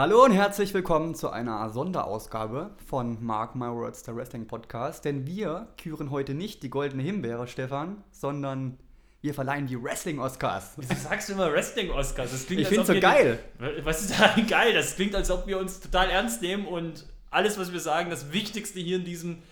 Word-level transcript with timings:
Hallo 0.00 0.24
und 0.24 0.32
herzlich 0.32 0.72
willkommen 0.72 1.14
zu 1.14 1.28
einer 1.28 1.68
Sonderausgabe 1.68 2.70
von 2.86 3.22
Mark 3.22 3.54
My 3.54 3.66
Words, 3.66 4.02
der 4.02 4.16
Wrestling 4.16 4.46
Podcast. 4.46 5.04
Denn 5.04 5.26
wir 5.26 5.68
küren 5.76 6.10
heute 6.10 6.32
nicht 6.32 6.62
die 6.62 6.70
goldene 6.70 7.02
Himbeere, 7.02 7.46
Stefan, 7.46 8.02
sondern 8.10 8.78
wir 9.20 9.34
verleihen 9.34 9.66
die 9.66 9.76
Wrestling-Oscars. 9.76 10.72
Wieso 10.78 10.94
sagst 10.94 11.28
du 11.28 11.34
immer 11.34 11.52
Wrestling-Oscars? 11.52 12.30
Das 12.30 12.50
Ich 12.50 12.66
find's 12.66 12.86
so 12.86 12.98
geil. 12.98 13.40
Was 13.84 14.00
ist 14.00 14.18
daran 14.18 14.46
geil? 14.46 14.72
Das 14.72 14.96
klingt, 14.96 15.14
als 15.14 15.30
ob 15.30 15.46
wir 15.46 15.58
uns 15.58 15.80
total 15.80 16.08
ernst 16.08 16.40
nehmen 16.40 16.66
und 16.66 17.04
alles, 17.30 17.58
was 17.58 17.70
wir 17.70 17.80
sagen, 17.80 18.08
das 18.08 18.32
Wichtigste 18.32 18.80
hier 18.80 18.96
in 18.96 19.04
diesem 19.04 19.42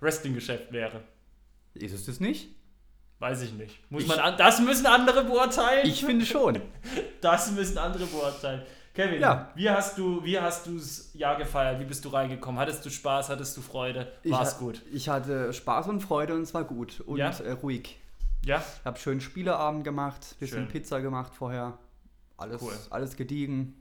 Wrestling-Geschäft 0.00 0.72
wäre. 0.72 1.02
Ist 1.74 1.92
es 1.92 2.06
das 2.06 2.20
nicht? 2.20 2.48
Weiß 3.18 3.42
ich 3.42 3.52
nicht. 3.52 3.78
Muss 3.90 4.04
Ich- 4.04 4.08
man 4.08 4.18
an, 4.18 4.38
das 4.38 4.60
müssen 4.60 4.86
andere 4.86 5.24
beurteilen. 5.24 5.86
Ich 5.86 6.02
finde 6.02 6.24
schon. 6.24 6.58
Das 7.20 7.50
müssen 7.50 7.76
andere 7.76 8.06
beurteilen. 8.06 8.62
Kevin, 8.94 9.20
Ja. 9.20 9.50
wie 9.54 9.70
hast 9.70 9.96
du 9.98 10.22
wie 10.24 10.38
hast 10.38 10.66
du's 10.66 11.10
Jahr 11.14 11.36
gefeiert? 11.36 11.78
Wie 11.80 11.84
bist 11.84 12.04
du 12.04 12.08
reingekommen? 12.08 12.60
Hattest 12.60 12.84
du 12.84 12.90
Spaß? 12.90 13.28
Hattest 13.28 13.56
du 13.56 13.60
Freude? 13.62 14.12
Ich 14.22 14.32
War's 14.32 14.54
ha- 14.54 14.58
gut? 14.58 14.82
Ich 14.92 15.08
hatte 15.08 15.52
Spaß 15.52 15.86
und 15.88 16.00
Freude 16.00 16.34
und 16.34 16.42
es 16.42 16.52
war 16.54 16.64
gut 16.64 17.00
und 17.00 17.18
Ja? 17.18 17.30
äh, 17.30 17.52
ruhig. 17.52 17.98
Ja? 18.44 18.62
Ich 18.80 18.84
habe 18.84 18.98
schön 18.98 19.20
Spieleabend 19.20 19.84
gemacht, 19.84 20.34
bisschen 20.40 20.60
Schön. 20.64 20.68
Pizza 20.68 21.00
gemacht 21.00 21.34
vorher. 21.34 21.78
Alles, 22.36 22.60
Cool. 22.62 22.72
alles 22.90 23.16
gediegen. 23.16 23.76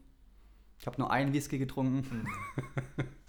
Ich 0.79 0.85
habe 0.85 0.99
nur 1.01 1.11
einen 1.11 1.33
Whisky 1.33 1.57
getrunken. 1.57 2.27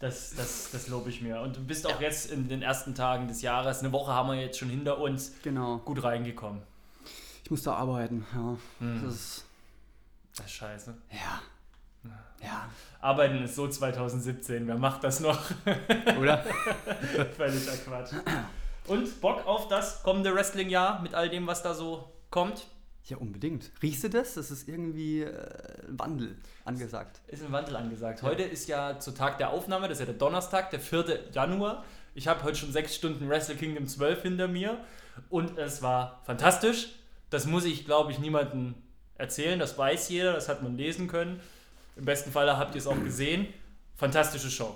Das, 0.01 0.35
das, 0.35 0.71
das 0.73 0.89
lobe 0.89 1.11
ich 1.11 1.21
mir. 1.21 1.43
Und 1.43 1.57
du 1.57 1.61
bist 1.63 1.87
auch 1.87 2.01
jetzt 2.01 2.31
in 2.33 2.49
den 2.49 2.63
ersten 2.63 2.95
Tagen 2.95 3.29
des 3.29 3.43
Jahres, 3.43 3.81
eine 3.81 3.93
Woche 3.93 4.11
haben 4.15 4.31
wir 4.31 4.37
jetzt 4.41 4.59
schon 4.59 4.71
hinter 4.71 4.97
uns, 4.99 5.33
Genau. 5.43 5.77
gut 5.77 6.03
reingekommen. 6.03 6.63
Ich 7.45 7.51
musste 7.51 7.75
arbeiten, 7.75 8.25
ja. 8.35 8.57
Hm. 8.79 9.03
Das 9.05 9.13
ist, 9.15 9.45
Das 10.35 10.47
ist 10.47 10.53
scheiße. 10.53 10.95
ja. 11.13 11.43
Ja. 12.43 12.71
Arbeiten 13.01 13.43
ist 13.43 13.55
so 13.55 13.69
2017, 13.69 14.67
wer 14.67 14.77
macht 14.77 15.05
das 15.05 15.21
noch? 15.21 15.39
Oder? 16.19 16.39
Völliger 17.37 17.77
Quatsch. 17.85 18.13
Und 18.87 19.21
Bock 19.21 19.47
auf 19.47 19.69
das 19.69 20.03
kommende 20.03 20.35
Wrestling-Jahr 20.35 21.03
mit 21.03 21.15
all 21.15 21.29
dem, 21.29 21.47
was 21.47 21.63
da 21.63 21.75
so 21.75 22.13
kommt? 22.31 22.67
Ja, 23.05 23.17
unbedingt. 23.17 23.71
Riechst 23.83 24.05
du 24.05 24.11
das? 24.11 24.35
Das 24.35 24.51
ist 24.51 24.69
irgendwie 24.69 25.23
äh, 25.23 25.33
Wandel 25.89 26.37
angesagt. 26.65 27.21
Ist 27.29 27.43
ein 27.43 27.53
Wandel 27.53 27.77
angesagt. 27.77 28.23
Heute 28.23 28.43
ist 28.43 28.69
ja 28.69 28.99
zu 28.99 29.13
Tag 29.13 29.39
der 29.39 29.51
Aufnahme, 29.51 29.89
das 29.89 29.97
ist 29.97 30.01
ja 30.01 30.07
der 30.07 30.15
Donnerstag, 30.15 30.71
der 30.71 30.81
4. 30.81 31.31
Januar. 31.33 31.85
Ich 32.15 32.29
habe 32.29 32.43
heute 32.43 32.57
schon 32.57 32.73
sechs 32.73 32.95
Stunden 32.95 33.29
Wrestle 33.29 33.57
Kingdom 33.57 33.87
12 33.87 34.23
hinter 34.23 34.49
mir 34.49 34.79
und 35.29 35.59
es 35.59 35.83
war 35.83 36.21
fantastisch. 36.25 36.91
Das 37.31 37.47
muss 37.47 37.65
ich, 37.65 37.85
glaube 37.85 38.13
ich, 38.13 38.19
niemandem 38.19 38.75
erzählen. 39.17 39.59
Das 39.59 39.79
weiß 39.79 40.09
jeder, 40.09 40.33
das 40.33 40.49
hat 40.49 40.63
man 40.63 40.77
lesen 40.77 41.09
können. 41.09 41.41
Im 42.01 42.07
besten 42.07 42.33
Falle 42.33 42.57
habt 42.57 42.75
ihr 42.75 42.79
es 42.81 42.87
auch 42.87 42.99
gesehen. 43.05 43.47
Fantastische 43.97 44.51
Show. 44.51 44.75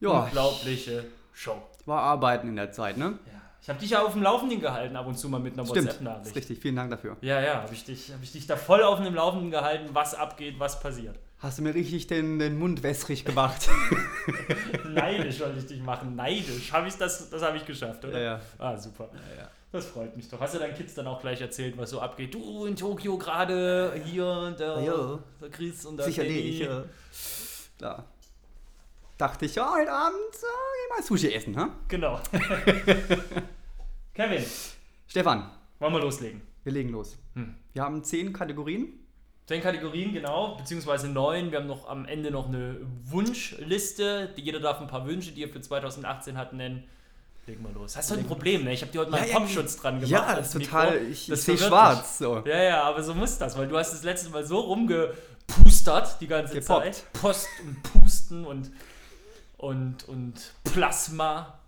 Ja, 0.00 0.24
Unglaubliche 0.24 1.04
Show. 1.34 1.60
war 1.84 2.00
arbeiten 2.02 2.48
in 2.48 2.56
der 2.56 2.72
Zeit, 2.72 2.96
ne? 2.96 3.18
Ja. 3.26 3.32
Ich 3.60 3.68
habe 3.68 3.78
dich 3.78 3.90
ja 3.90 4.02
auf 4.02 4.14
dem 4.14 4.22
Laufenden 4.22 4.58
gehalten, 4.60 4.96
ab 4.96 5.06
und 5.06 5.16
zu 5.16 5.28
mal 5.28 5.38
mit 5.38 5.52
einer 5.52 5.68
WhatsApp-Nachricht. 5.68 6.34
richtig. 6.34 6.58
Vielen 6.60 6.74
Dank 6.76 6.90
dafür. 6.90 7.16
Ja, 7.20 7.40
ja, 7.40 7.62
habe 7.62 7.72
ich, 7.74 7.84
dich- 7.84 8.10
hab 8.12 8.22
ich 8.22 8.32
dich 8.32 8.46
da 8.46 8.56
voll 8.56 8.82
auf 8.82 9.00
dem 9.02 9.14
Laufenden 9.14 9.50
gehalten, 9.50 9.90
was 9.92 10.14
abgeht, 10.14 10.54
was 10.58 10.80
passiert. 10.80 11.16
Hast 11.38 11.58
du 11.58 11.62
mir 11.62 11.74
richtig 11.74 12.06
den, 12.06 12.38
den 12.38 12.58
Mund 12.58 12.82
wässrig 12.82 13.24
gemacht? 13.24 13.68
Neidisch 14.88 15.40
wollte 15.40 15.58
ich 15.58 15.66
dich 15.66 15.82
machen, 15.82 16.16
neidisch. 16.16 16.72
Habe 16.72 16.88
ich 16.88 16.94
das, 16.94 17.28
das 17.30 17.42
habe 17.42 17.56
ich 17.58 17.66
geschafft, 17.66 18.04
oder? 18.04 18.18
ja. 18.20 18.40
Ah, 18.58 18.76
super. 18.76 19.10
ja. 19.38 19.48
Das 19.72 19.86
freut 19.86 20.14
mich 20.16 20.28
doch. 20.28 20.38
Hast 20.38 20.54
du 20.54 20.58
deinen 20.58 20.74
Kids 20.74 20.94
dann 20.94 21.06
auch 21.06 21.20
gleich 21.20 21.40
erzählt, 21.40 21.76
was 21.78 21.88
so 21.90 22.00
abgeht? 22.00 22.34
Du 22.34 22.66
in 22.66 22.76
Tokio 22.76 23.16
gerade, 23.16 23.94
hier, 24.04 24.54
der, 24.58 24.80
Ja. 24.82 25.18
der 25.40 25.50
Chris 25.50 25.86
und 25.86 25.96
der 25.96 26.06
Sicherlich. 26.06 26.60
Danny. 26.60 26.70
Ja. 26.70 26.84
Klar. 27.78 28.04
Dachte 29.16 29.46
ich, 29.46 29.54
ja, 29.54 29.72
heute 29.74 29.90
Abend 29.92 30.16
äh, 30.34 30.40
geh 30.40 30.94
mal 30.94 31.02
Sushi 31.02 31.32
essen, 31.32 31.56
ha? 31.56 31.70
Genau. 31.88 32.20
Kevin, 34.14 34.44
Stefan, 35.06 35.50
wollen 35.78 35.92
wir 35.94 36.00
loslegen? 36.00 36.42
wir 36.64 36.72
legen 36.72 36.90
los. 36.90 37.16
Hm. 37.34 37.54
Wir 37.72 37.82
haben 37.82 38.04
zehn 38.04 38.32
Kategorien. 38.32 38.88
Zehn 39.46 39.60
Kategorien, 39.62 40.12
genau, 40.12 40.54
beziehungsweise 40.56 41.08
neun. 41.08 41.50
Wir 41.50 41.58
haben 41.58 41.66
noch 41.66 41.88
am 41.88 42.04
Ende 42.04 42.30
noch 42.30 42.46
eine 42.48 42.76
Wunschliste. 43.04 44.32
Die- 44.36 44.42
Jeder 44.42 44.60
darf 44.60 44.80
ein 44.80 44.86
paar 44.86 45.06
Wünsche, 45.06 45.32
die 45.32 45.42
er 45.42 45.48
für 45.48 45.60
2018 45.60 46.36
hat, 46.36 46.52
nennen. 46.52 46.84
Legen 47.46 47.64
wir 47.64 47.72
los. 47.72 47.96
Hast 47.96 48.10
du 48.10 48.14
ein 48.14 48.26
Problem, 48.26 48.64
ne? 48.64 48.72
Ich 48.72 48.82
habe 48.82 48.92
dir 48.92 49.00
heute 49.00 49.10
mal 49.10 49.20
einen 49.20 49.30
Ja, 49.30 49.38
Popschutz 49.40 49.76
dran 49.76 49.96
gemacht. 49.96 50.10
Ja, 50.10 50.36
das 50.36 50.54
ist 50.54 50.62
total. 50.64 50.92
Mikro. 50.92 51.06
Ich, 51.10 51.30
ich 51.30 51.42
sehe 51.42 51.58
schwarz. 51.58 52.18
So. 52.18 52.42
Ja, 52.46 52.62
ja, 52.62 52.82
aber 52.84 53.02
so 53.02 53.14
muss 53.14 53.36
das, 53.38 53.58
weil 53.58 53.66
du 53.66 53.76
hast 53.76 53.92
das 53.92 54.04
letzte 54.04 54.30
Mal 54.30 54.44
so 54.46 54.60
rumgepustert 54.60 56.20
die 56.20 56.28
ganze 56.28 56.54
Gepoppt. 56.54 56.94
Zeit. 56.94 57.12
Post 57.14 57.48
und 57.64 57.82
Pusten 57.82 58.44
und, 58.46 58.70
und, 59.56 60.08
und 60.08 60.52
Plasma, 60.62 61.58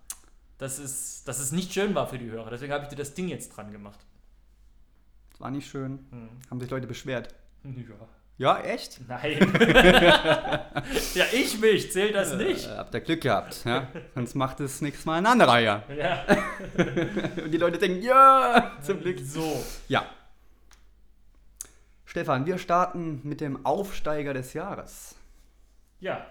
dass 0.58 0.78
es, 0.78 1.24
dass 1.24 1.40
es 1.40 1.50
nicht 1.50 1.72
schön 1.72 1.92
war 1.94 2.06
für 2.06 2.18
die 2.18 2.30
Hörer. 2.30 2.50
Deswegen 2.50 2.72
habe 2.72 2.84
ich 2.84 2.90
dir 2.90 2.96
das 2.96 3.14
Ding 3.14 3.26
jetzt 3.26 3.56
dran 3.56 3.72
gemacht. 3.72 3.98
Das 5.32 5.40
war 5.40 5.50
nicht 5.50 5.68
schön. 5.68 6.06
Hm. 6.10 6.28
Haben 6.50 6.60
sich 6.60 6.70
Leute 6.70 6.86
beschwert. 6.86 7.34
Ja. 7.64 8.08
Ja, 8.36 8.58
echt? 8.60 9.00
Nein. 9.06 9.38
ja, 11.14 11.24
ich 11.32 11.58
mich, 11.60 11.92
zählt 11.92 12.14
das 12.14 12.34
nicht. 12.34 12.66
Äh, 12.66 12.76
habt 12.76 12.92
ihr 12.94 13.00
Glück 13.00 13.20
gehabt. 13.20 13.64
Ja? 13.64 13.88
Sonst 14.14 14.34
macht 14.34 14.58
es 14.60 14.80
nächstes 14.80 15.04
Mal 15.06 15.18
ein 15.18 15.26
anderer 15.26 15.60
ja. 15.60 15.84
Ja, 15.96 16.24
Und 17.44 17.52
die 17.52 17.58
Leute 17.58 17.78
denken, 17.78 18.02
ja, 18.02 18.72
zum 18.82 19.00
Glück. 19.00 19.20
so. 19.20 19.64
Ja. 19.86 20.04
Stefan, 22.04 22.44
wir 22.46 22.58
starten 22.58 23.20
mit 23.22 23.40
dem 23.40 23.64
Aufsteiger 23.64 24.34
des 24.34 24.52
Jahres. 24.52 25.14
Ja, 26.00 26.26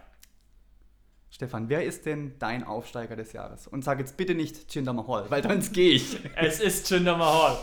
Stefan, 1.33 1.67
wer 1.67 1.83
ist 1.83 2.05
denn 2.05 2.35
dein 2.37 2.63
Aufsteiger 2.63 3.15
des 3.15 3.33
Jahres? 3.33 3.65
Und 3.65 3.83
sag 3.83 3.97
jetzt 3.97 4.17
bitte 4.17 4.35
nicht 4.35 4.71
Jinder 4.75 4.93
Mahal, 4.93 5.25
weil 5.31 5.41
sonst 5.41 5.73
gehe 5.73 5.93
ich. 5.93 6.19
es 6.35 6.59
ist 6.59 6.87
Jinder 6.91 7.17
Mahal. 7.17 7.57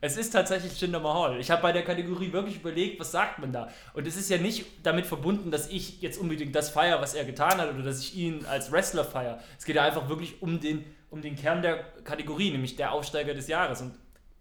Es 0.00 0.16
ist 0.16 0.30
tatsächlich 0.30 0.80
Jinder 0.80 1.00
Mahal. 1.00 1.40
Ich 1.40 1.50
habe 1.50 1.62
bei 1.62 1.72
der 1.72 1.84
Kategorie 1.84 2.32
wirklich 2.32 2.56
überlegt, 2.56 3.00
was 3.00 3.10
sagt 3.12 3.38
man 3.38 3.52
da? 3.52 3.68
Und 3.94 4.06
es 4.06 4.16
ist 4.16 4.30
ja 4.30 4.38
nicht 4.38 4.66
damit 4.82 5.06
verbunden, 5.06 5.50
dass 5.50 5.68
ich 5.68 6.00
jetzt 6.02 6.18
unbedingt 6.18 6.54
das 6.54 6.70
feiere, 6.70 7.00
was 7.00 7.14
er 7.14 7.24
getan 7.24 7.58
hat, 7.58 7.72
oder 7.72 7.82
dass 7.82 8.00
ich 8.00 8.14
ihn 8.16 8.44
als 8.46 8.70
Wrestler 8.72 9.04
feiere. 9.04 9.40
Es 9.58 9.64
geht 9.64 9.76
ja 9.76 9.84
einfach 9.84 10.08
wirklich 10.08 10.42
um 10.42 10.60
den, 10.60 10.84
um 11.10 11.22
den 11.22 11.36
Kern 11.36 11.62
der 11.62 11.84
Kategorie, 12.04 12.50
nämlich 12.50 12.76
der 12.76 12.92
Aufsteiger 12.92 13.34
des 13.34 13.48
Jahres. 13.48 13.80
Und 13.80 13.94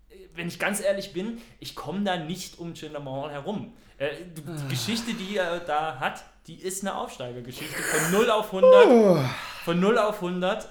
äh, 0.09 0.15
wenn 0.35 0.47
ich 0.47 0.59
ganz 0.59 0.81
ehrlich 0.81 1.13
bin, 1.13 1.41
ich 1.59 1.75
komme 1.75 2.03
da 2.03 2.17
nicht 2.17 2.59
um 2.59 2.73
Jinder 2.73 2.99
Mahal 2.99 3.31
herum. 3.31 3.73
Äh, 3.97 4.09
die 4.35 4.41
die 4.41 4.67
Geschichte, 4.69 5.13
die 5.13 5.37
er 5.37 5.59
da 5.59 5.99
hat, 5.99 6.23
die 6.47 6.55
ist 6.55 6.83
eine 6.83 6.95
Aufsteigergeschichte 6.95 7.81
von 7.81 8.11
0 8.11 8.29
auf 8.29 8.53
100. 8.53 9.29
Von 9.63 9.79
0 9.79 9.97
auf 9.97 10.15
100 10.15 10.67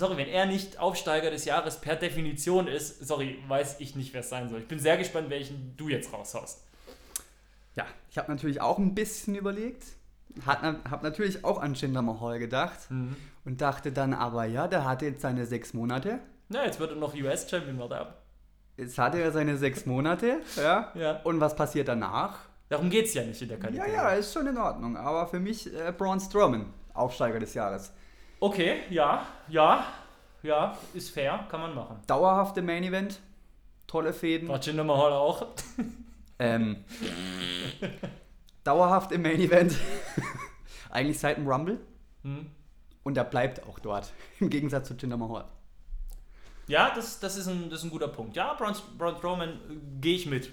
sorry, 0.00 0.16
wenn 0.16 0.28
er 0.28 0.46
nicht 0.46 0.78
Aufsteiger 0.80 1.30
des 1.30 1.44
Jahres 1.44 1.80
per 1.80 1.94
Definition 1.94 2.66
ist, 2.66 3.06
sorry, 3.06 3.38
weiß 3.46 3.76
ich 3.78 3.94
nicht, 3.94 4.12
wer 4.12 4.22
es 4.22 4.28
sein 4.30 4.48
soll. 4.48 4.60
Ich 4.60 4.66
bin 4.68 4.80
sehr 4.80 4.96
gespannt, 4.96 5.30
welchen 5.30 5.76
du 5.76 5.88
jetzt 5.88 6.12
raushaust. 6.12 6.64
Ja, 7.76 7.86
ich 8.10 8.18
habe 8.18 8.32
natürlich 8.32 8.60
auch 8.60 8.78
ein 8.78 8.94
bisschen 8.94 9.36
überlegt. 9.36 9.84
Habe 10.46 10.78
natürlich 11.02 11.44
auch 11.44 11.60
an 11.60 11.74
Jinder 11.74 12.02
Mahal 12.02 12.38
gedacht. 12.38 12.78
Und 13.44 13.60
dachte 13.60 13.92
dann 13.92 14.12
aber, 14.14 14.44
ja, 14.46 14.68
der 14.68 14.84
hatte 14.84 15.06
jetzt 15.06 15.22
seine 15.22 15.46
sechs 15.46 15.72
Monate. 15.74 16.18
Na, 16.48 16.64
jetzt 16.64 16.80
wird 16.80 16.90
er 16.90 16.96
noch 16.96 17.14
US-Champion, 17.14 17.78
warte 17.78 17.96
ab. 17.98 18.22
Jetzt 18.76 18.98
hatte 18.98 19.20
er 19.20 19.32
seine 19.32 19.56
sechs 19.56 19.86
Monate. 19.86 20.40
Ja. 20.56 20.92
Ja. 20.94 21.20
Und 21.24 21.40
was 21.40 21.54
passiert 21.54 21.88
danach? 21.88 22.38
Darum 22.68 22.88
geht 22.90 23.06
es 23.06 23.14
ja 23.14 23.22
nicht 23.24 23.40
in 23.42 23.48
der 23.48 23.58
Ja, 23.58 23.64
Kategorie. 23.64 23.92
ja, 23.92 24.08
ist 24.10 24.32
schon 24.32 24.46
in 24.46 24.56
Ordnung. 24.56 24.96
Aber 24.96 25.26
für 25.26 25.40
mich 25.40 25.72
äh, 25.74 25.92
Braun 25.96 26.20
Strowman, 26.20 26.66
Aufsteiger 26.94 27.38
des 27.38 27.54
Jahres. 27.54 27.92
Okay, 28.42 28.84
ja, 28.88 29.26
ja, 29.48 29.84
ja, 30.42 30.76
ist 30.94 31.10
fair, 31.10 31.44
kann 31.50 31.60
man 31.60 31.74
machen. 31.74 32.00
Dauerhafte 32.06 32.62
Main 32.62 32.84
Event, 32.84 33.20
tolle 33.86 34.14
Fäden. 34.14 34.48
War 34.48 34.58
Jinder 34.60 34.82
Mahal 34.82 35.12
auch? 35.12 35.46
Ähm, 36.38 36.82
dauerhaft 38.64 39.12
im 39.12 39.20
Main 39.20 39.38
Event. 39.38 39.76
Eigentlich 40.90 41.18
seit 41.18 41.36
dem 41.36 41.46
Rumble. 41.46 41.80
Hm. 42.22 42.50
Und 43.02 43.18
er 43.18 43.24
bleibt 43.24 43.62
auch 43.68 43.78
dort. 43.78 44.10
Im 44.40 44.48
Gegensatz 44.48 44.88
zu 44.88 44.94
Jinder 44.94 45.18
Mahal. 45.18 45.44
Ja, 46.66 46.94
das, 46.94 47.20
das, 47.20 47.36
ist 47.36 47.46
ein, 47.46 47.68
das 47.68 47.80
ist 47.80 47.84
ein 47.84 47.90
guter 47.90 48.08
Punkt. 48.08 48.36
Ja, 48.36 48.54
Braun, 48.54 48.74
Braun 48.96 49.16
Strowman 49.18 49.50
äh, 49.50 50.00
gehe 50.00 50.14
ich 50.14 50.24
mit. 50.24 50.50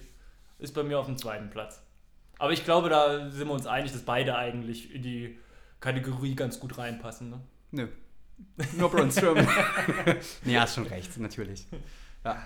Ist 0.59 0.73
bei 0.75 0.83
mir 0.83 0.99
auf 0.99 1.05
dem 1.05 1.17
zweiten 1.17 1.49
Platz. 1.49 1.81
Aber 2.37 2.51
ich 2.51 2.65
glaube, 2.65 2.89
da 2.89 3.29
sind 3.29 3.47
wir 3.47 3.53
uns 3.53 3.65
einig, 3.65 3.93
dass 3.93 4.01
beide 4.01 4.35
eigentlich 4.35 4.93
in 4.93 5.03
die 5.03 5.39
Kategorie 5.79 6.35
ganz 6.35 6.59
gut 6.59 6.77
reinpassen. 6.77 7.29
Ne? 7.29 7.39
Nö. 7.71 7.87
Nur 8.77 8.89
Braun 8.91 9.11
Strowman. 9.11 9.47
nee, 10.43 10.57
hast 10.57 10.75
schon 10.75 10.85
recht, 10.87 11.17
natürlich. 11.17 11.65
Ja, 12.23 12.41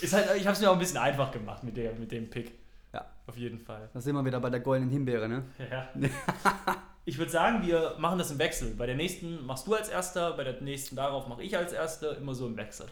Ist 0.00 0.12
halt, 0.12 0.36
ich 0.36 0.46
habe 0.46 0.54
es 0.54 0.60
mir 0.60 0.70
auch 0.70 0.74
ein 0.74 0.78
bisschen 0.78 0.96
einfach 0.98 1.30
gemacht 1.30 1.62
mit, 1.64 1.76
der, 1.76 1.92
mit 1.94 2.10
dem 2.12 2.30
Pick. 2.30 2.52
ja. 2.92 3.04
Auf 3.26 3.36
jeden 3.36 3.58
Fall. 3.58 3.90
Da 3.92 4.00
sind 4.00 4.14
wir 4.14 4.24
wieder 4.24 4.40
bei 4.40 4.48
der 4.48 4.60
goldenen 4.60 4.90
Himbeere, 4.90 5.28
ne? 5.28 5.42
Ja. 5.70 5.88
ich 7.04 7.18
würde 7.18 7.30
sagen, 7.30 7.66
wir 7.66 7.96
machen 7.98 8.18
das 8.18 8.30
im 8.30 8.38
Wechsel. 8.38 8.74
Bei 8.74 8.86
der 8.86 8.94
nächsten 8.96 9.44
machst 9.44 9.66
du 9.66 9.74
als 9.74 9.88
Erster, 9.90 10.32
bei 10.32 10.44
der 10.44 10.60
nächsten 10.62 10.96
darauf 10.96 11.26
mache 11.28 11.42
ich 11.42 11.54
als 11.56 11.72
Erster, 11.74 12.16
immer 12.16 12.34
so 12.34 12.46
im 12.46 12.56
Wechsel. 12.56 12.86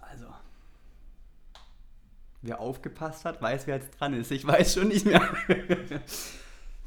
Also. 0.00 0.26
Wer 2.40 2.60
aufgepasst 2.60 3.24
hat, 3.26 3.42
weiß, 3.42 3.66
wer 3.66 3.76
jetzt 3.76 3.90
dran 4.00 4.14
ist. 4.14 4.30
Ich 4.30 4.46
weiß 4.46 4.74
schon 4.74 4.88
nicht 4.88 5.04
mehr. 5.06 5.20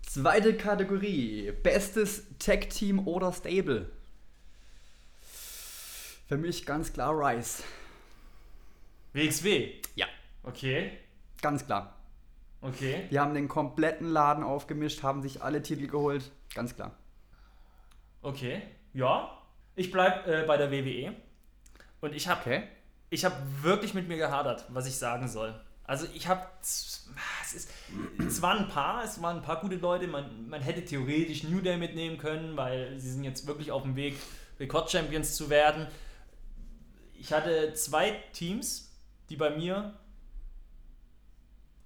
Zweite 0.02 0.56
Kategorie. 0.56 1.52
Bestes 1.64 2.24
Tag-Team 2.40 3.06
oder 3.08 3.32
Stable? 3.34 3.90
Für 6.28 6.38
mich 6.38 6.66
ganz 6.66 6.92
klar 6.92 7.14
Rice. 7.18 7.64
WXW. 9.14 9.72
Ja. 9.96 10.08
Okay. 10.44 10.92
Ganz 11.42 11.66
klar. 11.66 11.96
Okay. 12.62 13.08
Die 13.12 13.20
haben 13.20 13.34
den 13.34 13.48
kompletten 13.48 14.10
Laden 14.10 14.44
aufgemischt, 14.44 15.04
haben 15.04 15.22
sich 15.22 15.42
alle 15.42 15.62
Titel 15.62 15.88
geholt. 15.88 16.32
Ganz 16.54 16.76
klar. 16.76 16.92
Okay. 18.22 18.62
Ja. 18.94 19.32
Ich 19.76 19.92
bleib 19.92 20.28
äh, 20.28 20.44
bei 20.46 20.58
der 20.58 20.72
WWE. 20.72 21.14
Und 22.02 22.14
ich 22.14 22.28
habe 22.28 22.42
Okay. 22.42 22.64
ich 23.10 23.24
habe 23.24 23.36
wirklich 23.62 23.94
mit 23.94 24.08
mir 24.08 24.18
gehadert, 24.18 24.66
was 24.70 24.88
ich 24.88 24.98
sagen 24.98 25.28
soll. 25.28 25.58
Also 25.84 26.06
ich 26.14 26.28
habe, 26.28 26.46
es 26.62 27.08
ist, 27.56 27.72
es 28.20 28.42
waren 28.42 28.66
ein 28.66 28.68
paar, 28.68 29.04
es 29.06 29.22
waren 29.22 29.38
ein 29.38 29.44
paar 29.44 29.62
gute 29.62 29.76
Leute. 29.78 30.08
Man, 30.08 30.50
man 30.50 30.62
hätte 30.62 30.84
theoretisch 30.84 31.44
New 31.44 31.62
Day 31.62 31.78
mitnehmen 31.78 32.18
können, 32.18 32.58
weil 32.58 33.00
sie 33.00 33.12
sind 33.12 33.24
jetzt 33.24 33.48
wirklich 33.48 33.72
auf 33.72 33.84
dem 33.84 33.96
Weg, 33.96 34.18
Rekordchampions 34.60 35.36
zu 35.36 35.50
werden. 35.50 35.88
Ich 37.20 37.34
hatte 37.34 37.74
zwei 37.74 38.12
Teams, 38.34 38.92
die 39.30 39.36
bei 39.36 39.50
mir 39.50 39.94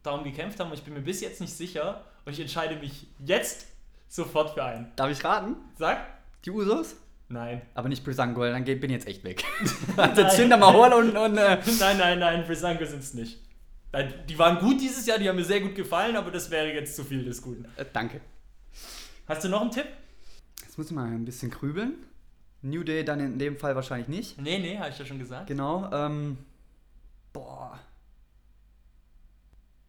darum 0.04 0.24
gekämpft 0.24 0.60
haben 0.60 0.70
und 0.72 0.78
ich 0.78 0.84
bin 0.84 0.94
mir 0.94 1.02
bis 1.02 1.22
jetzt 1.22 1.42
nicht 1.42 1.54
sicher 1.54 2.06
und 2.26 2.34
ich 2.34 2.40
entscheide 2.40 2.76
mich 2.76 3.08
jetzt 3.20 3.68
sofort 4.08 4.52
für 4.54 4.64
einen. 4.64 4.92
Darf 4.96 5.10
ich 5.12 5.24
raten? 5.24 5.56
Sag? 5.78 6.06
Die 6.44 6.52
Usos? 6.52 6.96
Nein. 7.30 7.62
Aber 7.76 7.88
nicht 7.88 8.04
Brisangol, 8.04 8.52
dann 8.52 8.66
bin 8.66 8.84
ich 8.84 8.92
jetzt 8.92 9.08
echt 9.08 9.24
weg. 9.24 9.44
also 9.98 10.22
Jinder 10.22 10.58
Mahal 10.58 10.94
und, 10.94 11.16
und 11.16 11.38
äh, 11.38 11.58
Nein, 11.80 11.98
nein, 11.98 12.20
nein, 12.20 12.46
Brisanko 12.46 12.84
sind 12.86 13.00
es 13.00 13.14
nicht. 13.14 13.40
Nein, 13.94 14.14
Die 14.28 14.38
waren 14.38 14.60
gut 14.60 14.82
dieses 14.82 15.06
Jahr, 15.06 15.18
die 15.18 15.30
haben 15.30 15.38
mir 15.38 15.46
sehr 15.46 15.62
gut 15.62 15.76
gefallen, 15.76 16.16
aber 16.16 16.32
das 16.32 16.50
wäre 16.52 16.74
jetzt 16.74 16.96
zu 16.96 17.04
viel 17.04 17.24
des 17.24 17.42
Guten. 17.42 17.66
äh, 17.78 17.86
danke. 17.94 18.22
Hast 19.28 19.44
du 19.44 19.50
noch 19.50 19.62
einen 19.62 19.72
Tipp? 19.72 19.86
Jetzt 20.62 20.78
muss 20.78 20.88
ich 20.88 20.94
mal 20.94 21.08
ein 21.08 21.24
bisschen 21.26 21.52
grübeln. 21.52 22.06
New 22.62 22.84
Day 22.84 23.04
dann 23.04 23.20
in 23.20 23.40
dem 23.40 23.58
Fall 23.58 23.76
wahrscheinlich 23.76 24.08
nicht. 24.08 24.40
Nee, 24.40 24.60
nee, 24.60 24.78
habe 24.78 24.90
ich 24.90 25.00
ja 25.00 25.06
schon 25.06 25.20
gesagt. 25.20 25.48
Genau. 25.48 25.90
Ähm, 25.92 26.38
boah. 27.34 27.80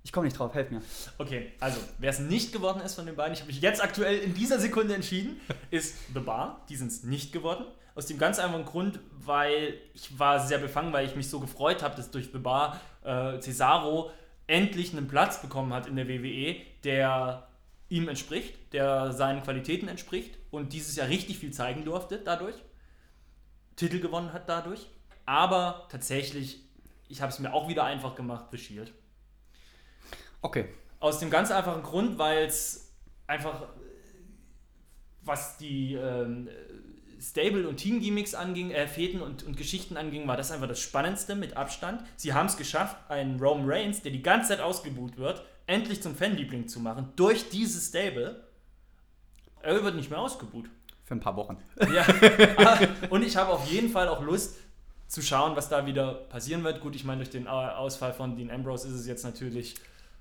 Ich 0.04 0.12
komme 0.12 0.26
nicht 0.26 0.38
drauf, 0.38 0.52
helf 0.54 0.70
mir. 0.70 0.82
Okay, 1.18 1.52
also, 1.60 1.78
wer 1.98 2.10
es 2.10 2.18
nicht 2.18 2.52
geworden 2.52 2.80
ist 2.80 2.94
von 2.94 3.06
den 3.06 3.14
beiden, 3.14 3.34
ich 3.34 3.40
habe 3.40 3.52
mich 3.52 3.60
jetzt 3.60 3.82
aktuell 3.82 4.18
in 4.18 4.34
dieser 4.34 4.58
Sekunde 4.58 4.94
entschieden, 4.94 5.40
ist 5.70 5.94
The 6.12 6.20
Bar. 6.20 6.64
Die 6.68 6.76
sind 6.76 6.88
es 6.88 7.04
nicht 7.04 7.32
geworden. 7.32 7.64
Aus 7.94 8.06
dem 8.06 8.18
ganz 8.18 8.38
einfachen 8.38 8.64
Grund, 8.64 8.98
weil 9.12 9.74
ich 9.94 10.18
war 10.18 10.44
sehr 10.44 10.58
befangen, 10.58 10.92
weil 10.92 11.06
ich 11.06 11.14
mich 11.14 11.28
so 11.28 11.38
gefreut 11.40 11.82
habe, 11.82 11.94
dass 11.94 12.10
durch 12.10 12.30
The 12.32 12.38
Bar 12.38 12.80
äh, 13.04 13.38
Cesaro 13.38 14.10
endlich 14.46 14.92
einen 14.92 15.08
Platz 15.08 15.40
bekommen 15.40 15.72
hat 15.72 15.86
in 15.86 15.96
der 15.96 16.08
WWE, 16.08 16.56
der 16.84 17.46
ihm 17.92 18.08
entspricht, 18.08 18.54
der 18.72 19.12
seinen 19.12 19.42
Qualitäten 19.42 19.86
entspricht 19.86 20.38
und 20.50 20.72
dieses 20.72 20.96
Jahr 20.96 21.08
richtig 21.08 21.38
viel 21.38 21.52
zeigen 21.52 21.84
durfte 21.84 22.18
dadurch. 22.18 22.54
Titel 23.76 24.00
gewonnen 24.00 24.32
hat 24.32 24.48
dadurch. 24.48 24.86
Aber 25.26 25.86
tatsächlich, 25.90 26.60
ich 27.08 27.20
habe 27.20 27.30
es 27.30 27.38
mir 27.38 27.52
auch 27.52 27.68
wieder 27.68 27.84
einfach 27.84 28.14
gemacht, 28.14 28.46
The 28.50 28.56
Shield. 28.56 28.92
Okay. 30.40 30.68
Aus 31.00 31.18
dem 31.18 31.28
ganz 31.28 31.50
einfachen 31.50 31.82
Grund, 31.82 32.16
weil 32.16 32.46
es 32.46 32.94
einfach, 33.26 33.68
was 35.22 35.58
die 35.58 35.94
ähm, 35.94 36.48
Stable- 37.20 37.68
und 37.68 37.76
Team-Gimmicks 37.76 38.34
anging, 38.34 38.70
äh, 38.70 38.88
Fäden 38.88 39.20
und, 39.20 39.42
und 39.42 39.58
Geschichten 39.58 39.98
anging, 39.98 40.26
war 40.26 40.38
das 40.38 40.50
einfach 40.50 40.68
das 40.68 40.80
Spannendste 40.80 41.34
mit 41.34 41.58
Abstand. 41.58 42.02
Sie 42.16 42.32
haben 42.32 42.46
es 42.46 42.56
geschafft, 42.56 42.96
einen 43.10 43.38
Roman 43.38 43.70
Reigns, 43.70 44.00
der 44.00 44.12
die 44.12 44.22
ganze 44.22 44.48
Zeit 44.48 44.60
ausgebuht 44.60 45.18
wird, 45.18 45.44
endlich 45.66 46.02
zum 46.02 46.14
Fanliebling 46.14 46.68
zu 46.68 46.80
machen, 46.80 47.12
durch 47.16 47.48
dieses 47.48 47.88
Stable. 47.88 48.44
Er 49.62 49.82
wird 49.84 49.94
nicht 49.94 50.10
mehr 50.10 50.18
ausgebuht. 50.20 50.66
Für 51.04 51.14
ein 51.14 51.20
paar 51.20 51.36
Wochen. 51.36 51.58
Ja, 51.92 52.06
und 53.10 53.22
ich 53.22 53.36
habe 53.36 53.52
auf 53.52 53.66
jeden 53.70 53.90
Fall 53.90 54.08
auch 54.08 54.22
Lust 54.22 54.56
zu 55.08 55.20
schauen, 55.22 55.56
was 55.56 55.68
da 55.68 55.84
wieder 55.86 56.14
passieren 56.14 56.64
wird. 56.64 56.80
Gut, 56.80 56.96
ich 56.96 57.04
meine, 57.04 57.18
durch 57.18 57.30
den 57.30 57.46
Au- 57.46 57.68
Ausfall 57.68 58.12
von 58.12 58.34
Dean 58.36 58.50
Ambrose 58.50 58.88
ist 58.88 58.94
es 58.94 59.06
jetzt 59.06 59.24
natürlich 59.24 59.74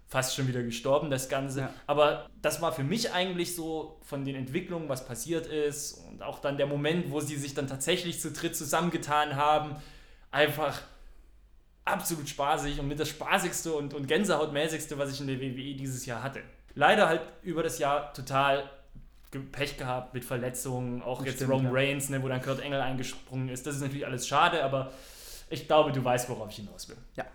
fast 0.08 0.36
schon 0.36 0.48
wieder 0.50 0.62
gestorben, 0.62 1.10
das 1.10 1.30
Ganze. 1.30 1.62
Ja. 1.62 1.74
Aber 1.88 2.30
das 2.42 2.62
war 2.62 2.74
für 2.74 2.84
mich 2.84 3.14
eigentlich 3.14 3.56
so 3.56 3.98
von 4.02 4.26
den 4.26 4.36
Entwicklungen, 4.36 4.90
was 4.90 5.06
passiert 5.06 5.48
ist 5.48 5.94
und 6.10 6.22
auch 6.22 6.40
dann 6.40 6.58
der 6.58 6.68
Moment, 6.68 7.10
wo 7.12 7.22
sie 7.22 7.38
sich 7.38 7.54
dann 7.54 7.68
tatsächlich 7.68 8.20
zu 8.20 8.32
dritt 8.32 8.56
zusammengetan 8.58 9.38
haben, 9.38 9.78
einfach 10.30 10.82
absolut 11.86 12.30
spaßig 12.30 12.80
und 12.80 12.88
mit 12.88 13.00
das 13.00 13.10
spaßigste 13.10 13.74
und, 13.74 13.94
und 13.94 14.08
gänsehautmäßigste, 14.08 14.98
was 14.98 15.12
ich 15.14 15.22
in 15.22 15.28
der 15.28 15.40
WWE 15.40 15.76
dieses 15.76 16.06
Jahr 16.06 16.24
hatte. 16.24 16.42
Leider 16.76 17.08
halt 17.08 17.22
über 17.44 17.64
das 17.64 17.80
Jahr 17.80 18.14
total 18.14 18.70
Pech 19.52 19.78
gehabt 19.78 20.14
mit 20.14 20.26
Verletzungen, 20.26 21.02
auch 21.02 21.20
Das 21.20 21.28
jetzt 21.28 21.36
stimmt, 21.38 21.52
Roman 21.52 21.74
ja. 21.74 21.80
Reigns, 21.80 22.10
ne, 22.10 22.22
wo 22.22 22.28
dann 22.28 22.42
Kurt 22.42 22.60
Engel 22.60 22.82
eingesprungen 22.82 23.50
ist. 23.50 23.66
Das 23.66 23.76
ist 23.76 23.82
natürlich 23.82 24.06
alles 24.06 24.28
schade, 24.28 24.64
aber 24.64 24.92
ich 25.50 25.68
glaube, 25.68 25.92
du 25.92 26.04
weißt, 26.04 26.30
worauf 26.30 26.50
ich 26.50 26.58
hinaus 26.58 26.88
will. 26.90 26.98
Ja. 27.16 27.26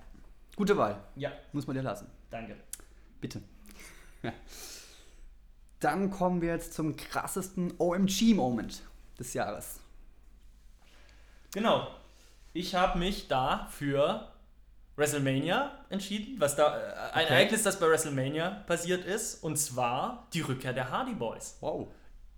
Gute 0.56 0.76
Wahl. 0.76 0.98
Ja, 1.16 1.32
Muss 1.52 1.66
man 1.66 1.76
dir 1.76 1.82
lassen. 1.82 2.06
danke. 2.30 2.56
Bitte. 3.20 3.42
Ja. 4.22 4.32
Dann 5.80 6.10
kommen 6.10 6.40
wir 6.40 6.48
jetzt 6.48 6.72
zum 6.72 6.96
krassesten 6.96 7.74
OMG-Moment 7.78 8.82
des 9.18 9.34
Jahres. 9.34 9.80
Genau. 11.52 11.88
Ich 12.54 12.74
habe 12.74 12.98
mich 12.98 13.28
da 13.28 13.68
für 13.70 14.26
WrestleMania 14.96 15.70
entschieden, 15.90 16.40
was 16.40 16.56
da 16.56 16.76
äh, 16.76 16.92
ein 17.12 17.24
Okay. 17.24 17.34
Ereignis, 17.34 17.62
das 17.62 17.78
bei 17.78 17.88
WrestleMania 17.88 18.50
passiert 18.66 19.04
ist, 19.04 19.42
und 19.42 19.56
zwar 19.56 20.26
die 20.32 20.40
Rückkehr 20.40 20.72
der 20.72 20.90
Hardy 20.90 21.14
Boys. 21.14 21.56
Wow. 21.60 21.88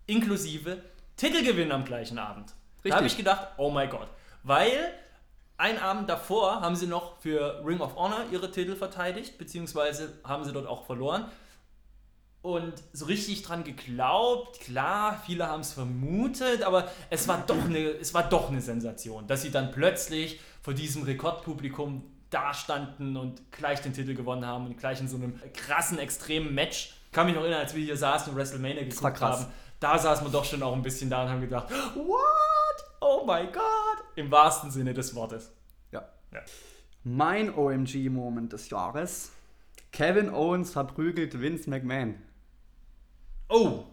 inklusive 0.06 0.82
Titelgewinn 1.16 1.72
am 1.72 1.84
gleichen 1.84 2.18
Abend. 2.18 2.52
Richtig. 2.76 2.90
Da 2.90 2.96
habe 2.96 3.06
ich 3.06 3.16
gedacht, 3.16 3.48
oh 3.56 3.70
mein 3.70 3.90
Gott. 3.90 4.08
Weil 4.42 4.92
einen 5.56 5.78
Abend 5.78 6.08
davor 6.08 6.60
haben 6.60 6.76
sie 6.76 6.86
noch 6.86 7.18
für 7.20 7.62
Ring 7.66 7.80
of 7.80 7.96
Honor 7.96 8.24
ihre 8.30 8.50
Titel 8.50 8.76
verteidigt, 8.76 9.38
beziehungsweise 9.38 10.18
haben 10.24 10.44
sie 10.44 10.52
dort 10.52 10.66
auch 10.66 10.86
verloren. 10.86 11.26
Und 12.40 12.72
so 12.92 13.06
richtig 13.06 13.42
dran 13.42 13.64
geglaubt, 13.64 14.60
klar, 14.60 15.20
viele 15.26 15.48
haben 15.48 15.60
es 15.60 15.72
vermutet, 15.72 16.62
aber 16.62 16.88
es 17.10 17.26
war, 17.26 17.42
doch 17.44 17.64
eine, 17.64 17.78
es 17.78 18.14
war 18.14 18.28
doch 18.28 18.48
eine 18.48 18.60
Sensation, 18.60 19.26
dass 19.26 19.42
sie 19.42 19.50
dann 19.50 19.72
plötzlich 19.72 20.40
vor 20.62 20.72
diesem 20.72 21.02
Rekordpublikum 21.02 22.04
dastanden 22.30 23.16
und 23.16 23.50
gleich 23.52 23.80
den 23.80 23.92
Titel 23.92 24.14
gewonnen 24.14 24.44
haben 24.44 24.66
und 24.66 24.78
gleich 24.78 25.00
in 25.00 25.08
so 25.08 25.16
einem 25.16 25.40
krassen, 25.54 25.98
extremen 25.98 26.54
Match. 26.54 26.94
Ich 27.06 27.12
kann 27.12 27.26
mich 27.26 27.34
noch 27.34 27.42
erinnern, 27.42 27.60
als 27.60 27.74
wir 27.74 27.82
hier 27.82 27.96
saßen 27.96 28.32
und 28.32 28.38
WrestleMania 28.38 28.82
geguckt 28.82 29.02
war 29.02 29.12
krass. 29.12 29.40
haben, 29.42 29.52
da 29.80 29.98
saßen 29.98 30.26
wir 30.26 30.30
doch 30.30 30.44
schon 30.44 30.62
auch 30.62 30.74
ein 30.74 30.82
bisschen 30.82 31.08
da 31.08 31.22
und 31.22 31.30
haben 31.30 31.40
gedacht, 31.40 31.70
what? 31.94 32.18
Oh 33.00 33.24
my 33.26 33.46
God! 33.46 34.04
Im 34.16 34.30
wahrsten 34.30 34.70
Sinne 34.70 34.92
des 34.92 35.14
Wortes. 35.14 35.52
Ja. 35.92 36.08
Ja. 36.32 36.40
Mein 37.04 37.54
OMG-Moment 37.54 38.52
des 38.52 38.68
Jahres. 38.70 39.30
Kevin 39.92 40.30
Owens 40.30 40.70
verprügelt 40.70 41.40
Vince 41.40 41.70
McMahon. 41.70 42.16
Oh, 43.48 43.84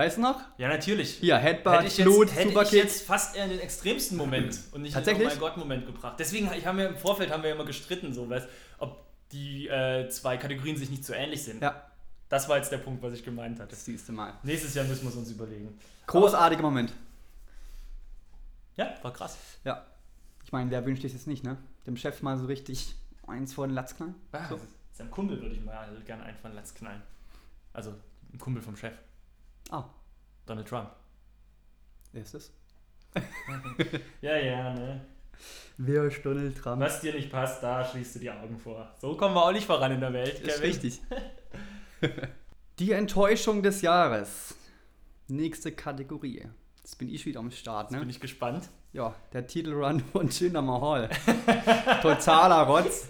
Weißt 0.00 0.16
du 0.16 0.22
noch? 0.22 0.40
ja 0.56 0.68
natürlich. 0.68 1.16
Hier, 1.16 1.36
Headbutt, 1.36 1.74
hätte 1.74 1.86
ich 1.88 1.98
jetzt, 1.98 2.34
hätte 2.34 2.62
ich 2.62 2.70
jetzt 2.72 3.06
fast 3.06 3.36
eher 3.36 3.44
in 3.44 3.50
den 3.50 3.60
extremsten 3.60 4.16
Moment 4.16 4.58
und 4.72 4.80
nicht 4.80 4.94
Tatsächlich? 4.94 5.24
in 5.24 5.28
den 5.28 5.38
Oh 5.38 5.40
mein 5.42 5.50
Gott 5.50 5.56
Moment 5.58 5.84
gebracht. 5.84 6.16
Deswegen 6.18 6.50
ich 6.56 6.64
haben 6.64 6.78
wir 6.78 6.88
im 6.88 6.96
Vorfeld 6.96 7.30
haben 7.30 7.42
wir 7.42 7.52
immer 7.52 7.66
gestritten, 7.66 8.14
so, 8.14 8.28
weißt, 8.30 8.48
ob 8.78 9.04
die 9.30 9.68
äh, 9.68 10.08
zwei 10.08 10.38
Kategorien 10.38 10.78
sich 10.78 10.88
nicht 10.88 11.04
so 11.04 11.12
ähnlich 11.12 11.42
sind. 11.44 11.60
Ja, 11.60 11.82
Das 12.30 12.48
war 12.48 12.56
jetzt 12.56 12.72
der 12.72 12.78
Punkt, 12.78 13.02
was 13.02 13.12
ich 13.12 13.22
gemeint 13.22 13.60
hatte. 13.60 13.72
das 13.72 13.84
siehste 13.84 14.12
Mal. 14.12 14.32
Nächstes 14.42 14.72
Jahr 14.74 14.86
müssen 14.86 15.02
wir 15.02 15.10
es 15.10 15.16
uns 15.16 15.30
überlegen. 15.30 15.78
Großartiger 16.06 16.62
Moment. 16.62 16.94
Ja, 18.76 18.94
war 19.02 19.12
krass. 19.12 19.36
Ja. 19.64 19.84
Ich 20.44 20.50
meine, 20.52 20.70
wer 20.70 20.86
wünscht 20.86 21.02
sich 21.02 21.12
das 21.12 21.26
nicht, 21.26 21.44
ne? 21.44 21.58
Dem 21.86 21.98
Chef 21.98 22.22
mal 22.22 22.38
so 22.38 22.46
richtig 22.46 22.94
eins 23.26 23.52
vor 23.52 23.66
den 23.66 23.74
Latz 23.74 23.94
knallen. 23.96 24.14
Ah, 24.32 24.48
So. 24.48 24.58
Seinem 24.94 25.10
Kumpel 25.10 25.40
würde 25.42 25.54
ich 25.54 25.62
mal 25.62 25.86
gerne 26.06 26.22
einen 26.24 26.38
von 26.38 26.54
Latz 26.54 26.72
knallen. 26.74 27.02
Also 27.74 27.94
ein 28.32 28.38
Kumpel 28.38 28.62
vom 28.62 28.76
Chef, 28.76 28.94
Ah, 29.70 29.84
Donald 30.46 30.68
Trump. 30.68 30.90
wer 32.12 32.22
ist 32.22 32.34
das? 32.34 32.52
Ja, 34.20 34.36
ja, 34.36 34.74
ne. 34.74 35.00
Wer 35.78 36.04
ist 36.04 36.24
Donald 36.24 36.56
Trump? 36.58 36.82
Was 36.82 37.00
dir 37.00 37.14
nicht 37.14 37.30
passt, 37.30 37.62
da 37.62 37.84
schließt 37.84 38.16
du 38.16 38.18
die 38.18 38.30
Augen 38.30 38.58
vor. 38.58 38.94
So 39.00 39.16
kommen 39.16 39.34
wir 39.34 39.44
auch 39.44 39.52
nicht 39.52 39.66
voran 39.66 39.92
in 39.92 40.00
der 40.00 40.12
Welt, 40.12 40.34
Kevin. 40.36 40.48
Ist 40.50 40.62
richtig. 40.62 41.00
Die 42.78 42.92
Enttäuschung 42.92 43.62
des 43.62 43.82
Jahres. 43.82 44.54
Nächste 45.28 45.72
Kategorie. 45.72 46.46
Jetzt 46.78 46.98
bin 46.98 47.08
ich 47.08 47.24
wieder 47.26 47.40
am 47.40 47.50
Start, 47.50 47.90
Bin 47.90 48.00
ne? 48.00 48.06
ich 48.10 48.20
gespannt. 48.20 48.68
Ja, 48.92 49.14
der 49.32 49.46
Titelrun 49.46 50.00
von 50.00 50.28
Jinder 50.28 50.62
Mahal. 50.62 51.08
Totaler 52.02 52.62
Rotz. 52.66 53.08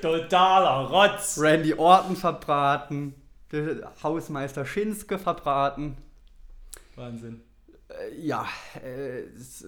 Totaler 0.00 0.88
Rotz. 0.88 1.38
Randy 1.40 1.74
Orton 1.74 2.14
verbraten. 2.16 3.14
Der 3.52 3.92
Hausmeister 4.02 4.64
Shinsuke 4.64 5.18
verbraten. 5.18 5.96
Wahnsinn. 6.96 7.42
Äh, 7.88 8.18
ja, 8.18 8.48
äh, 8.82 9.20
es, 9.36 9.62
äh, 9.62 9.66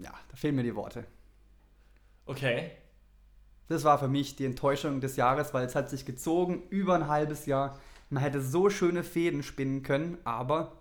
ja, 0.00 0.12
da 0.30 0.36
fehlen 0.36 0.56
mir 0.56 0.62
die 0.62 0.74
Worte. 0.74 1.04
Okay. 2.26 2.70
Das 3.68 3.84
war 3.84 3.98
für 3.98 4.08
mich 4.08 4.36
die 4.36 4.44
Enttäuschung 4.44 5.00
des 5.00 5.16
Jahres, 5.16 5.54
weil 5.54 5.64
es 5.66 5.74
hat 5.74 5.88
sich 5.88 6.04
gezogen 6.04 6.62
über 6.68 6.94
ein 6.94 7.08
halbes 7.08 7.46
Jahr 7.46 7.78
Man 8.10 8.22
hätte 8.22 8.42
so 8.42 8.68
schöne 8.68 9.02
Fäden 9.02 9.42
spinnen 9.42 9.82
können, 9.82 10.18
aber 10.24 10.72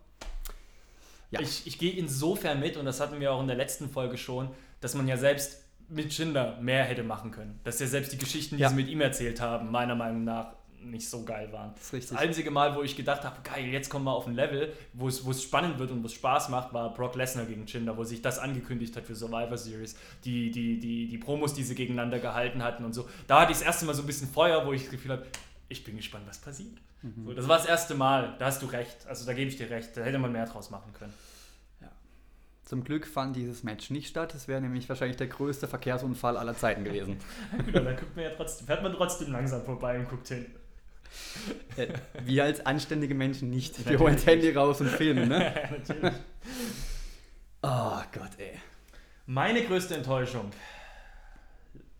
Ja. 1.32 1.40
Ich, 1.40 1.66
ich 1.66 1.80
gehe 1.80 1.94
insofern 1.94 2.60
mit, 2.60 2.76
und 2.78 2.86
das 2.86 3.00
hatten 3.00 3.20
wir 3.22 3.32
auch 3.32 3.40
in 3.42 3.48
der 3.48 3.56
letzten 3.56 3.90
Folge 3.90 4.18
schon, 4.18 4.50
dass 4.82 4.94
man 4.96 5.08
ja 5.08 5.16
selbst 5.18 5.64
mit 5.88 6.12
Jinder 6.18 6.60
mehr 6.62 6.84
hätte 6.84 7.04
machen 7.04 7.32
können. 7.32 7.60
Dass 7.64 7.80
ja 7.80 7.88
selbst 7.88 8.12
die 8.12 8.18
Geschichten, 8.18 8.58
die 8.58 8.62
Ja. 8.64 8.70
sie 8.70 8.76
mit 8.76 8.90
ihm 8.90 9.00
erzählt 9.02 9.40
haben, 9.42 9.72
meiner 9.72 9.96
Meinung 9.96 10.26
nach 10.26 10.54
nicht 10.84 11.10
so 11.10 11.24
geil 11.24 11.52
waren. 11.52 11.74
das 11.76 11.86
ist 11.86 11.94
richtig. 11.94 12.18
Das 12.18 12.20
einzige 12.20 12.52
Mal, 12.52 12.76
wo 12.76 12.84
ich 12.84 12.96
gedacht 12.96 13.24
habe, 13.24 13.38
geil, 13.44 13.66
jetzt 13.66 13.90
kommen 13.90 14.06
wir 14.06 14.14
auf 14.14 14.28
ein 14.28 14.36
Level, 14.36 14.74
wo 14.94 15.08
es, 15.08 15.26
wo 15.26 15.32
es 15.32 15.44
spannend 15.44 15.80
wird 15.80 15.92
und 15.92 16.04
wo 16.04 16.08
es 16.08 16.14
Spaß 16.14 16.50
macht, 16.50 16.74
war 16.74 16.94
Brock 16.94 17.16
Lesnar 17.16 17.46
gegen 17.46 17.66
Jinder, 17.66 17.98
wo 17.98 18.04
sich 18.04 18.22
das 18.22 18.40
angekündigt 18.40 18.96
hat 18.96 19.06
für 19.06 19.16
Survivor 19.16 19.58
Series. 19.58 19.96
Die, 20.24 20.52
die, 20.52 20.80
die, 20.80 21.08
die 21.08 21.18
Promos, 21.18 21.54
die 21.54 21.64
sie 21.64 21.76
gegeneinander 21.76 22.20
gehalten 22.20 22.64
hatten 22.64 22.84
und 22.86 22.94
so. 22.94 23.08
Da 23.28 23.42
hatte 23.42 23.52
ich 23.52 23.60
das 23.60 23.66
erste 23.66 23.86
Mal 23.86 23.94
so 23.94 24.04
ein 24.04 24.08
bisschen 24.08 24.28
Feuer, 24.28 24.66
wo 24.66 24.74
ich 24.74 24.84
das 24.84 24.92
Gefühl 24.92 25.12
habe, 25.12 25.26
ich 25.70 25.84
bin 25.84 25.96
gespannt, 25.98 26.26
was 26.28 26.40
passiert. 26.40 26.78
Mhm. 27.02 27.26
So, 27.26 27.34
das 27.34 27.48
war 27.48 27.58
das 27.58 27.66
erste 27.66 27.96
Mal, 27.96 28.36
da 28.40 28.46
hast 28.46 28.62
du 28.62 28.66
recht. 28.68 29.08
Also 29.08 29.26
da 29.26 29.34
gebe 29.34 29.50
ich 29.50 29.58
dir 29.58 29.70
recht, 29.70 29.96
da 29.96 30.02
hätte 30.02 30.20
man 30.20 30.32
mehr 30.32 30.46
draus 30.46 30.70
machen 30.70 30.94
können. 30.94 31.14
Zum 32.74 32.84
Glück 32.84 33.06
fand 33.06 33.36
dieses 33.36 33.64
Match 33.64 33.90
nicht 33.90 34.08
statt. 34.08 34.34
Es 34.34 34.48
wäre 34.48 34.62
nämlich 34.62 34.88
wahrscheinlich 34.88 35.18
der 35.18 35.28
größte 35.28 35.68
Verkehrsunfall 35.68 36.38
aller 36.38 36.56
Zeiten 36.56 36.84
gewesen. 36.84 37.18
Gut, 37.66 37.76
aber 37.76 37.86
da 37.86 37.94
guckt 37.94 38.16
man 38.16 38.26
ja 38.26 38.32
trotzdem, 38.32 38.68
fährt 38.68 38.82
man 38.82 38.94
trotzdem 38.94 39.32
langsam 39.32 39.64
vorbei 39.64 40.00
und 40.00 40.10
guckt 40.10 40.28
hin. 40.30 40.46
Äh, 41.78 41.88
Wir 42.24 42.44
als 42.44 42.66
anständige 42.66 43.16
Menschen 43.16 43.50
nicht. 43.50 43.78
Wir 43.78 43.84
Natürlich 43.86 44.02
holen 44.02 44.16
das 44.16 44.26
Handy 44.26 44.52
raus 44.52 44.82
und 44.82 44.90
filmen, 44.90 45.30
ne? 45.30 45.54
Natürlich. 45.72 46.14
Oh 47.62 48.02
Gott, 48.12 48.32
ey. 48.38 48.60
Meine 49.26 49.64
größte 49.66 49.96
Enttäuschung. 49.96 50.52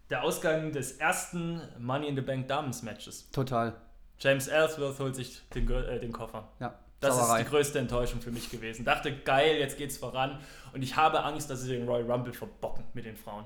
Der 0.10 0.24
Ausgang 0.24 0.72
des 0.72 0.94
ersten 0.94 1.62
Money 1.80 2.08
in 2.08 2.16
the 2.16 2.22
Bank 2.22 2.48
Damens 2.48 2.84
Matches. 2.84 3.30
Total. 3.32 3.74
James 4.20 4.48
Ellsworth 4.48 5.00
holt 5.00 5.16
sich 5.16 5.42
den, 5.50 5.70
äh, 5.72 6.00
den 6.00 6.12
Koffer. 6.12 6.50
Ja. 6.60 6.78
Das 7.00 7.16
Sauerei. 7.16 7.40
ist 7.40 7.46
die 7.48 7.50
größte 7.50 7.80
Enttäuschung 7.80 8.22
für 8.22 8.32
mich 8.32 8.50
gewesen. 8.50 8.86
Dachte, 8.86 9.14
geil, 9.14 9.58
jetzt 9.58 9.78
geht's 9.78 9.98
voran. 9.98 10.40
Und 10.74 10.82
ich 10.84 10.96
habe 10.96 11.24
Angst, 11.24 11.50
dass 11.50 11.62
sie 11.62 11.70
den 11.76 11.88
Royal 11.88 12.10
Rumble 12.10 12.34
verbocken 12.34 12.86
mit 12.94 13.06
den 13.06 13.18
Frauen. 13.18 13.46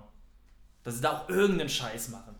Dass 0.83 0.95
sie 0.95 1.01
da 1.01 1.17
auch 1.19 1.29
irgendeinen 1.29 1.69
Scheiß 1.69 2.09
machen. 2.09 2.35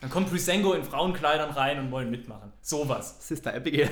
Dann 0.00 0.10
kommt 0.10 0.30
Brisengo 0.30 0.74
in 0.74 0.84
Frauenkleidern 0.84 1.50
rein 1.50 1.78
und 1.80 1.90
wollen 1.90 2.10
mitmachen. 2.10 2.52
Sowas. 2.62 3.16
Sister 3.26 3.52
Abigail. 3.54 3.90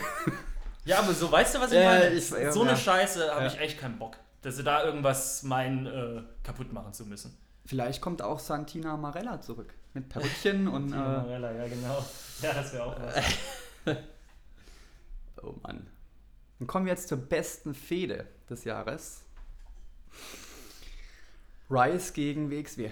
Ja, 0.85 1.01
aber 1.01 1.13
so, 1.13 1.31
weißt 1.33 1.57
du, 1.57 1.61
was 1.61 1.73
ich 1.73 1.79
Ja, 1.79 1.89
meine? 1.91 2.09
ich- 2.11 2.31
ja, 2.31 2.53
so 2.53 2.61
eine 2.63 2.71
ja. 2.71 2.77
Scheiße 2.77 3.35
habe 3.35 3.47
ich 3.49 3.59
echt 3.59 3.79
keinen 3.81 3.99
Bock. 3.99 4.17
Dass 4.43 4.57
sie 4.57 4.63
da 4.63 4.85
irgendwas 4.85 5.43
meinen, 5.43 5.87
äh, 5.87 6.23
kaputt 6.45 6.73
machen 6.73 6.93
zu 6.93 7.05
müssen. 7.07 7.37
Vielleicht 7.65 8.01
kommt 8.01 8.23
auch 8.23 8.39
Santina 8.39 8.97
Marella 8.97 9.41
zurück. 9.41 9.75
Mit 9.95 10.09
Perückchen 10.09 10.69
und. 10.75 10.89
Tino 10.89 10.97
Äh, 11.03 11.17
Marella, 11.17 11.53
ja 11.53 11.67
genau. 11.67 12.05
Ja, 12.43 12.53
das 12.53 12.73
wäre 12.73 12.85
auch 12.85 12.95
was. 13.01 13.97
oh 15.43 15.55
Mann. 15.63 15.87
Dann 16.61 16.69
kommen 16.69 16.87
wir 16.87 16.93
jetzt 16.93 17.09
zur 17.09 17.19
besten 17.19 17.75
Fehde 17.75 18.27
des 18.49 18.63
Jahres. 18.65 19.23
Rice 21.69 22.13
gegen 22.13 22.51
WXW. 22.51 22.91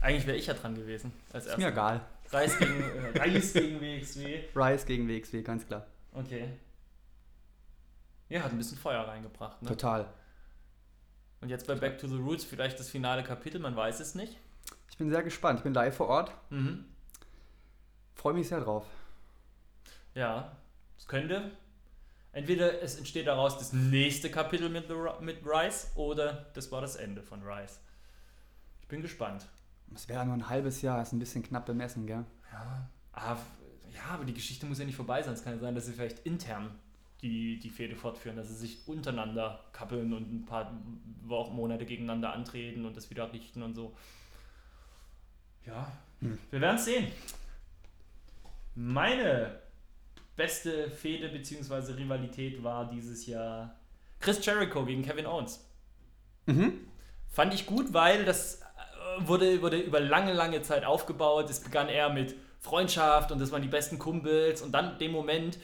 Eigentlich 0.00 0.26
wäre 0.26 0.36
ich 0.36 0.46
ja 0.46 0.54
dran 0.54 0.74
gewesen. 0.74 1.12
Als 1.32 1.46
Ist 1.46 1.58
mir 1.58 1.68
egal. 1.68 2.00
Reis 2.32 2.58
gegen, 2.58 2.80
äh, 2.82 3.18
Reis 3.18 3.52
gegen 3.52 3.80
WXW. 3.80 4.40
Rice 4.56 4.86
gegen 4.86 5.08
WXW, 5.08 5.42
ganz 5.42 5.66
klar. 5.66 5.86
Okay. 6.12 6.48
Ja, 8.28 8.42
hat 8.42 8.52
ein 8.52 8.58
bisschen 8.58 8.78
Feuer 8.78 9.06
reingebracht. 9.06 9.60
Ne? 9.60 9.68
Total. 9.68 10.06
Und 11.42 11.50
jetzt 11.50 11.66
bei 11.66 11.74
Back 11.74 11.98
to 11.98 12.06
the 12.08 12.16
Roots 12.16 12.44
vielleicht 12.44 12.78
das 12.80 12.88
finale 12.88 13.22
Kapitel, 13.22 13.60
man 13.60 13.76
weiß 13.76 14.00
es 14.00 14.14
nicht. 14.14 14.38
Ich 14.90 14.96
bin 14.96 15.10
sehr 15.10 15.22
gespannt. 15.22 15.58
Ich 15.58 15.64
bin 15.64 15.74
live 15.74 15.94
vor 15.94 16.08
Ort. 16.08 16.32
Mhm. 16.50 16.84
Freue 18.14 18.34
mich 18.34 18.48
sehr 18.48 18.60
drauf. 18.60 18.86
Ja, 20.14 20.56
es 20.96 21.06
könnte. 21.06 21.50
Entweder 22.32 22.80
es 22.82 22.96
entsteht 22.96 23.26
daraus 23.26 23.58
das 23.58 23.72
nächste 23.72 24.30
Kapitel 24.30 24.70
mit, 24.70 24.88
mit 25.20 25.44
Rice 25.44 25.90
oder 25.96 26.46
das 26.54 26.72
war 26.72 26.80
das 26.80 26.96
Ende 26.96 27.22
von 27.22 27.42
Rice. 27.42 27.80
Ich 28.80 28.88
bin 28.88 29.02
gespannt. 29.02 29.46
Es 29.94 30.08
wäre 30.08 30.24
nur 30.24 30.34
ein 30.34 30.48
halbes 30.48 30.82
Jahr, 30.82 31.02
ist 31.02 31.12
ein 31.12 31.18
bisschen 31.18 31.42
knapp 31.42 31.66
bemessen, 31.66 32.06
gell? 32.06 32.24
Ja. 32.52 32.88
Aber, 33.12 33.40
ja, 33.92 34.02
aber 34.14 34.24
die 34.24 34.34
Geschichte 34.34 34.66
muss 34.66 34.78
ja 34.78 34.84
nicht 34.84 34.96
vorbei 34.96 35.22
sein. 35.22 35.34
Es 35.34 35.44
kann 35.44 35.54
ja 35.54 35.58
sein, 35.58 35.74
dass 35.74 35.86
sie 35.86 35.92
vielleicht 35.92 36.20
intern 36.20 36.70
die, 37.20 37.58
die 37.58 37.70
Fehde 37.70 37.94
fortführen, 37.94 38.36
dass 38.36 38.48
sie 38.48 38.54
sich 38.54 38.88
untereinander 38.88 39.60
kappeln 39.72 40.12
und 40.12 40.32
ein 40.32 40.44
paar 40.44 40.72
Wochen, 41.22 41.54
Monate 41.54 41.86
gegeneinander 41.86 42.32
antreten 42.32 42.84
und 42.84 42.96
das 42.96 43.10
wieder 43.10 43.32
richten 43.32 43.62
und 43.62 43.74
so. 43.74 43.94
Ja, 45.66 45.90
Hm. 46.20 46.38
wir 46.50 46.60
werden 46.60 46.76
es 46.76 46.84
sehen. 46.84 47.08
Meine 48.74 49.60
beste 50.36 50.90
Fehde 50.90 51.28
bzw. 51.28 51.92
Rivalität 51.92 52.62
war 52.62 52.88
dieses 52.88 53.26
Jahr 53.26 53.76
Chris 54.18 54.44
Jericho 54.44 54.84
gegen 54.84 55.02
Kevin 55.02 55.26
Owens. 55.26 55.64
Mhm. 56.46 56.72
Fand 57.28 57.54
ich 57.54 57.66
gut, 57.66 57.92
weil 57.92 58.24
das 58.24 58.61
wurde, 59.20 59.62
wurde 59.62 59.78
über 59.78 60.00
lange, 60.00 60.32
lange 60.32 60.62
Zeit 60.62 60.84
aufgebaut. 60.84 61.48
Es 61.50 61.60
begann 61.60 61.88
eher 61.88 62.10
mit 62.10 62.34
Freundschaft 62.60 63.32
und 63.32 63.40
das 63.40 63.50
waren 63.50 63.62
die 63.62 63.68
besten 63.68 63.98
Kumpels. 63.98 64.62
Und 64.62 64.72
dann 64.72 64.98
dem 64.98 65.12
Moment, 65.12 65.58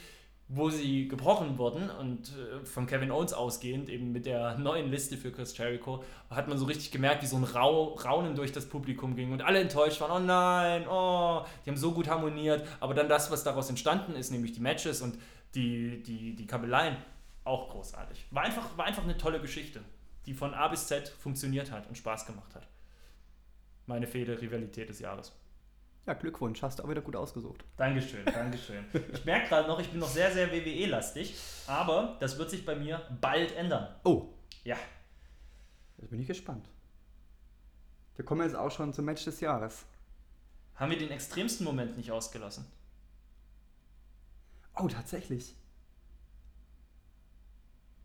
wo 0.49 0.71
sie 0.71 1.09
gebrochen 1.09 1.59
wurden 1.59 1.91
und 1.91 2.31
äh, 2.31 2.65
von 2.65 2.87
Kevin 2.87 3.11
Owens 3.11 3.33
ausgehend, 3.33 3.89
eben 3.91 4.13
mit 4.13 4.27
der 4.27 4.57
neuen 4.59 4.91
Liste 4.91 5.17
für 5.17 5.31
Chris 5.31 5.57
Jericho, 5.57 6.03
hat 6.31 6.49
man 6.49 6.57
so 6.57 6.65
richtig 6.65 6.91
gemerkt, 6.91 7.23
wie 7.23 7.27
so 7.27 7.37
ein 7.37 7.45
Rau 7.45 7.95
Raunen 7.95 8.35
durch 8.35 8.51
das 8.51 8.67
Publikum 8.67 9.15
ging 9.15 9.33
und 9.33 9.43
alle 9.43 9.61
enttäuscht 9.61 10.01
waren. 10.01 10.11
Oh 10.11 10.25
nein, 10.25 10.89
oh, 10.89 11.45
die 11.65 11.71
haben 11.71 11.77
so 11.77 11.93
gut 11.93 12.09
harmoniert. 12.09 12.67
Aber 12.81 12.95
dann 12.95 13.09
das, 13.09 13.31
was 13.31 13.45
daraus 13.45 13.69
entstanden 13.69 14.15
ist, 14.15 14.31
nämlich 14.31 14.53
die 14.53 14.61
Matches 14.61 15.03
und 15.03 15.19
die, 15.55 16.03
die, 16.03 16.35
die 16.35 16.47
Kabeleien, 16.47 16.97
auch 17.45 17.71
großartig. 17.71 18.27
War 18.31 18.43
einfach, 18.43 18.77
war 18.77 18.87
einfach 18.87 19.05
eine 19.05 19.17
tolle 19.17 19.41
Geschichte, 19.41 19.81
die 20.27 20.35
von 20.35 20.55
A 20.55 20.69
bis 20.69 20.87
Z 20.87 21.09
funktioniert 21.09 21.71
hat 21.71 21.89
und 21.89 21.97
Spaß 21.97 22.27
gemacht 22.27 22.55
hat. 22.55 22.67
Meine 23.89 24.07
Fehde, 24.07 24.41
Rivalität 24.41 24.89
des 24.91 25.01
Jahres. 25.01 25.33
Ja, 26.07 26.13
Glückwunsch, 26.15 26.63
hast 26.63 26.79
du 26.79 26.85
auch 26.85 26.89
wieder 26.89 27.01
gut 27.01 27.17
ausgesucht. 27.17 27.65
Dankeschön, 27.77 28.25
Dankeschön. 28.25 28.85
Ich 29.13 29.25
merke 29.25 29.49
gerade 29.49 29.67
noch, 29.67 29.81
ich 29.81 29.89
bin 29.91 29.99
noch 29.99 30.09
sehr, 30.09 30.31
sehr 30.31 30.53
WWE-lastig, 30.53 31.35
aber 31.67 32.17
das 32.21 32.39
wird 32.39 32.51
sich 32.51 32.65
bei 32.65 32.77
mir 32.77 33.01
bald 33.21 33.55
ändern. 33.57 33.95
Oh, 34.05 34.29
Ja, 34.65 34.77
jetzt 35.97 36.11
bin 36.11 36.21
ich 36.21 36.27
gespannt. 36.27 36.69
Wir 38.17 38.25
kommen 38.25 38.43
jetzt 38.43 38.55
auch 38.57 38.71
schon 38.71 38.93
zum 38.93 39.05
Match 39.07 39.25
des 39.25 39.41
Jahres. 39.41 39.85
haben 40.75 40.91
wir 40.91 40.99
den 40.99 41.11
extremsten 41.11 41.65
Moment 41.65 41.97
nicht 41.97 42.11
ausgelassen? 42.13 42.67
Oh, 44.77 44.87
tatsächlich. 44.89 45.55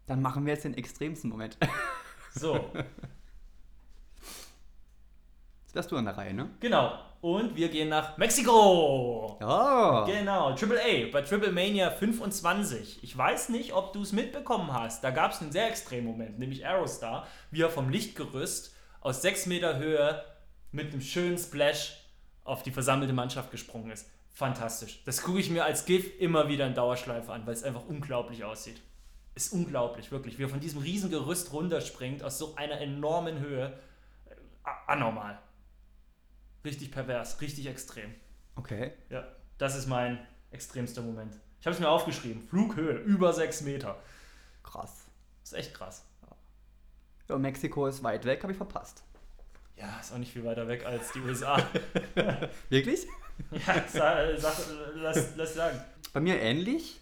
Dann 0.07 0.21
machen 0.21 0.45
wir 0.45 0.53
jetzt 0.53 0.63
den 0.65 0.73
extremsten 0.75 1.29
Moment. 1.29 1.57
So, 2.33 2.71
Wärst 5.73 5.91
du 5.91 5.97
an 5.97 6.05
der 6.05 6.15
Reihe, 6.17 6.33
ne? 6.33 6.49
genau. 6.59 6.93
Und 7.21 7.55
wir 7.55 7.69
gehen 7.69 7.87
nach 7.87 8.17
Mexiko. 8.17 9.37
Ja. 9.39 10.03
Genau, 10.05 10.51
Triple 10.55 10.77
A 10.81 11.09
bei 11.11 11.21
Triple 11.21 11.53
Mania 11.53 11.89
25. 11.89 13.01
Ich 13.01 13.17
weiß 13.17 13.47
nicht, 13.47 13.71
ob 13.73 13.93
du 13.93 14.01
es 14.01 14.11
mitbekommen 14.11 14.73
hast. 14.73 15.05
Da 15.05 15.09
gab 15.11 15.31
es 15.31 15.41
einen 15.41 15.53
sehr 15.53 15.69
extremen 15.69 16.05
Moment, 16.07 16.37
nämlich 16.37 16.65
Aerostar, 16.65 17.25
wie 17.49 17.61
er 17.61 17.69
vom 17.69 17.89
Lichtgerüst 17.89 18.75
aus 18.99 19.21
6 19.21 19.45
Meter 19.45 19.77
Höhe 19.77 20.21
mit 20.73 20.91
einem 20.91 20.99
schönen 21.01 21.37
Splash 21.37 21.97
auf 22.43 22.61
die 22.61 22.71
versammelte 22.71 23.13
Mannschaft 23.13 23.51
gesprungen 23.51 23.91
ist. 23.91 24.09
Fantastisch. 24.33 25.01
Das 25.05 25.21
gucke 25.23 25.39
ich 25.39 25.49
mir 25.49 25.63
als 25.63 25.85
GIF 25.85 26.19
immer 26.19 26.49
wieder 26.49 26.67
in 26.67 26.73
Dauerschleife 26.73 27.31
an, 27.31 27.45
weil 27.45 27.53
es 27.53 27.63
einfach 27.63 27.85
unglaublich 27.87 28.43
aussieht. 28.43 28.81
Ist 29.33 29.53
unglaublich, 29.53 30.11
wirklich. 30.11 30.37
Wie 30.39 30.43
er 30.43 30.49
von 30.49 30.59
diesem 30.59 30.81
riesen 30.81 31.09
Gerüst 31.09 31.53
runterspringt, 31.53 32.21
aus 32.21 32.37
so 32.37 32.55
einer 32.55 32.81
enormen 32.81 33.39
Höhe. 33.39 33.79
A- 34.63 34.91
Anormal. 34.91 35.39
Richtig 36.63 36.91
pervers, 36.91 37.41
richtig 37.41 37.67
extrem. 37.67 38.13
Okay. 38.55 38.91
Ja, 39.09 39.27
das 39.57 39.75
ist 39.75 39.87
mein 39.87 40.25
extremster 40.51 41.01
Moment. 41.01 41.35
Ich 41.59 41.65
habe 41.65 41.73
es 41.73 41.79
mir 41.79 41.89
aufgeschrieben. 41.89 42.41
Flughöhe 42.41 42.97
über 42.99 43.33
6 43.33 43.61
Meter. 43.61 43.97
Krass. 44.63 45.05
Das 45.41 45.51
ist 45.51 45.57
echt 45.57 45.73
krass. 45.73 46.05
Ja, 47.29 47.37
Mexiko 47.37 47.87
ist 47.87 48.03
weit 48.03 48.25
weg, 48.25 48.43
habe 48.43 48.51
ich 48.51 48.57
verpasst. 48.57 49.03
Ja, 49.77 49.99
ist 49.99 50.11
auch 50.11 50.17
nicht 50.17 50.31
viel 50.31 50.43
weiter 50.43 50.67
weg 50.67 50.85
als 50.85 51.11
die 51.13 51.19
USA. 51.19 51.57
Wirklich? 52.69 53.07
ja, 53.51 53.83
sag, 53.87 54.37
sag, 54.37 54.57
lass, 54.95 55.35
lass 55.35 55.53
sagen. 55.53 55.81
Bei 56.11 56.19
mir 56.19 56.39
ähnlich. 56.39 56.99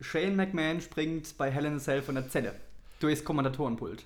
Shane 0.00 0.34
McMahon 0.34 0.80
springt 0.80 1.36
bei 1.36 1.54
a 1.54 1.78
Cell 1.78 2.02
von 2.02 2.14
der 2.14 2.28
Zelle 2.28 2.54
durchs 3.00 3.24
Kommandatorenpult. 3.24 4.04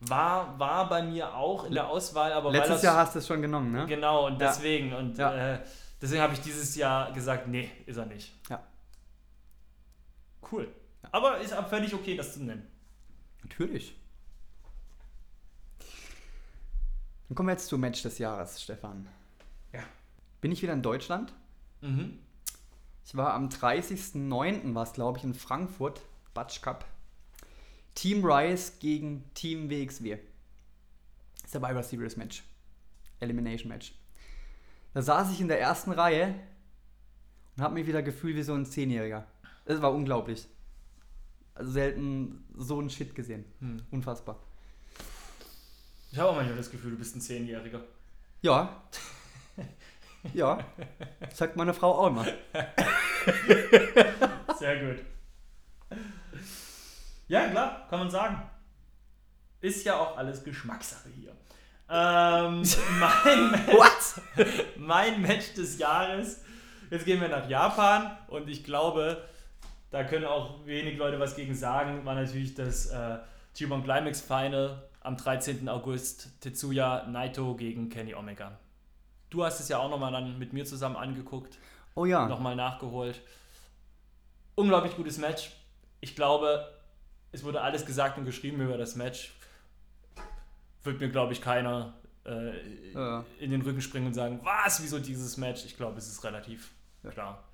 War, 0.00 0.58
war 0.58 0.88
bei 0.88 1.02
mir 1.02 1.34
auch 1.34 1.64
in 1.64 1.72
der 1.74 1.88
Auswahl, 1.88 2.32
aber 2.32 2.46
weil 2.50 2.56
Letztes 2.58 2.76
das, 2.76 2.82
Jahr 2.84 2.96
hast 2.98 3.14
du 3.14 3.18
es 3.18 3.26
schon 3.26 3.42
genommen, 3.42 3.72
ne? 3.72 3.86
Genau, 3.86 4.26
und 4.26 4.40
Ja. 4.40 4.48
deswegen. 4.48 4.92
Und 4.92 5.18
Ja. 5.18 5.54
äh, 5.54 5.60
deswegen 6.00 6.22
habe 6.22 6.34
ich 6.34 6.40
dieses 6.40 6.74
Jahr 6.76 7.12
gesagt, 7.12 7.48
nee, 7.48 7.68
ist 7.86 7.96
er 7.96 8.06
nicht. 8.06 8.32
Ja. 8.48 8.62
Cool. 10.52 10.72
Aber 11.10 11.38
ist 11.38 11.52
völlig 11.68 11.92
okay, 11.94 12.16
das 12.16 12.34
zu 12.34 12.42
nennen. 12.44 12.66
Natürlich. 13.42 13.96
Dann 17.28 17.34
kommen 17.34 17.48
wir 17.48 17.52
jetzt 17.52 17.66
zum 17.68 17.80
Match 17.80 18.02
des 18.02 18.18
Jahres, 18.18 18.62
Stefan. 18.62 19.06
Ja. 19.72 19.80
Bin 20.40 20.52
ich 20.52 20.62
wieder 20.62 20.72
in 20.72 20.82
Deutschland? 20.82 21.32
Mhm. 21.80 22.18
Ich 23.04 23.16
war 23.16 23.34
am 23.34 23.48
30.09. 23.48 24.74
war 24.74 24.82
es, 24.84 24.92
glaube 24.92 25.18
ich, 25.18 25.24
in 25.24 25.34
Frankfurt, 25.34 26.02
Batsch 26.34 26.62
Cup. 26.62 26.84
Team 27.98 28.24
Rice 28.24 28.78
gegen 28.78 29.24
Team 29.34 29.68
WXW. 29.68 30.18
Survivor 31.48 31.82
Series 31.82 32.16
Match. 32.16 32.44
Elimination 33.18 33.68
Match. 33.68 33.92
Da 34.94 35.02
saß 35.02 35.32
ich 35.32 35.40
in 35.40 35.48
der 35.48 35.60
ersten 35.60 35.90
Reihe 35.90 36.32
und 37.56 37.64
habe 37.64 37.74
mich 37.74 37.88
wieder 37.88 38.00
gefühlt 38.00 38.36
wie 38.36 38.44
so 38.44 38.54
ein 38.54 38.66
Zehnjähriger. 38.66 39.26
Es 39.64 39.82
war 39.82 39.92
unglaublich. 39.92 40.46
Also 41.56 41.72
selten 41.72 42.44
so 42.56 42.80
ein 42.80 42.88
Shit 42.88 43.16
gesehen. 43.16 43.44
Hm. 43.58 43.82
Unfassbar. 43.90 44.38
Ich 46.12 46.18
habe 46.18 46.28
auch 46.28 46.36
manchmal 46.36 46.56
das 46.56 46.70
Gefühl, 46.70 46.92
du 46.92 46.98
bist 46.98 47.16
ein 47.16 47.20
Zehnjähriger. 47.20 47.82
Ja. 48.42 48.80
Ja. 50.34 50.64
Sagt 51.34 51.56
meine 51.56 51.74
Frau 51.74 51.98
auch 51.98 52.06
immer. 52.06 52.24
Sehr 54.56 54.84
gut. 54.84 55.04
Ja, 57.28 57.48
klar, 57.48 57.86
kann 57.88 58.00
man 58.00 58.10
sagen. 58.10 58.42
Ist 59.60 59.84
ja 59.84 59.98
auch 59.98 60.16
alles 60.16 60.44
Geschmackssache 60.44 61.08
hier. 61.10 61.32
Ähm, 61.90 62.62
mein, 63.00 63.50
Match, 63.50 64.20
mein 64.76 65.22
Match 65.22 65.54
des 65.54 65.78
Jahres. 65.78 66.42
Jetzt 66.90 67.04
gehen 67.04 67.20
wir 67.20 67.28
nach 67.28 67.48
Japan 67.48 68.16
und 68.28 68.48
ich 68.48 68.64
glaube, 68.64 69.22
da 69.90 70.04
können 70.04 70.24
auch 70.24 70.66
wenig 70.66 70.96
Leute 70.98 71.20
was 71.20 71.36
gegen 71.36 71.54
sagen. 71.54 72.04
War 72.04 72.14
natürlich 72.14 72.54
das 72.54 72.86
äh, 72.86 73.18
G1 73.56 73.82
Climax 73.84 74.20
Final 74.20 74.88
am 75.00 75.16
13. 75.16 75.68
August. 75.68 76.40
Tetsuya 76.40 77.06
Naito 77.08 77.54
gegen 77.56 77.88
Kenny 77.88 78.14
Omega. 78.14 78.58
Du 79.30 79.44
hast 79.44 79.60
es 79.60 79.68
ja 79.68 79.78
auch 79.78 79.90
nochmal 79.90 80.12
dann 80.12 80.38
mit 80.38 80.52
mir 80.52 80.64
zusammen 80.64 80.96
angeguckt 80.96 81.58
Oh 81.94 82.04
ja. 82.04 82.26
nochmal 82.28 82.56
nachgeholt. 82.56 83.20
Unglaublich 84.54 84.96
gutes 84.96 85.18
Match. 85.18 85.50
Ich 86.00 86.14
glaube, 86.14 86.66
es 87.32 87.44
wurde 87.44 87.60
alles 87.60 87.84
gesagt 87.86 88.18
und 88.18 88.24
geschrieben 88.24 88.60
über 88.60 88.76
das 88.78 88.96
Match. 88.96 89.34
Wird 90.84 91.00
mir, 91.00 91.08
glaube 91.10 91.32
ich, 91.32 91.40
keiner 91.42 91.94
äh, 92.24 92.92
Ja. 92.92 93.24
in 93.38 93.50
den 93.50 93.62
Rücken 93.62 93.80
springen 93.80 94.06
und 94.06 94.14
sagen, 94.14 94.40
was, 94.42 94.82
wieso 94.82 94.98
dieses 94.98 95.36
Match? 95.36 95.64
Ich 95.64 95.76
glaube, 95.76 95.98
es 95.98 96.08
ist 96.08 96.24
relativ 96.24 96.70
Ja. 97.02 97.10
klar. 97.10 97.44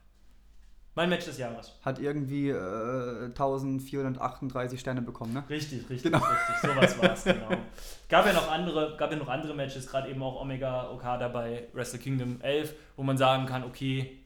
Mein 0.97 1.09
Match 1.09 1.25
des 1.25 1.39
Jahres. 1.39 1.73
Hat 1.85 1.99
irgendwie 1.99 2.51
äh, 2.51 3.25
1438 3.25 4.79
Sterne 4.79 5.03
bekommen, 5.03 5.33
ne? 5.33 5.43
Richtig, 5.51 5.91
richtig, 5.91 6.05
Genau. 6.13 6.25
richtig. 6.25 6.57
Sowas 6.71 6.99
war 7.03 7.13
es, 7.15 7.25
genau. 7.25 7.49
Gab 8.09 8.27
ja 8.27 8.33
noch 8.33 8.49
andere, 8.49 8.97
gab 8.97 9.11
ja 9.11 9.17
noch 9.17 9.27
andere 9.29 9.55
Matches, 9.55 9.89
gerade 9.89 10.09
eben 10.09 10.23
auch 10.23 10.41
Omega 10.41 10.89
Okada 10.91 11.27
bei 11.29 11.67
Wrestle 11.73 11.99
Kingdom 11.99 12.41
11, 12.43 12.75
wo 12.95 13.03
man 13.03 13.19
sagen 13.19 13.47
kann, 13.47 13.65
okay, 13.65 14.21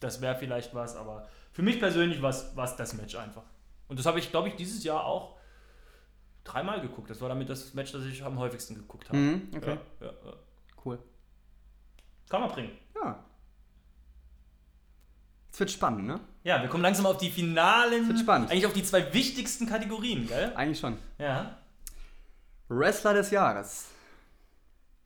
das 0.00 0.20
wäre 0.20 0.36
vielleicht 0.36 0.74
was, 0.74 0.96
aber 0.96 1.26
für 1.52 1.62
mich 1.62 1.80
persönlich 1.80 2.20
war 2.20 2.28
es 2.30 2.76
das 2.76 2.92
Match 2.94 3.14
einfach. 3.16 3.42
Und 3.88 3.98
das 3.98 4.06
habe 4.06 4.18
ich, 4.18 4.30
glaube 4.30 4.48
ich, 4.48 4.56
dieses 4.56 4.84
Jahr 4.84 5.04
auch 5.04 5.36
dreimal 6.44 6.80
geguckt. 6.80 7.10
Das 7.10 7.20
war 7.20 7.28
damit 7.28 7.48
das 7.48 7.74
Match, 7.74 7.92
das 7.92 8.04
ich 8.04 8.22
am 8.22 8.38
häufigsten 8.38 8.74
geguckt 8.74 9.08
habe. 9.08 9.18
Mhm, 9.18 9.48
okay. 9.56 9.78
Ja, 10.00 10.06
ja, 10.06 10.12
ja. 10.24 10.32
Cool. 10.84 10.98
Kann 12.28 12.40
man 12.42 12.50
bringen. 12.50 12.70
Ja. 12.94 13.24
Es 15.50 15.58
wird 15.60 15.70
spannend, 15.70 16.06
ne? 16.06 16.20
Ja, 16.44 16.60
wir 16.62 16.68
kommen 16.68 16.82
langsam 16.82 17.06
auf 17.06 17.18
die 17.18 17.30
finalen, 17.30 18.06
Wird 18.08 18.20
spannend. 18.20 18.50
eigentlich 18.50 18.66
auf 18.66 18.72
die 18.74 18.84
zwei 18.84 19.12
wichtigsten 19.12 19.66
Kategorien, 19.66 20.26
gell? 20.28 20.52
Eigentlich 20.54 20.78
schon. 20.78 20.98
Ja. 21.18 21.58
Wrestler 22.68 23.14
des 23.14 23.30
Jahres. 23.30 23.86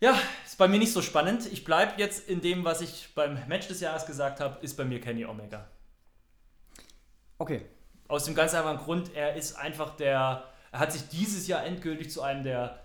Ja, 0.00 0.18
ist 0.44 0.58
bei 0.58 0.66
mir 0.66 0.78
nicht 0.80 0.92
so 0.92 1.00
spannend. 1.00 1.46
Ich 1.46 1.64
bleibe 1.64 1.92
jetzt 1.96 2.28
in 2.28 2.40
dem, 2.40 2.64
was 2.64 2.80
ich 2.80 3.14
beim 3.14 3.38
Match 3.46 3.68
des 3.68 3.80
Jahres 3.80 4.04
gesagt 4.04 4.40
habe, 4.40 4.58
ist 4.60 4.76
bei 4.76 4.84
mir 4.84 5.00
Kenny 5.00 5.24
Omega. 5.24 5.68
Okay. 7.38 7.66
Aus 8.12 8.26
dem 8.26 8.34
ganz 8.34 8.52
einfachen 8.52 8.76
Grund, 8.76 9.14
er 9.14 9.36
ist 9.36 9.54
einfach 9.54 9.96
der, 9.96 10.44
er 10.70 10.78
hat 10.78 10.92
sich 10.92 11.08
dieses 11.08 11.46
Jahr 11.46 11.64
endgültig 11.64 12.10
zu 12.10 12.20
einem 12.20 12.44
der, 12.44 12.78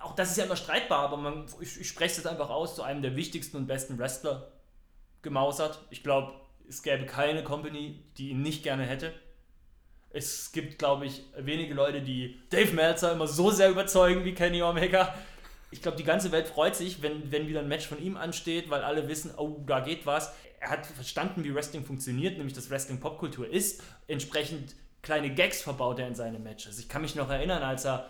auch 0.00 0.16
das 0.16 0.32
ist 0.32 0.36
ja 0.36 0.46
immer 0.46 0.56
streitbar, 0.56 0.98
aber 0.98 1.16
man, 1.16 1.46
ich, 1.60 1.80
ich 1.80 1.86
spreche 1.86 2.20
es 2.20 2.26
einfach 2.26 2.50
aus, 2.50 2.74
zu 2.74 2.82
einem 2.82 3.02
der 3.02 3.14
wichtigsten 3.14 3.56
und 3.56 3.68
besten 3.68 4.00
Wrestler 4.00 4.48
gemausert. 5.22 5.78
Ich 5.90 6.02
glaube, 6.02 6.32
es 6.68 6.82
gäbe 6.82 7.06
keine 7.06 7.44
Company, 7.44 8.02
die 8.18 8.30
ihn 8.30 8.42
nicht 8.42 8.64
gerne 8.64 8.82
hätte. 8.82 9.14
Es 10.10 10.50
gibt, 10.50 10.80
glaube 10.80 11.06
ich, 11.06 11.22
wenige 11.36 11.72
Leute, 11.72 12.02
die 12.02 12.40
Dave 12.50 12.72
Meltzer 12.72 13.12
immer 13.12 13.28
so 13.28 13.52
sehr 13.52 13.70
überzeugen 13.70 14.24
wie 14.24 14.34
Kenny 14.34 14.60
Omega. 14.60 15.14
Ich 15.70 15.82
glaube, 15.82 15.96
die 15.96 16.04
ganze 16.04 16.32
Welt 16.32 16.48
freut 16.48 16.74
sich, 16.74 17.00
wenn, 17.00 17.30
wenn 17.30 17.46
wieder 17.46 17.60
ein 17.60 17.68
Match 17.68 17.86
von 17.86 18.02
ihm 18.02 18.16
ansteht, 18.16 18.70
weil 18.70 18.82
alle 18.82 19.06
wissen, 19.06 19.32
oh, 19.36 19.62
da 19.64 19.78
geht 19.78 20.04
was. 20.04 20.34
Er 20.64 20.70
hat 20.70 20.86
verstanden, 20.86 21.44
wie 21.44 21.54
Wrestling 21.54 21.84
funktioniert, 21.84 22.38
nämlich 22.38 22.54
dass 22.54 22.70
Wrestling 22.70 22.98
Popkultur 22.98 23.46
ist. 23.46 23.82
Entsprechend 24.08 24.74
kleine 25.02 25.34
Gags 25.34 25.60
verbaut 25.60 25.98
er 25.98 26.08
in 26.08 26.14
seine 26.14 26.38
Matches. 26.38 26.78
Ich 26.78 26.88
kann 26.88 27.02
mich 27.02 27.14
noch 27.14 27.28
erinnern, 27.28 27.62
als 27.62 27.84
er 27.84 28.08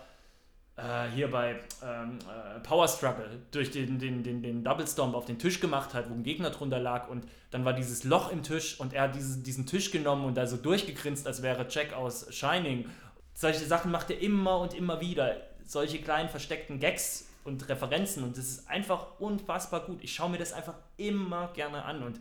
äh, 0.77 1.09
hier 1.13 1.29
bei 1.29 1.59
ähm, 1.83 2.17
äh, 2.19 2.61
Power 2.61 2.87
Struggle 2.87 3.41
durch 3.51 3.71
den, 3.71 3.99
den, 3.99 4.23
den, 4.23 4.41
den 4.41 4.63
Double 4.63 4.87
Stomp 4.87 5.15
auf 5.15 5.25
den 5.25 5.37
Tisch 5.37 5.59
gemacht 5.59 5.93
hat, 5.93 6.09
wo 6.09 6.13
ein 6.13 6.23
Gegner 6.23 6.49
drunter 6.49 6.79
lag 6.79 7.09
und 7.09 7.27
dann 7.51 7.65
war 7.65 7.73
dieses 7.73 8.05
Loch 8.05 8.31
im 8.31 8.41
Tisch 8.41 8.79
und 8.79 8.93
er 8.93 9.03
hat 9.03 9.15
diesen, 9.15 9.43
diesen 9.43 9.65
Tisch 9.65 9.91
genommen 9.91 10.23
und 10.23 10.37
da 10.37 10.47
so 10.47 10.55
durchgegrinst, 10.55 11.27
als 11.27 11.41
wäre 11.41 11.67
Jack 11.69 11.91
aus 11.91 12.33
Shining. 12.33 12.89
Solche 13.33 13.65
Sachen 13.65 13.91
macht 13.91 14.11
er 14.11 14.21
immer 14.21 14.59
und 14.59 14.73
immer 14.73 15.01
wieder. 15.01 15.35
Solche 15.65 15.99
kleinen 15.99 16.29
versteckten 16.29 16.79
Gags 16.79 17.27
und 17.43 17.67
Referenzen 17.67 18.23
und 18.23 18.37
das 18.37 18.45
ist 18.45 18.69
einfach 18.69 19.19
unfassbar 19.19 19.81
gut. 19.81 20.01
Ich 20.01 20.13
schaue 20.13 20.29
mir 20.29 20.37
das 20.37 20.53
einfach 20.53 20.75
immer 20.95 21.49
gerne 21.53 21.83
an 21.83 22.01
und 22.01 22.17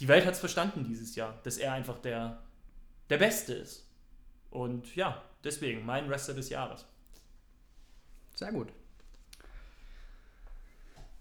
die 0.00 0.08
Welt 0.08 0.24
hat 0.24 0.34
es 0.34 0.40
verstanden 0.40 0.84
dieses 0.84 1.14
Jahr, 1.14 1.38
dass 1.44 1.58
er 1.58 1.74
einfach 1.74 1.98
der, 1.98 2.42
der 3.10 3.18
Beste 3.18 3.52
ist. 3.52 3.86
Und 4.50 4.96
ja, 4.96 5.22
deswegen 5.44 5.84
mein 5.84 6.08
Wrestler 6.08 6.34
des 6.34 6.48
Jahres. 6.48 6.86
Sehr 8.34 8.50
gut. 8.52 8.72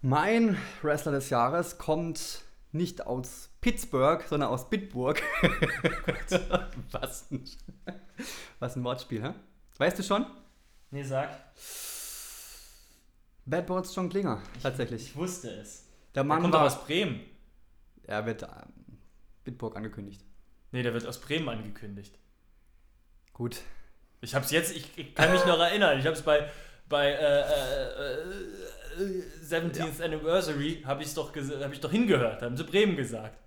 Mein 0.01 0.57
Wrestler 0.81 1.11
des 1.11 1.29
Jahres 1.29 1.77
kommt 1.77 2.43
nicht 2.71 3.05
aus 3.05 3.49
Pittsburgh, 3.59 4.23
sondern 4.27 4.49
aus 4.49 4.69
Bitburg. 4.69 5.21
Was 6.91 7.29
ein, 7.31 7.43
was 8.59 8.75
ein 8.75 8.83
Wortspiel, 8.83 9.21
hä? 9.21 9.33
Weißt 9.77 9.99
du 9.99 10.03
schon? 10.03 10.25
Nee, 10.91 11.03
sag. 11.03 11.29
Bad 13.45 13.67
Bones 13.67 13.93
John 13.93 14.09
Klinger, 14.09 14.41
tatsächlich. 14.61 15.07
Ich 15.07 15.15
wusste 15.15 15.49
es. 15.49 15.85
Der 16.13 16.23
Der 16.23 16.23
Mann 16.23 16.41
kommt 16.41 16.53
doch 16.53 16.59
war, 16.59 16.67
aus 16.67 16.83
Bremen. 16.85 17.21
Er 18.09 18.25
wird 18.25 18.43
ähm, 18.43 18.97
Bitburg 19.43 19.75
angekündigt. 19.75 20.21
Nee, 20.71 20.83
der 20.83 20.93
wird 20.93 21.05
aus 21.05 21.19
Bremen 21.21 21.49
angekündigt. 21.49 22.17
Gut. 23.33 23.61
Ich 24.21 24.35
hab's 24.35 24.51
jetzt, 24.51 24.75
ich, 24.75 24.97
ich 24.97 25.15
kann 25.15 25.31
mich 25.31 25.45
noch 25.45 25.59
erinnern. 25.59 25.97
Ich 25.99 26.05
hab's 26.05 26.21
bei, 26.21 26.49
bei 26.89 27.07
äh, 27.11 27.41
äh, 27.41 28.21
äh, 29.01 29.23
17th 29.45 30.03
Anniversary 30.03 30.83
habe 30.85 31.03
ich 31.03 31.13
doch 31.13 31.33
hab 31.35 31.71
ich 31.73 31.79
doch 31.79 31.91
hingehört, 31.91 32.41
haben 32.41 32.57
sie 32.57 32.63
Bremen 32.65 32.97
gesagt. 32.97 33.37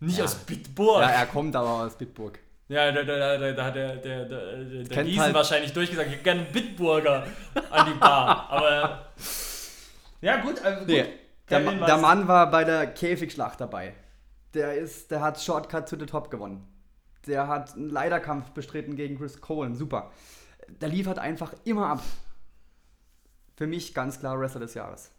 Nicht 0.00 0.18
Ja. 0.18 0.24
aus 0.24 0.34
Bitburg. 0.34 1.02
Ja, 1.02 1.10
er 1.10 1.26
kommt 1.26 1.54
aber 1.54 1.84
aus 1.84 1.96
Bitburg. 1.96 2.40
Ja, 2.68 2.90
da, 2.90 3.02
da, 3.04 3.38
da, 3.38 3.52
da 3.52 3.64
hat 3.64 3.74
der, 3.76 3.96
der, 3.96 4.24
der, 4.24 4.46
der, 4.56 4.64
der 4.64 4.84
Kennt 4.88 5.06
Giesen 5.06 5.22
halt- 5.22 5.34
wahrscheinlich 5.34 5.72
durchgesagt, 5.72 6.08
ich 6.08 6.14
hätte 6.14 6.24
gerne 6.24 6.40
einen 6.42 6.52
Bitburger 6.52 7.26
an 7.70 7.86
die 7.92 7.98
Bar. 7.98 8.48
Aber 8.50 9.12
ja, 10.20 10.36
gut, 10.40 10.60
also 10.62 10.80
gut. 10.80 10.88
Nee, 10.88 11.04
der, 11.50 11.60
der 11.60 11.96
Mann 11.98 12.28
war 12.28 12.50
bei 12.50 12.64
der 12.64 12.86
Käfigschlacht 12.86 13.60
dabei. 13.60 13.94
Der, 14.54 14.74
ist, 14.74 15.10
der 15.10 15.20
hat 15.20 15.40
Shortcut 15.40 15.88
to 15.88 15.96
the 15.98 16.06
Top 16.06 16.30
gewonnen. 16.30 16.66
Der 17.26 17.48
hat 17.48 17.74
einen 17.74 17.90
Leiterkampf 17.90 18.50
bestritten 18.50 18.96
gegen 18.96 19.18
Chris 19.18 19.40
Cohen. 19.40 19.74
Super. 19.74 20.10
Der 20.68 20.88
liefert 20.88 21.18
einfach 21.18 21.52
immer 21.64 21.88
ab. 21.88 22.02
Für 23.56 23.66
mich 23.66 23.94
ganz 23.94 24.18
klar 24.20 24.38
Wrestler 24.38 24.60
des 24.60 24.74
Jahres. 24.74 25.10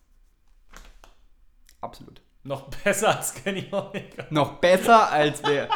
Absolut. 1.82 2.22
Noch 2.44 2.70
besser 2.70 3.18
als 3.18 3.34
Kenny 3.34 3.68
Omega. 3.72 4.26
Noch 4.30 4.60
besser 4.60 5.12
als 5.12 5.42
wer. 5.44 5.68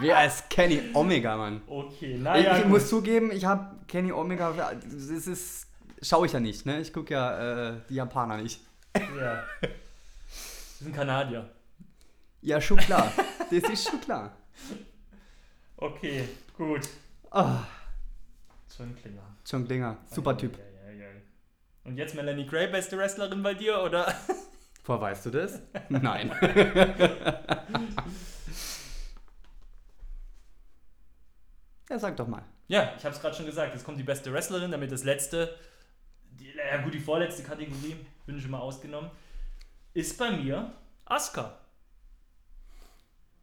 wer 0.00 0.26
ist 0.26 0.50
Kenny 0.50 0.82
Omega, 0.92 1.36
Mann? 1.36 1.62
Okay, 1.66 2.14
ich 2.14 2.20
naja. 2.20 2.56
ich 2.56 2.62
gut. 2.62 2.70
muss 2.70 2.88
zugeben, 2.88 3.30
ich 3.32 3.44
habe 3.46 3.76
Kenny 3.86 4.12
Omega. 4.12 4.52
Das 4.52 5.26
ist. 5.26 5.66
Schaue 6.02 6.26
ich 6.26 6.32
ja 6.32 6.40
nicht, 6.40 6.66
ne? 6.66 6.80
Ich 6.80 6.92
gucke 6.92 7.14
ja 7.14 7.70
äh, 7.70 7.80
die 7.88 7.94
Japaner 7.94 8.36
nicht. 8.36 8.60
Ja. 9.18 9.42
Das 10.78 10.86
ist 10.86 10.92
ein 10.92 10.96
Kanadier. 10.96 11.50
Ja, 12.40 12.60
schon 12.60 12.76
klar. 12.76 13.12
das 13.50 13.68
ist 13.68 13.90
schon 13.90 14.00
klar. 14.00 14.36
Okay, 15.80 16.28
gut. 16.56 16.88
Ah, 17.30 17.62
John 18.76 18.96
Klinger. 18.96 19.36
John 19.46 19.64
Klinger, 19.64 19.98
super 20.06 20.36
Typ. 20.36 20.58
Ja, 20.58 20.90
ja, 20.90 21.04
ja. 21.04 21.20
Und 21.84 21.96
jetzt 21.96 22.16
Melanie 22.16 22.46
Gray, 22.46 22.66
beste 22.66 22.98
Wrestlerin 22.98 23.44
bei 23.44 23.54
dir, 23.54 23.80
oder? 23.80 24.12
Woher 24.84 25.00
weißt 25.00 25.26
du 25.26 25.30
das? 25.30 25.62
Nein. 25.88 26.32
ja, 31.88 31.98
sag 32.00 32.16
doch 32.16 32.26
mal. 32.26 32.44
Ja, 32.66 32.94
ich 32.98 33.04
habe 33.04 33.14
es 33.14 33.20
gerade 33.20 33.36
schon 33.36 33.46
gesagt. 33.46 33.72
Jetzt 33.72 33.84
kommt 33.84 34.00
die 34.00 34.04
beste 34.04 34.32
Wrestlerin, 34.32 34.72
damit 34.72 34.90
das 34.90 35.04
letzte, 35.04 35.54
die, 36.32 36.52
ja 36.56 36.82
gut, 36.82 36.92
die 36.92 36.98
vorletzte 36.98 37.44
Kategorie, 37.44 37.96
bin 38.26 38.36
ich 38.36 38.42
schon 38.42 38.50
mal 38.50 38.58
ausgenommen, 38.58 39.12
ist 39.98 40.18
bei 40.18 40.30
mir 40.30 40.72
Asuka. 41.04 41.58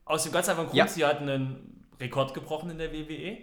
Aus 0.06 0.24
dem 0.24 0.32
ganz 0.32 0.48
einfachen 0.50 0.68
Grund, 0.68 0.78
Ja. 0.78 0.88
sie 0.88 1.06
hat 1.06 1.20
einen 1.20 1.86
Rekord 2.00 2.34
gebrochen 2.34 2.70
in 2.70 2.78
der 2.78 2.92
WWE. 2.92 3.38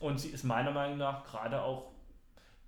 Und 0.00 0.18
sie 0.20 0.28
ist 0.28 0.44
meiner 0.44 0.70
Meinung 0.70 0.98
nach 0.98 1.24
gerade 1.24 1.60
auch 1.62 1.90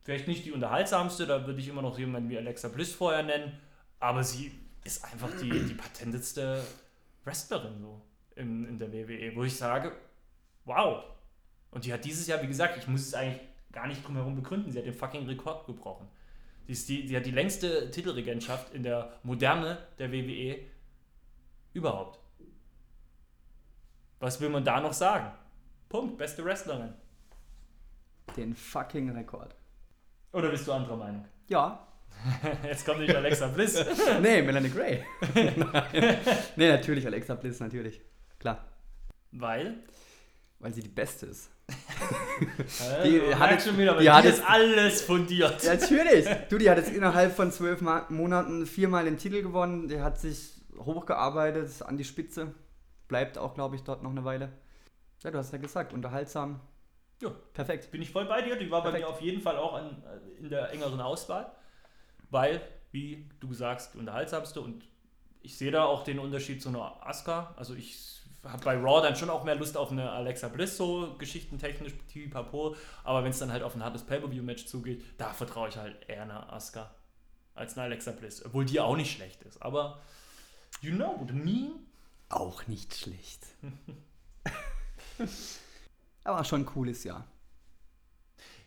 vielleicht 0.03 0.27
nicht 0.27 0.45
die 0.45 0.53
unterhaltsamste, 0.53 1.27
da 1.27 1.47
würde 1.47 1.61
ich 1.61 1.69
immer 1.69 1.83
noch 1.83 1.99
jemanden 1.99 2.29
wie 2.31 2.39
Alexa 2.39 2.69
Bliss 2.69 2.93
vorher 2.93 3.23
nennen, 3.23 3.61
aber 4.01 4.25
sie 4.25 4.51
ist 4.83 5.05
einfach 5.05 5.29
die, 5.41 5.51
die 5.51 5.75
patentetste 5.75 6.65
Wrestlerin 7.25 7.79
so 7.81 8.01
in, 8.35 8.67
in 8.67 8.79
der 8.79 8.93
WWE, 8.93 9.37
wo 9.37 9.45
ich 9.45 9.57
sage, 9.57 9.93
wow. 10.65 11.05
Und 11.71 11.85
die 11.85 11.93
hat 11.93 12.05
dieses 12.05 12.27
Jahr, 12.27 12.43
wie 12.43 12.47
gesagt, 12.49 12.79
ich 12.79 12.89
muss 12.89 13.03
es 13.03 13.15
eigentlich 13.15 13.41
gar 13.71 13.87
nicht 13.87 14.05
drum 14.05 14.17
herum 14.17 14.35
begründen, 14.35 14.73
sie 14.73 14.79
hat 14.79 14.87
den 14.87 14.95
fucking 14.95 15.27
Rekord 15.27 15.67
gebrochen. 15.67 16.09
Die, 16.67 16.73
ist 16.73 16.89
die, 16.89 17.05
die 17.07 17.17
hat 17.17 17.27
die 17.27 17.31
längste 17.31 17.91
Titelregentschaft 17.91 18.73
in 18.75 18.83
der 18.83 19.13
Moderne 19.23 19.79
der 19.99 20.13
WWE 20.13 20.59
überhaupt. 21.73 22.21
Was 24.21 24.41
will 24.41 24.51
man 24.51 24.65
da 24.65 24.81
noch 24.81 24.93
sagen? 24.93 25.33
Punkt, 25.89 26.19
beste 26.19 26.45
Wrestlerin. 26.45 26.95
Den 28.37 28.55
fucking 28.55 29.11
Rekord. 29.11 29.57
Oder 30.33 30.51
bist 30.51 30.67
du 30.67 30.73
anderer 30.73 30.97
Meinung? 30.97 31.25
Ja. 31.49 31.87
Jetzt 32.63 32.85
kommt 32.85 33.01
nicht 33.01 33.15
Alexa 33.15 33.49
Bliss. 33.49 33.83
Nee, 34.21 34.43
Melanie 34.43 34.71
Gray. 34.71 35.05
Nee, 36.57 36.69
natürlich 36.69 37.07
Alexa 37.07 37.35
Bliss, 37.35 37.61
natürlich. 37.61 38.01
Klar. 38.39 38.65
Weil? 39.33 39.79
Weil 40.59 40.75
sie 40.75 40.83
die 40.83 40.89
Beste 40.89 41.27
ist. 41.27 41.51
Die 43.05 43.11
Die 43.21 43.35
hat 43.35 43.39
hat 43.41 43.51
jetzt 43.53 43.67
schon 43.67 43.79
wieder, 43.79 43.95
die 43.97 44.03
die 44.05 44.11
hat 44.11 44.25
jetzt- 44.25 44.43
alles 44.49 45.03
fundiert. 45.03 45.63
Natürlich. 45.65 46.27
Du, 46.49 46.59
die 46.59 46.69
hat 46.71 46.79
jetzt 46.79 46.91
innerhalb 46.93 47.35
von 47.35 47.51
zwölf 47.53 47.81
Monaten 48.09 48.67
viermal 48.67 49.05
den 49.05 49.19
Titel 49.19 49.43
gewonnen. 49.43 49.89
Die 49.89 50.01
hat 50.01 50.19
sich 50.21 50.53
hochgearbeitet 50.79 51.83
an 51.83 51.97
die 51.97 52.05
Spitze. 52.05 52.55
Bleibt 53.09 53.39
auch, 53.39 53.55
glaube 53.55 53.77
ich, 53.77 53.83
dort 53.83 54.03
noch 54.03 54.11
eine 54.11 54.25
Weile. 54.25 54.53
Ja, 55.23 55.31
du 55.31 55.39
hast 55.39 55.53
ja 55.53 55.59
gesagt, 55.59 55.93
unterhaltsam. 55.93 56.61
Ja. 57.21 57.31
Perfekt. 57.53 57.91
Bin 57.91 58.01
ich 58.03 58.11
voll 58.11 58.25
bei 58.25 58.41
dir. 58.43 58.57
Die 58.57 58.71
war 58.71 58.83
bei 58.83 58.91
Perfekt. 58.91 59.09
mir 59.09 59.15
auf 59.15 59.21
jeden 59.21 59.43
Fall 59.43 59.57
auch 59.57 59.75
an, 59.75 60.03
in 60.39 60.49
der 60.49 60.71
engeren 60.73 61.01
Auswahl. 61.01 61.53
Weil, 62.31 62.61
wie 62.93 63.29
du 63.41 63.53
sagst, 63.53 63.95
die 63.95 63.99
unterhaltsamste 63.99 64.61
und 64.61 64.85
ich 65.43 65.59
sehe 65.59 65.71
da 65.71 65.85
auch 65.85 66.05
den 66.05 66.19
Unterschied 66.19 66.63
zu 66.63 66.69
einer 66.71 66.97
Asuka. 67.07 67.55
Also 67.57 67.75
ich 67.75 68.20
habe 68.45 68.65
bei 68.65 68.77
Raw 68.77 69.03
dann 69.03 69.17
schon 69.17 69.29
auch 69.31 69.45
mehr 69.45 69.55
Lust 69.55 69.77
auf 69.77 69.91
eine 69.91 70.11
Alexa 70.11 70.49
Bliss, 70.49 70.77
so 70.77 71.15
geschichtentechnisch, 71.19 71.93
pipapo. 72.13 72.75
Aber 73.05 73.23
wenn 73.23 73.31
es 73.31 73.39
dann 73.39 73.53
halt 73.53 73.63
auf 73.63 73.75
ein 73.75 73.85
hartes 73.85 74.03
Pay-Per-View-Match 74.05 74.67
zugeht, 74.67 75.05
da 75.19 75.33
vertraue 75.33 75.69
ich 75.69 75.77
halt 75.77 75.97
eher 76.09 76.23
einer 76.23 76.53
Asuka 76.53 76.95
als 77.55 77.75
einer 77.75 77.85
Alexa 77.85 78.13
Bliss. 78.13 78.45
Obwohl 78.45 78.65
die 78.65 78.81
auch 78.81 78.97
nicht 78.97 79.13
schlecht 79.15 79.43
ist. 79.43 79.61
Aber, 79.61 80.01
you 80.81 80.95
know 80.95 81.17
what 81.19 81.31
I 81.31 81.35
mean? 81.35 81.73
Auch 82.31 82.67
nicht 82.67 82.95
schlecht. 82.97 83.45
Aber 86.25 86.45
schon 86.45 86.63
ein 86.63 86.67
cooles 86.67 87.05
Jahr, 87.05 87.27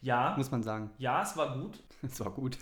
Ja, 0.02 0.36
muss 0.38 0.52
man 0.52 0.64
sagen. 0.64 0.92
ja, 0.98 1.22
es 1.24 1.36
war 1.38 1.58
gut. 1.58 1.80
Es 2.04 2.20
war 2.20 2.32
gut. 2.32 2.58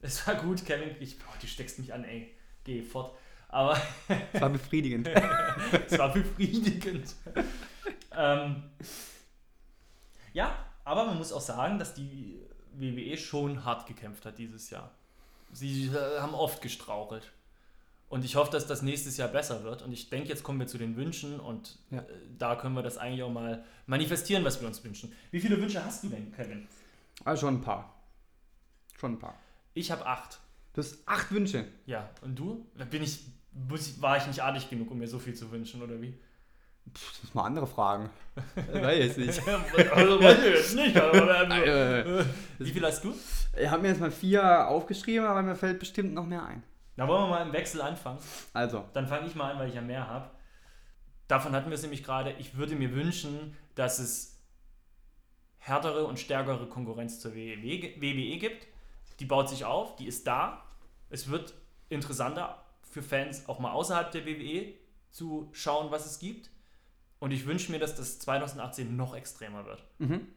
Es 0.00 0.26
war 0.26 0.34
gut, 0.36 0.64
Kevin. 0.64 0.96
Ich, 0.98 1.18
boah, 1.18 1.34
du 1.38 1.46
steckst 1.46 1.78
mich 1.78 1.92
an, 1.92 2.04
ey. 2.04 2.34
Geh 2.64 2.80
fort. 2.82 3.14
Aber 3.52 3.80
Es 4.32 4.40
war 4.40 4.50
befriedigend. 4.50 5.08
es 5.86 5.98
war 5.98 6.12
befriedigend. 6.12 7.14
ähm, 8.16 8.62
ja, 10.32 10.56
aber 10.84 11.04
man 11.04 11.18
muss 11.18 11.32
auch 11.32 11.40
sagen, 11.40 11.78
dass 11.78 11.94
die 11.94 12.40
WWE 12.74 13.16
schon 13.18 13.64
hart 13.64 13.86
gekämpft 13.86 14.24
hat 14.24 14.38
dieses 14.38 14.70
Jahr. 14.70 14.90
Sie 15.52 15.86
äh, 15.88 16.18
haben 16.20 16.34
oft 16.34 16.62
gestrauchelt. 16.62 17.30
Und 18.08 18.24
ich 18.24 18.36
hoffe, 18.36 18.50
dass 18.52 18.66
das 18.66 18.82
nächstes 18.82 19.16
Jahr 19.18 19.28
besser 19.28 19.64
wird. 19.64 19.82
Und 19.82 19.92
ich 19.92 20.08
denke, 20.10 20.28
jetzt 20.30 20.42
kommen 20.42 20.58
wir 20.58 20.66
zu 20.66 20.78
den 20.78 20.96
Wünschen 20.96 21.38
und 21.38 21.78
Ja. 21.90 21.98
äh, 22.00 22.04
da 22.38 22.56
können 22.56 22.74
wir 22.74 22.82
das 22.82 22.96
eigentlich 22.98 23.22
auch 23.22 23.30
mal 23.32 23.64
manifestieren, 23.86 24.44
was 24.44 24.60
wir 24.60 24.68
uns 24.68 24.82
wünschen. 24.82 25.12
Wie 25.30 25.40
viele 25.40 25.60
Wünsche 25.60 25.84
hast 25.84 26.02
du 26.04 26.08
denn, 26.08 26.32
Kevin? 26.32 26.66
Also 27.24 27.46
schon 27.46 27.56
ein 27.56 27.60
paar. 27.60 27.94
Schon 28.98 29.12
ein 29.12 29.18
paar. 29.18 29.38
Ich 29.74 29.90
habe 29.90 30.06
acht. 30.06 30.40
Du 30.72 30.80
hast 30.80 30.98
acht 31.06 31.30
Wünsche. 31.32 31.66
Ja, 31.84 32.08
und 32.22 32.38
du? 32.38 32.66
Bin 32.90 33.02
ich, 33.02 33.20
muss 33.20 33.20
ich, 33.20 33.24
war 33.52 34.16
ich 34.16 34.26
nicht 34.26 34.42
artig 34.42 34.68
genug, 34.70 34.90
um 34.90 34.98
mir 34.98 35.08
so 35.08 35.18
viel 35.18 35.34
zu 35.34 35.50
wünschen, 35.50 35.82
oder 35.82 36.00
wie? 36.00 36.18
Pff, 36.92 37.12
das 37.12 37.22
muss 37.22 37.34
mal 37.34 37.44
andere 37.44 37.66
fragen. 37.66 38.10
Weiß 38.72 39.16
ich 39.16 39.26
nicht. 39.26 39.48
also 39.92 40.20
weiß 40.20 40.38
ich 40.38 40.54
jetzt 40.54 40.74
nicht, 40.74 40.96
aber 40.96 41.48
Äh, 41.50 42.24
Wie 42.58 42.70
viel 42.70 42.84
hast 42.84 43.04
du? 43.04 43.14
Ich 43.56 43.68
habe 43.68 43.82
mir 43.82 43.88
jetzt 43.88 44.00
mal 44.00 44.10
vier 44.10 44.68
aufgeschrieben, 44.68 45.26
aber 45.26 45.42
mir 45.42 45.54
fällt 45.54 45.78
bestimmt 45.78 46.14
noch 46.14 46.26
mehr 46.26 46.44
ein. 46.44 46.62
Da 46.96 47.06
wollen 47.06 47.22
wir 47.24 47.28
mal 47.28 47.46
im 47.46 47.52
Wechsel 47.52 47.80
anfangen. 47.80 48.18
Also, 48.52 48.84
Dann 48.92 49.06
fange 49.06 49.26
ich 49.26 49.34
mal 49.34 49.52
an, 49.52 49.58
weil 49.58 49.68
ich 49.68 49.74
ja 49.74 49.80
mehr 49.80 50.08
habe. 50.08 50.30
Davon 51.28 51.54
hatten 51.54 51.70
wir 51.70 51.74
es 51.74 51.82
nämlich 51.82 52.04
gerade. 52.04 52.32
Ich 52.38 52.56
würde 52.56 52.74
mir 52.74 52.92
wünschen, 52.92 53.56
dass 53.74 53.98
es 53.98 54.42
härtere 55.58 56.04
und 56.04 56.18
stärkere 56.18 56.66
Konkurrenz 56.68 57.20
zur 57.20 57.34
WWE 57.34 57.94
WWE 58.00 58.38
gibt. 58.38 58.66
Die 59.20 59.24
baut 59.24 59.48
sich 59.48 59.64
auf, 59.64 59.96
die 59.96 60.06
ist 60.06 60.26
da. 60.26 60.64
Es 61.08 61.30
wird 61.30 61.54
interessanter 61.88 62.61
für 62.92 63.02
Fans 63.02 63.48
auch 63.48 63.58
mal 63.58 63.72
außerhalb 63.72 64.10
der 64.12 64.26
WWE 64.26 64.74
zu 65.10 65.48
schauen, 65.52 65.90
was 65.90 66.06
es 66.06 66.18
gibt. 66.18 66.50
Und 67.18 67.30
ich 67.30 67.46
wünsche 67.46 67.72
mir, 67.72 67.78
dass 67.78 67.94
das 67.94 68.18
2018 68.18 68.96
noch 68.96 69.14
extremer 69.14 69.64
wird. 69.64 69.84
mhm. 69.98 70.28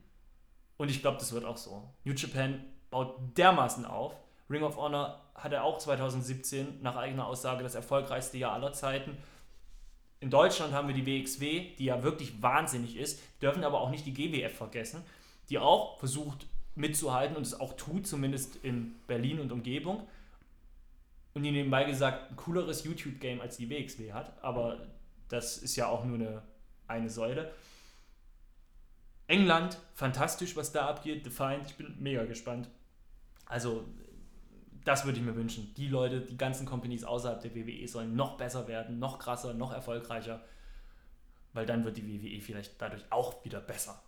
Und 0.78 0.92
ich 0.92 1.02
glaube, 1.02 1.18
das 1.18 1.32
wird 1.32 1.46
auch 1.46 1.56
so. 1.56 1.90
New 2.04 2.14
Japan 2.14 2.66
baut 2.90 3.16
dermaßen 3.38 3.86
auf. 3.86 4.14
Ring 4.50 4.64
of 4.64 4.76
Honor 4.76 5.22
hatte 5.34 5.64
auch 5.64 5.78
2017 5.78 6.82
nach 6.82 6.98
eigener 6.98 7.28
Aussage 7.28 7.64
das 7.64 7.76
erfolgreichste 7.76 8.38
Jahr 8.38 8.52
aller 8.52 8.74
Zeiten. 8.74 9.18
In 10.20 10.30
Deutschland 10.30 10.74
haben 10.74 10.88
wir 10.88 10.96
die 10.96 11.06
WXW, 11.06 11.76
die 11.78 11.86
ja 11.86 12.04
wirklich 12.04 12.42
wahnsinnig 12.42 12.98
ist, 12.98 13.22
dürfen 13.42 13.64
aber 13.64 13.80
auch 13.80 13.90
nicht 13.90 14.06
die 14.06 14.14
GWF 14.14 14.56
vergessen, 14.56 15.02
die 15.50 15.60
auch 15.60 15.98
versucht 15.98 16.48
mitzuhalten 16.76 17.38
und 17.38 17.44
es 17.44 17.60
auch 17.60 17.74
tut, 17.74 18.06
zumindest 18.06 18.58
in 18.58 18.96
Berlin 19.08 19.40
und 19.40 19.52
Umgebung. 19.52 20.08
Und 21.36 21.44
die 21.44 21.52
nebenbei 21.52 21.84
gesagt 21.84 22.32
ein 22.32 22.36
cooleres 22.38 22.86
YouTube-Game 22.86 23.42
als 23.42 23.58
die 23.58 23.70
WXW 23.70 24.14
hat, 24.14 24.42
aber 24.42 24.88
das 25.28 25.58
ist 25.58 25.76
ja 25.76 25.88
auch 25.88 26.06
nur 26.06 26.16
eine, 26.16 26.42
eine 26.88 27.10
Säule. 27.10 27.54
England, 29.28 29.78
fantastisch, 29.96 30.56
was 30.56 30.72
da 30.72 30.88
abgeht. 30.88 31.26
Defiant, 31.26 31.66
ich 31.66 31.76
bin 31.76 31.94
mega 32.00 32.24
gespannt. 32.24 32.70
Also, 33.48 33.86
das 34.86 35.04
würde 35.04 35.20
ich 35.20 35.26
mir 35.26 35.36
wünschen. 35.36 35.74
Die 35.76 35.90
Leute, 35.90 36.22
die 36.22 36.38
ganzen 36.38 36.66
Companies 36.66 37.04
außerhalb 37.04 37.42
der 37.42 37.54
WWE 37.54 37.86
sollen 37.88 38.16
noch 38.16 38.38
besser 38.38 38.70
werden, 38.70 39.00
noch 39.00 39.20
krasser, 39.20 39.54
noch 39.54 39.74
erfolgreicher. 39.74 40.42
Weil 41.52 41.66
dann 41.66 41.84
wird 41.84 41.98
die 41.98 42.08
WWE 42.08 42.40
vielleicht 42.40 42.82
dadurch 42.82 43.04
auch 43.10 43.44
wieder 43.44 43.60
besser. 43.60 44.02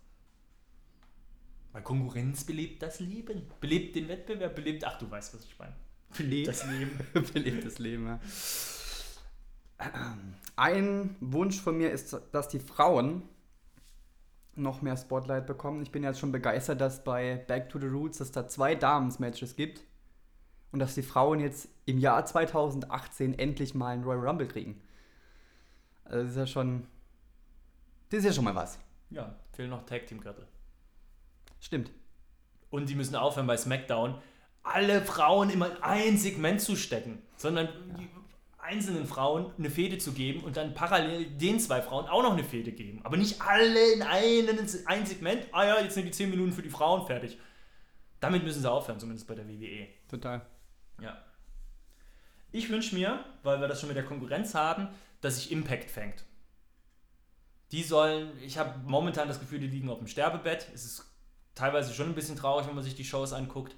Weil 1.74 1.82
Konkurrenz 1.82 2.46
belebt 2.46 2.82
das 2.84 3.02
Leben. 3.02 3.50
Belebt 3.60 3.98
den 3.98 4.08
Wettbewerb, 4.08 4.56
belebt. 4.56 4.86
Ach, 4.86 4.98
du 4.98 5.12
weißt, 5.12 5.34
was 5.34 5.44
ich 5.44 5.60
meine. 5.60 5.76
Belebt. 6.16 6.48
Das 6.48 6.66
Leben. 6.66 7.00
Belebtes 7.34 7.80
Leben, 7.80 8.08
ja. 8.08 8.20
Ein 10.56 11.16
Wunsch 11.20 11.60
von 11.60 11.78
mir 11.78 11.92
ist, 11.92 12.20
dass 12.32 12.48
die 12.48 12.60
Frauen 12.60 13.24
noch 14.56 14.82
mehr 14.82 14.98
Spotlight 14.98 15.46
bekommen. 15.46 15.82
Ich 15.84 15.92
bin 15.92 16.04
jetzt 16.04 16.20
schon 16.20 16.32
begeistert, 16.32 16.82
dass 16.82 17.04
bei 17.04 17.36
Back 17.48 17.70
to 17.70 17.80
the 17.80 17.86
Roots 17.86 18.20
es 18.20 18.32
da 18.32 18.48
zwei 18.48 18.74
Damen-Matches 18.74 19.56
gibt 19.56 19.84
und 20.72 20.80
dass 20.80 20.96
die 20.96 21.04
Frauen 21.04 21.40
jetzt 21.40 21.70
im 21.86 22.00
Jahr 22.00 22.26
2018 22.26 23.38
endlich 23.38 23.76
mal 23.76 23.90
einen 23.94 24.04
Royal 24.04 24.28
Rumble 24.28 24.48
kriegen. 24.48 24.82
Also 26.06 26.24
das 26.24 26.32
ist 26.32 26.38
ja 26.38 26.48
schon, 26.48 26.88
das 28.10 28.20
ist 28.20 28.26
ja 28.26 28.34
schon 28.34 28.46
mal 28.46 28.56
was. 28.56 28.80
Ja, 29.10 29.36
fehlen 29.52 29.70
noch 29.70 29.86
Tag 29.86 30.08
Team 30.08 30.20
Gürtel. 30.20 30.48
Stimmt. 31.60 31.92
Und 32.70 32.90
die 32.90 32.96
müssen 32.96 33.16
aufhören 33.16 33.48
bei 33.48 33.58
SmackDown, 33.58 34.16
alle 34.68 35.02
Frauen 35.02 35.50
immer 35.50 35.70
in 35.72 35.84
ein 35.84 36.18
Segment 36.18 36.62
zu 36.62 36.76
stecken, 36.76 37.22
sondern 37.38 37.70
die 37.98 38.08
einzelnen 38.68 39.08
Frauen 39.08 39.52
eine 39.58 39.70
Fehde 39.70 39.98
zu 39.98 40.12
geben 40.12 40.44
und 40.44 40.58
dann 40.58 40.74
parallel 40.74 41.26
den 41.26 41.60
zwei 41.60 41.82
Frauen 41.82 42.06
auch 42.08 42.22
noch 42.22 42.34
eine 42.34 42.44
Fehde 42.44 42.72
geben. 42.72 43.00
Aber 43.04 43.18
nicht 43.18 43.42
alle 43.42 43.94
in 43.94 44.02
einen, 44.02 44.60
ein 44.86 45.06
Segment. 45.06 45.48
Ah 45.52 45.66
ja, 45.66 45.80
jetzt 45.80 45.94
sind 45.94 46.06
die 46.06 46.12
10 46.12 46.30
Minuten 46.30 46.52
für 46.52 46.62
die 46.62 46.70
Frauen 46.70 47.06
fertig. 47.08 47.38
Damit 48.20 48.44
müssen 48.44 48.62
sie 48.62 48.70
aufhören, 48.70 49.00
zumindest 49.00 49.28
bei 49.28 49.36
der 49.36 49.48
WWE. 49.48 49.88
Total. 50.10 50.46
Ja. 51.02 51.18
Ich 52.52 52.70
wünsche 52.70 52.96
mir, 52.96 53.24
weil 53.44 53.62
wir 53.62 53.68
das 53.68 53.80
schon 53.80 53.88
mit 53.88 53.98
der 53.98 54.06
Konkurrenz 54.06 54.54
haben, 54.54 54.90
dass 55.22 55.38
sich 55.38 55.52
Impact 55.52 55.90
fängt. 55.90 56.26
Die 57.72 57.84
sollen, 57.84 58.32
ich 58.42 58.58
habe 58.58 58.80
momentan 58.86 59.28
das 59.28 59.40
Gefühl, 59.40 59.60
die 59.60 59.68
liegen 59.68 59.90
auf 59.90 60.00
dem 60.00 60.08
Sterbebett. 60.08 60.68
Es 60.74 60.86
ist 60.86 61.06
teilweise 61.54 61.94
schon 61.94 62.08
ein 62.08 62.16
bisschen 62.16 62.38
traurig, 62.38 62.68
wenn 62.68 62.76
man 62.76 62.84
sich 62.84 62.96
die 62.96 63.06
Shows 63.06 63.34
anguckt. 63.34 63.76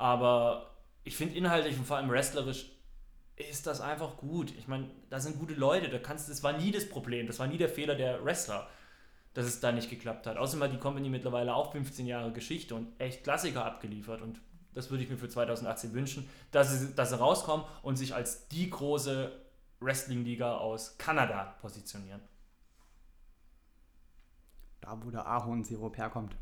Aber 0.00 0.70
ich 1.04 1.14
finde 1.14 1.36
inhaltlich 1.36 1.76
und 1.76 1.86
vor 1.86 1.98
allem 1.98 2.08
wrestlerisch 2.08 2.70
ist 3.36 3.66
das 3.66 3.82
einfach 3.82 4.16
gut. 4.16 4.50
Ich 4.56 4.66
meine, 4.66 4.90
da 5.10 5.20
sind 5.20 5.38
gute 5.38 5.52
Leute, 5.52 5.90
da 5.90 5.98
kannst 5.98 6.30
das 6.30 6.42
war 6.42 6.54
nie 6.54 6.70
das 6.70 6.88
Problem, 6.88 7.26
das 7.26 7.38
war 7.38 7.46
nie 7.46 7.58
der 7.58 7.68
Fehler 7.68 7.94
der 7.94 8.24
Wrestler, 8.24 8.66
dass 9.34 9.44
es 9.44 9.60
da 9.60 9.72
nicht 9.72 9.90
geklappt 9.90 10.26
hat. 10.26 10.38
Außerdem 10.38 10.62
hat 10.64 10.72
die 10.72 10.78
Company 10.78 11.10
mittlerweile 11.10 11.54
auch 11.54 11.72
15 11.72 12.06
Jahre 12.06 12.32
Geschichte 12.32 12.74
und 12.74 12.98
echt 12.98 13.24
Klassiker 13.24 13.66
abgeliefert 13.66 14.22
und 14.22 14.40
das 14.72 14.90
würde 14.90 15.04
ich 15.04 15.10
mir 15.10 15.18
für 15.18 15.28
2018 15.28 15.92
wünschen, 15.92 16.30
dass 16.50 16.80
sie, 16.80 16.94
dass 16.94 17.10
sie 17.10 17.18
rauskommen 17.18 17.66
und 17.82 17.96
sich 17.96 18.14
als 18.14 18.48
die 18.48 18.70
große 18.70 19.38
Wrestling-Liga 19.80 20.56
aus 20.56 20.96
Kanada 20.96 21.56
positionieren. 21.60 22.22
Da, 24.80 24.98
wo 25.04 25.10
der 25.10 25.26
Ahornsirup 25.26 25.98
herkommt. 25.98 26.34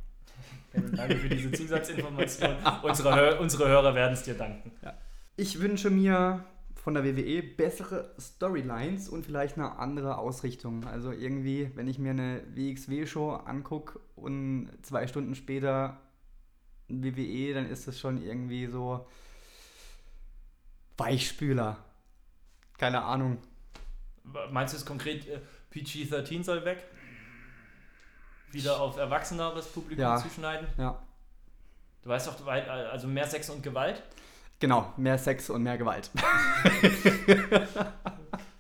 Danke 0.73 1.17
für 1.17 1.29
diese 1.29 1.53
Zusatzinformation. 1.53 2.57
unsere, 2.83 3.39
unsere 3.41 3.69
Hörer 3.69 3.95
werden 3.95 4.13
es 4.13 4.23
dir 4.23 4.35
danken. 4.35 4.73
Ja. 4.83 4.95
Ich 5.37 5.61
wünsche 5.61 5.91
mir 5.91 6.45
von 6.75 6.95
der 6.95 7.05
WWE 7.05 7.43
bessere 7.43 8.15
Storylines 8.19 9.09
und 9.09 9.27
vielleicht 9.27 9.57
eine 9.57 9.79
andere 9.79 10.19
Ausrichtung. 10.19 10.85
Also 10.85 11.13
irgendwie, 11.13 11.71
wenn 11.75 11.89
ich 11.89 11.99
mir 11.99 12.11
eine 12.11 12.43
WXW-Show 12.55 13.33
angucke 13.33 14.01
und 14.17 14.71
zwei 14.83 15.07
Stunden 15.07 15.35
später 15.35 16.01
ein 16.89 17.05
WWE, 17.05 17.55
dann 17.55 17.69
ist 17.69 17.87
das 17.89 17.99
schon 17.99 18.23
irgendwie 18.23 18.67
so 18.67 19.07
Weichspüler. 20.97 21.79
Keine 22.79 23.03
Ahnung. 23.03 23.39
Meinst 24.51 24.75
du 24.75 24.79
es 24.79 24.87
konkret, 24.87 25.27
äh, 25.29 25.41
PG-13 25.71 26.45
soll 26.45 26.65
weg? 26.65 26.85
Wieder 28.53 28.81
auf 28.81 28.97
erwachseneres 28.97 29.67
Publikum 29.67 30.03
Ja. 30.03 30.17
zuschneiden? 30.17 30.67
Ja. 30.79 31.01
Du 32.03 32.09
weißt 32.09 32.29
doch, 32.29 32.47
also 32.47 33.07
mehr 33.09 33.27
Sex 33.27 33.51
und 33.51 33.63
Gewalt? 33.63 34.03
Genau, 34.61 34.93
mehr 34.97 35.19
Sex 35.19 35.51
und 35.51 35.63
mehr 35.63 35.77
Gewalt. 35.79 36.11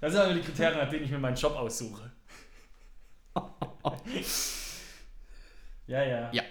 Das 0.01 0.12
sind 0.12 0.20
aber 0.22 0.33
die 0.35 0.42
Kriterien, 0.42 0.79
nach 0.79 0.88
denen 0.88 1.05
ich 1.05 1.11
mir 1.11 1.18
meinen 1.18 1.35
Job 1.35 1.57
aussuche. 1.57 2.12
ja, 5.88 6.03
ja. 6.03 6.31
Ja. 6.33 6.42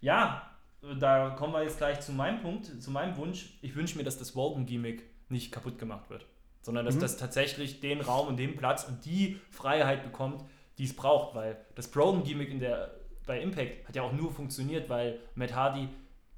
Ja, 0.00 0.50
da 0.98 1.30
kommen 1.30 1.52
wir 1.52 1.62
jetzt 1.62 1.76
gleich 1.78 2.00
zu 2.00 2.12
meinem 2.12 2.40
Punkt, 2.40 2.82
zu 2.82 2.90
meinem 2.90 3.16
Wunsch. 3.18 3.58
Ich 3.60 3.74
wünsche 3.74 3.98
mir, 3.98 4.04
dass 4.04 4.16
das 4.18 4.34
Wogan-Gimmick 4.34 5.02
nicht 5.28 5.52
kaputt 5.52 5.78
gemacht 5.78 6.08
wird, 6.08 6.24
sondern 6.62 6.86
dass 6.86 6.94
Mhm. 6.94 7.00
das 7.00 7.18
tatsächlich 7.18 7.80
den 7.80 8.00
Raum 8.00 8.28
und 8.28 8.38
den 8.38 8.56
Platz 8.56 8.84
und 8.84 9.04
die 9.04 9.38
Freiheit 9.50 10.02
bekommt, 10.02 10.42
die 10.80 10.86
es 10.86 10.96
braucht, 10.96 11.34
weil 11.34 11.58
das 11.74 11.90
der, 11.90 12.90
bei 13.26 13.38
Impact 13.38 13.86
hat 13.86 13.94
ja 13.94 14.02
auch 14.02 14.12
nur 14.12 14.32
funktioniert, 14.32 14.88
weil 14.88 15.18
Matt 15.34 15.54
Hardy 15.54 15.90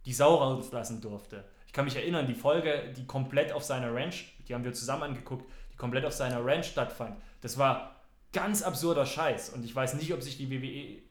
die 0.05 0.13
Sau 0.13 0.35
rauslassen 0.35 1.01
durfte. 1.01 1.45
Ich 1.69 1.73
kann 1.73 1.85
mich 1.85 1.95
erinnern, 1.95 2.27
die 2.27 2.35
Folge, 2.35 2.93
die 2.97 3.07
komplett 3.07 3.53
auf 3.53 3.63
seiner 3.63 3.95
Ranch, 3.95 4.35
die 4.49 4.55
haben 4.55 4.65
wir 4.65 4.73
zusammen 4.73 5.05
angeguckt, 5.05 5.49
die 5.73 5.77
komplett 5.77 6.05
auf 6.05 6.13
seiner 6.13 6.45
Ranch 6.45 6.67
stattfand, 6.67 7.15
das 7.41 7.57
war 7.57 8.01
ganz 8.33 8.65
absurder 8.65 9.07
Scheiß 9.07 9.51
und 9.51 9.65
ich 9.65 9.77
weiß 9.77 9.95
nicht, 9.95 10.13
ob 10.13 10.23
sich 10.23 10.37
die 10.39 10.51
WWE 10.51 11.03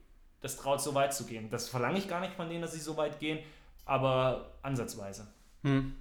das 0.41 0.58
traut, 0.58 0.82
so 0.82 0.94
weit 0.94 1.13
zu 1.13 1.26
gehen. 1.26 1.50
Das 1.50 1.70
verlange 1.70 2.00
ich 2.00 2.10
gar 2.10 2.20
nicht 2.20 2.34
von 2.34 2.50
denen, 2.50 2.62
dass 2.62 2.74
sie 2.74 2.80
so 2.82 2.98
weit 2.98 3.17
gehen, 3.20 3.39
aber 3.86 4.52
ansatzweise. 4.62 5.26
Hm. 5.63 5.96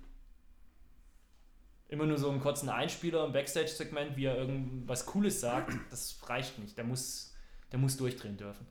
Immer 1.90 2.06
nur 2.06 2.18
so 2.18 2.30
einen 2.30 2.40
kurzen 2.40 2.68
Einspieler 2.68 3.26
im 3.26 3.32
Backstage-Segment, 3.32 4.16
wie 4.16 4.24
er 4.24 4.36
irgendwas 4.36 5.06
Cooles 5.06 5.40
sagt, 5.40 5.74
das 5.90 6.18
reicht 6.28 6.58
nicht. 6.58 6.76
Der 6.76 6.84
muss, 6.84 7.34
der 7.70 7.78
muss 7.78 7.96
durchdrehen 7.96 8.36
dürfen. 8.36 8.66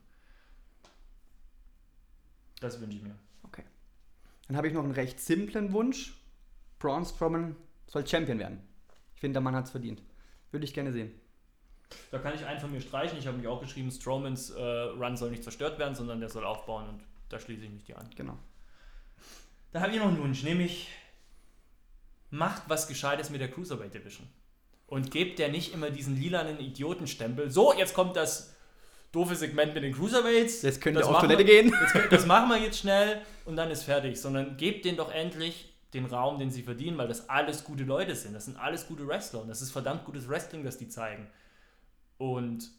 Das 2.59 2.79
wünsche 2.81 2.97
ich 2.97 3.03
mir. 3.03 3.15
Dann 4.49 4.57
habe 4.57 4.67
ich 4.67 4.73
noch 4.73 4.83
einen 4.83 4.93
recht 4.93 5.19
simplen 5.19 5.73
Wunsch. 5.73 6.15
Braun 6.79 7.05
Strowman 7.05 7.55
soll 7.85 8.05
Champion 8.05 8.39
werden. 8.39 8.59
Ich 9.13 9.21
finde, 9.21 9.33
der 9.33 9.41
Mann 9.41 9.55
hat 9.55 9.65
es 9.65 9.71
verdient. 9.71 10.01
Würde 10.51 10.65
ich 10.65 10.73
gerne 10.73 10.91
sehen. 10.91 11.11
Da 12.09 12.17
kann 12.17 12.33
ich 12.33 12.43
einen 12.43 12.59
von 12.59 12.71
mir 12.71 12.81
streichen. 12.81 13.19
Ich 13.19 13.27
habe 13.27 13.37
mich 13.37 13.45
auch 13.45 13.61
geschrieben, 13.61 13.91
Strowmans 13.91 14.49
äh, 14.49 14.61
Run 14.61 15.15
soll 15.17 15.29
nicht 15.29 15.43
zerstört 15.43 15.77
werden, 15.77 15.93
sondern 15.93 16.19
der 16.19 16.29
soll 16.29 16.45
aufbauen 16.45 16.89
und 16.89 17.03
da 17.29 17.39
schließe 17.39 17.63
ich 17.63 17.69
mich 17.69 17.83
dir 17.83 17.99
an. 17.99 18.09
Genau. 18.15 18.39
Da 19.71 19.81
habe 19.81 19.91
ich 19.91 19.99
noch 19.99 20.07
einen 20.07 20.17
Wunsch, 20.17 20.41
nämlich 20.41 20.89
macht 22.31 22.63
was 22.67 22.87
Gescheites 22.87 23.29
mit 23.29 23.41
der 23.41 23.49
Cruiserweight 23.51 23.93
Division. 23.93 24.27
Und 24.87 25.11
gebt 25.11 25.39
der 25.39 25.49
nicht 25.49 25.73
immer 25.73 25.89
diesen 25.91 26.19
lilanen 26.19 26.59
Idiotenstempel. 26.59 27.49
So, 27.51 27.73
jetzt 27.73 27.93
kommt 27.93 28.15
das 28.15 28.55
doofe 29.11 29.35
Segment 29.35 29.73
mit 29.73 29.83
den 29.83 29.93
Cruiserweights. 29.93 30.61
Jetzt 30.63 30.81
könnt 30.81 30.97
ihr 30.97 31.01
Das 31.01 31.09
auf 31.09 31.19
Toilette 31.19 31.45
wir- 31.45 31.63
gehen. 31.63 31.73
Jetzt, 31.93 32.11
das 32.11 32.25
machen 32.25 32.49
wir 32.49 32.57
jetzt 32.57 32.79
schnell 32.79 33.21
und 33.45 33.55
dann 33.55 33.69
ist 33.71 33.83
fertig. 33.83 34.19
Sondern 34.19 34.57
gebt 34.57 34.85
denen 34.85 34.97
doch 34.97 35.11
endlich 35.11 35.73
den 35.93 36.05
Raum, 36.05 36.37
den 36.39 36.51
sie 36.51 36.61
verdienen, 36.63 36.97
weil 36.97 37.07
das 37.07 37.29
alles 37.29 37.63
gute 37.63 37.83
Leute 37.83 38.15
sind. 38.15 38.33
Das 38.33 38.45
sind 38.45 38.57
alles 38.57 38.87
gute 38.87 39.07
Wrestler 39.07 39.41
und 39.41 39.47
das 39.47 39.61
ist 39.61 39.71
verdammt 39.71 40.05
gutes 40.05 40.27
Wrestling, 40.29 40.63
das 40.63 40.77
die 40.77 40.87
zeigen. 40.87 41.27
Und 42.17 42.69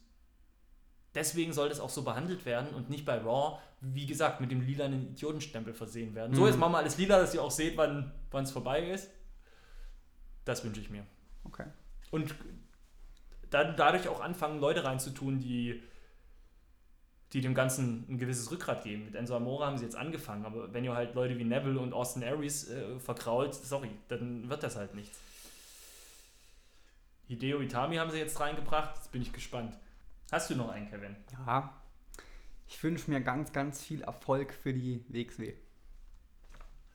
deswegen 1.14 1.52
soll 1.52 1.68
das 1.68 1.80
auch 1.80 1.90
so 1.90 2.02
behandelt 2.02 2.44
werden 2.44 2.70
und 2.74 2.88
nicht 2.90 3.04
bei 3.04 3.18
Raw, 3.18 3.58
wie 3.80 4.06
gesagt, 4.06 4.40
mit 4.40 4.50
dem 4.50 4.60
lilanen 4.60 5.08
Idiotenstempel 5.12 5.74
versehen 5.74 6.14
werden. 6.14 6.34
So, 6.34 6.42
Mhm. 6.42 6.46
jetzt 6.48 6.58
machen 6.58 6.72
wir 6.72 6.78
alles 6.78 6.98
lila, 6.98 7.18
dass 7.18 7.34
ihr 7.34 7.42
auch 7.42 7.50
seht, 7.50 7.76
wann 7.76 8.12
es 8.32 8.50
vorbei 8.52 8.90
ist. 8.90 9.10
Das 10.50 10.64
wünsche 10.64 10.80
ich 10.80 10.90
mir. 10.90 11.06
Okay. 11.44 11.64
Und 12.10 12.34
dann 13.50 13.76
dadurch 13.76 14.08
auch 14.08 14.20
anfangen, 14.20 14.58
Leute 14.58 14.82
reinzutun, 14.82 15.38
die, 15.38 15.80
die 17.32 17.40
dem 17.40 17.54
Ganzen 17.54 18.04
ein 18.08 18.18
gewisses 18.18 18.50
Rückgrat 18.50 18.82
geben. 18.82 19.04
Mit 19.04 19.14
Enzo 19.14 19.36
Amore 19.36 19.64
haben 19.64 19.78
sie 19.78 19.84
jetzt 19.84 19.94
angefangen, 19.94 20.44
aber 20.44 20.72
wenn 20.72 20.82
ihr 20.82 20.92
halt 20.92 21.14
Leute 21.14 21.38
wie 21.38 21.44
Neville 21.44 21.78
und 21.78 21.92
Austin 21.92 22.24
Aries 22.24 22.68
äh, 22.68 22.98
verkrault, 22.98 23.54
sorry, 23.54 23.90
dann 24.08 24.50
wird 24.50 24.64
das 24.64 24.74
halt 24.74 24.92
nichts. 24.96 25.20
Hideo 27.28 27.60
Itami 27.60 27.94
haben 27.94 28.10
sie 28.10 28.18
jetzt 28.18 28.40
reingebracht, 28.40 28.96
jetzt 28.96 29.12
bin 29.12 29.22
ich 29.22 29.32
gespannt. 29.32 29.78
Hast 30.32 30.50
du 30.50 30.56
noch 30.56 30.70
einen, 30.70 30.90
Kevin? 30.90 31.14
Ja. 31.46 31.80
Ich 32.66 32.82
wünsche 32.82 33.08
mir 33.08 33.20
ganz, 33.20 33.52
ganz 33.52 33.84
viel 33.84 34.02
Erfolg 34.02 34.52
für 34.52 34.72
die 34.72 35.04
WXW. 35.10 35.54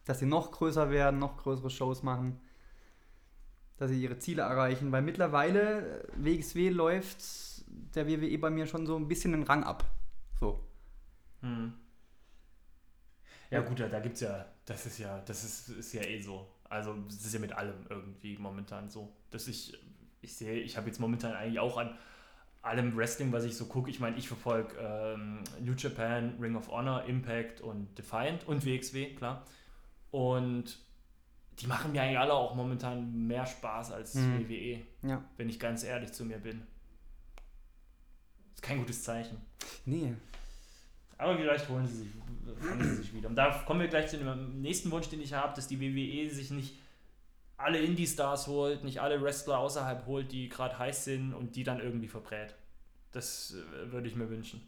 Dass 0.04 0.20
sie 0.20 0.26
noch 0.26 0.52
größer 0.52 0.89
werden, 0.89 1.22
noch 1.22 1.38
größere 1.38 1.70
Shows 1.70 2.04
machen. 2.04 2.41
Dass 3.78 3.90
sie 3.90 4.02
ihre 4.02 4.20
Ziele 4.20 4.44
erreichen. 4.44 4.92
Weil 4.92 5.02
mittlerweile 5.02 6.04
äh, 6.04 6.08
WXW 6.16 6.70
läuft 6.70 7.24
der 7.96 8.08
WWE 8.08 8.38
bei 8.38 8.50
mir 8.50 8.68
schon 8.68 8.86
so 8.86 8.96
ein 8.96 9.08
bisschen 9.08 9.32
den 9.32 9.44
Rang 9.44 9.64
ab. 9.64 9.86
So. 10.40 10.64
Hm. 11.42 11.74
Ja 13.52 13.62
gut, 13.62 13.80
da, 13.80 14.00
gibt's 14.00 14.22
ja, 14.22 14.46
das 14.66 14.86
ist 14.86 14.98
ja, 14.98 15.20
das 15.26 15.44
ist, 15.44 15.70
ist 15.70 15.94
ja 15.94 16.04
eh 16.04 16.20
so. 16.20 16.48
Also 16.70 16.96
das 17.08 17.26
ist 17.26 17.34
ja 17.34 17.40
mit 17.40 17.54
allem 17.54 17.86
irgendwie 17.90 18.38
momentan 18.38 18.90
so. 18.90 19.14
Dass 19.30 19.48
ich, 19.48 19.78
ich 20.22 20.36
sehe, 20.36 20.60
ich 20.60 20.78
habe 20.78 20.88
jetzt 20.88 21.00
momentan 21.00 21.34
eigentlich 21.34 21.60
auch 21.60 21.78
an 21.78 21.98
allem 22.66 22.98
Wrestling, 22.98 23.32
was 23.32 23.44
ich 23.44 23.56
so 23.56 23.66
gucke, 23.66 23.90
ich 23.90 24.00
meine, 24.00 24.18
ich 24.18 24.28
verfolge 24.28 24.76
ähm, 24.80 25.44
New 25.62 25.74
Japan, 25.74 26.36
Ring 26.40 26.56
of 26.56 26.70
Honor, 26.70 27.04
Impact 27.06 27.62
und 27.62 27.96
Defiant 27.98 28.48
und 28.48 28.66
WXW, 28.66 29.14
klar. 29.14 29.46
Und 30.10 30.80
die 31.60 31.68
machen 31.68 31.91
mir 31.91 32.02
eigentlich 32.02 32.20
alle 32.20 32.34
auch 32.34 32.54
momentan 32.56 33.28
mehr 33.28 33.46
Spaß 33.46 33.91
als 33.91 34.15
Mhm. 34.15 34.39
WWE, 34.48 34.82
Ja. 35.08 35.24
wenn 35.38 35.50
ich 35.50 35.60
ganz 35.60 35.84
ehrlich 35.84 36.12
zu 36.12 36.26
mir 36.26 36.38
bin. 36.38 36.65
Ist 38.54 38.62
kein 38.62 38.80
gutes 38.80 39.04
Zeichen. 39.04 39.38
Nee. 39.86 40.13
Aber 41.18 41.38
vielleicht 41.38 41.70
holen 41.70 41.88
sie 41.88 42.00
sich, 42.00 42.10
fangen 42.60 42.84
sie 42.84 42.96
sich 42.98 43.13
wieder. 43.13 43.30
Und 43.30 43.36
da 43.36 43.50
kommen 43.65 43.80
wir 43.80 43.88
gleich 43.88 44.08
zu 44.10 44.18
dem 44.18 44.62
nächsten 44.62 44.91
Wunsch, 44.91 45.08
den 45.10 45.22
ich 45.22 45.34
habe, 45.34 45.56
dass 45.56 45.68
die 45.68 45.80
WWE 45.80 46.30
sich 46.34 46.52
nicht 46.52 46.78
alle 47.58 47.80
Indie-Stars 47.80 48.48
holt, 48.48 48.84
nicht 48.84 49.00
alle 49.00 49.22
Wrestler 49.22 49.60
außerhalb 49.60 50.06
holt, 50.08 50.32
die 50.34 50.50
gerade 50.50 50.78
heiß 50.78 51.06
sind 51.06 51.34
und 51.34 51.56
die 51.56 51.63
dann 51.63 51.80
irgendwie 51.80 52.10
verbrät. 52.10 52.54
Das 53.13 53.56
äh, 53.56 53.91
würde 53.94 54.10
ich 54.10 54.15
mir 54.18 54.30
wünschen. 54.30 54.68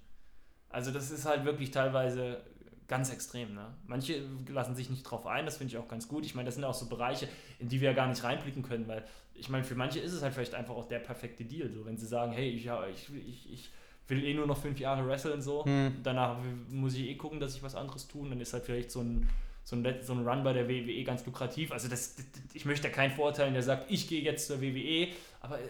Also 0.70 0.92
das 0.92 1.12
ist 1.12 1.26
halt 1.26 1.44
wirklich 1.44 1.72
teilweise 1.72 2.42
ganz 2.88 3.12
extrem. 3.12 3.54
Ne? 3.54 3.74
Manche 3.86 4.24
lassen 4.50 4.76
sich 4.76 4.90
nicht 4.90 5.04
drauf 5.04 5.26
ein, 5.28 5.46
das 5.46 5.58
finde 5.58 5.74
ich 5.74 5.78
auch 5.78 5.88
ganz 5.88 6.08
gut. 6.08 6.26
Ich 6.26 6.36
meine, 6.36 6.46
das 6.46 6.56
sind 6.56 6.64
auch 6.64 6.74
so 6.74 6.88
Bereiche, 6.88 7.28
in 7.60 7.70
die 7.70 7.82
wir 7.82 7.90
ja 7.90 7.96
gar 7.96 8.08
nicht 8.08 8.24
reinblicken 8.24 8.64
können, 8.64 8.88
weil 8.88 9.04
ich 9.34 9.50
meine, 9.50 9.64
für 9.64 9.76
manche 9.76 10.00
ist 10.00 10.14
es 10.14 10.22
halt 10.22 10.34
vielleicht 10.34 10.56
einfach 10.56 10.76
auch 10.76 10.88
der 10.88 11.00
perfekte 11.00 11.46
Deal. 11.46 11.70
So, 11.72 11.86
wenn 11.86 11.98
sie 11.98 12.08
sagen, 12.08 12.32
hey, 12.32 12.50
ich, 12.50 12.64
ja, 12.66 12.88
ich, 12.88 13.10
ich, 13.14 13.54
ich 13.54 13.70
will 14.08 14.24
eh 14.24 14.34
nur 14.34 14.48
noch 14.48 14.58
fünf 14.58 14.80
Jahre 14.80 15.08
wresteln, 15.08 15.42
so, 15.42 15.66
Hm. 15.66 15.98
danach 16.02 16.38
muss 16.70 16.96
ich 16.96 17.08
eh 17.08 17.16
gucken, 17.16 17.40
dass 17.40 17.56
ich 17.56 17.62
was 17.62 17.76
anderes 17.76 18.08
tun. 18.08 18.30
Dann 18.30 18.40
ist 18.42 18.54
halt 18.54 18.66
vielleicht 18.66 18.90
so 18.90 19.02
ein, 19.02 19.30
so 19.64 19.76
ein, 19.76 19.86
so 20.02 20.14
ein 20.14 20.26
Run 20.28 20.44
bei 20.44 20.54
der 20.54 20.68
WWE 20.70 21.04
ganz 21.04 21.26
lukrativ. 21.26 21.72
Also 21.72 21.88
das, 21.90 22.16
das, 22.16 22.26
ich 22.54 22.66
möchte 22.66 22.88
ja 22.88 22.94
keinen 22.94 23.12
vorurteilen, 23.12 23.54
der 23.54 23.64
sagt, 23.64 23.92
ich 23.92 24.08
gehe 24.08 24.22
jetzt 24.22 24.48
zur 24.48 24.62
WWE, 24.62 25.10
aber 25.42 25.60
äh, 25.60 25.68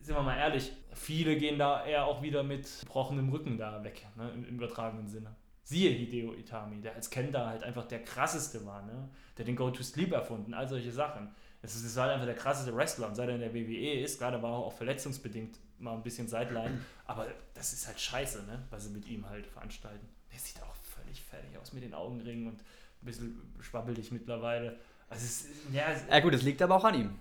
sind 0.00 0.14
wir 0.14 0.22
mal 0.22 0.36
ehrlich, 0.38 0.72
viele 0.94 1.36
gehen 1.36 1.58
da 1.58 1.84
eher 1.84 2.06
auch 2.06 2.22
wieder 2.22 2.42
mit 2.42 2.66
gebrochenem 2.80 3.28
Rücken 3.30 3.58
da 3.58 3.82
weg, 3.84 4.06
ne, 4.16 4.30
im, 4.34 4.44
im 4.44 4.54
übertragenen 4.54 5.08
Sinne. 5.08 5.34
Siehe 5.70 5.90
Hideo 5.90 6.34
Itami, 6.34 6.80
der 6.80 6.96
als 6.96 7.10
Kenta 7.10 7.46
halt 7.46 7.62
einfach 7.62 7.86
der 7.86 8.02
krasseste 8.02 8.66
war, 8.66 8.82
ne? 8.82 9.08
der 9.38 9.44
den 9.44 9.54
Go-to-Sleep 9.54 10.10
erfunden, 10.10 10.52
all 10.52 10.66
solche 10.66 10.90
Sachen. 10.90 11.32
Es 11.62 11.76
ist, 11.76 11.96
halt 11.96 12.10
einfach 12.10 12.26
der 12.26 12.34
krasseste 12.34 12.74
Wrestler 12.74 13.06
und 13.06 13.14
seit 13.14 13.28
er 13.28 13.36
in 13.36 13.40
der 13.40 13.54
WWE 13.54 14.00
ist, 14.00 14.18
gerade 14.18 14.42
war 14.42 14.50
er 14.50 14.56
auch 14.56 14.72
verletzungsbedingt 14.72 15.60
mal 15.78 15.94
ein 15.94 16.02
bisschen 16.02 16.26
Sideline, 16.26 16.80
aber 17.06 17.28
das 17.54 17.72
ist 17.72 17.86
halt 17.86 18.00
scheiße, 18.00 18.46
ne? 18.46 18.64
was 18.70 18.86
sie 18.86 18.90
mit 18.90 19.06
ihm 19.06 19.30
halt 19.30 19.46
veranstalten. 19.46 20.08
Der 20.32 20.40
sieht 20.40 20.60
auch 20.60 20.74
völlig 20.74 21.22
fertig 21.22 21.56
aus 21.56 21.72
mit 21.72 21.84
den 21.84 21.94
Augenringen 21.94 22.48
und 22.48 22.58
ein 22.58 23.06
bisschen 23.06 23.40
schwabbelig 23.60 24.10
mittlerweile. 24.10 24.76
Also 25.08 25.24
es, 25.24 25.44
ja, 25.72 25.84
Ja 26.10 26.18
gut, 26.18 26.34
das 26.34 26.42
liegt 26.42 26.60
aber 26.62 26.74
auch 26.74 26.84
an 26.84 26.94
ihm. 26.96 27.18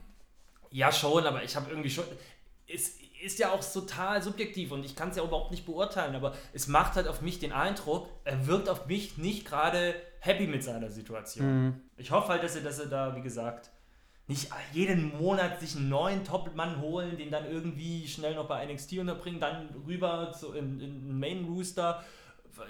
ja, 0.71 0.91
schon, 0.91 1.23
aber 1.23 1.43
ich 1.43 1.55
habe 1.55 1.69
irgendwie 1.69 1.91
schon. 1.91 2.05
Es 2.65 2.97
ist 3.21 3.39
ja 3.39 3.51
auch 3.51 3.63
total 3.63 4.21
subjektiv 4.21 4.71
und 4.71 4.85
ich 4.85 4.95
kann 4.95 5.09
es 5.09 5.17
ja 5.17 5.23
überhaupt 5.23 5.51
nicht 5.51 5.65
beurteilen, 5.65 6.15
aber 6.15 6.33
es 6.53 6.67
macht 6.67 6.95
halt 6.95 7.07
auf 7.07 7.21
mich 7.21 7.39
den 7.39 7.51
Eindruck, 7.51 8.07
er 8.23 8.47
wirkt 8.47 8.69
auf 8.69 8.85
mich 8.87 9.17
nicht 9.17 9.45
gerade 9.45 9.95
happy 10.19 10.47
mit 10.47 10.63
seiner 10.63 10.89
Situation. 10.89 11.65
Mhm. 11.65 11.81
Ich 11.97 12.11
hoffe 12.11 12.29
halt, 12.29 12.43
dass 12.43 12.55
er, 12.55 12.61
dass 12.61 12.79
er 12.79 12.87
da, 12.87 13.15
wie 13.15 13.21
gesagt, 13.21 13.71
nicht 14.27 14.49
jeden 14.73 15.17
Monat 15.17 15.59
sich 15.59 15.75
einen 15.75 15.89
neuen 15.89 16.23
Top-Mann 16.23 16.79
holen, 16.81 17.17
den 17.17 17.31
dann 17.31 17.49
irgendwie 17.49 18.07
schnell 18.07 18.35
noch 18.35 18.47
bei 18.47 18.63
NXT 18.65 18.99
unterbringen, 18.99 19.39
dann 19.39 19.69
rüber 19.87 20.31
zu, 20.31 20.53
in, 20.53 20.79
in 20.79 21.07
den 21.07 21.19
Main 21.19 21.45
Rooster, 21.45 22.03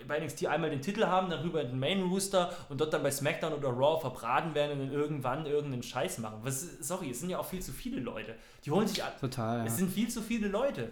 bei 0.07 0.19
NXT 0.19 0.47
einmal 0.47 0.69
den 0.69 0.81
Titel 0.81 1.05
haben, 1.05 1.29
dann 1.29 1.41
rüber 1.41 1.61
in 1.61 1.69
den 1.69 1.79
Main 1.79 2.03
Rooster 2.03 2.53
und 2.69 2.79
dort 2.81 2.93
dann 2.93 3.03
bei 3.03 3.11
SmackDown 3.11 3.53
oder 3.53 3.69
Raw 3.69 3.99
verbraten 3.99 4.55
werden 4.55 4.79
und 4.79 4.87
dann 4.87 4.93
irgendwann 4.93 5.45
irgendeinen 5.45 5.83
Scheiß 5.83 6.19
machen. 6.19 6.39
Was, 6.43 6.61
sorry, 6.79 7.11
es 7.11 7.19
sind 7.19 7.29
ja 7.29 7.39
auch 7.39 7.45
viel 7.45 7.61
zu 7.61 7.71
viele 7.71 7.99
Leute. 7.99 8.35
Die 8.65 8.71
holen 8.71 8.87
sich. 8.87 9.03
Total. 9.19 9.59
Ja. 9.59 9.65
Es 9.65 9.77
sind 9.77 9.91
viel 9.91 10.09
zu 10.09 10.21
viele 10.21 10.47
Leute. 10.47 10.91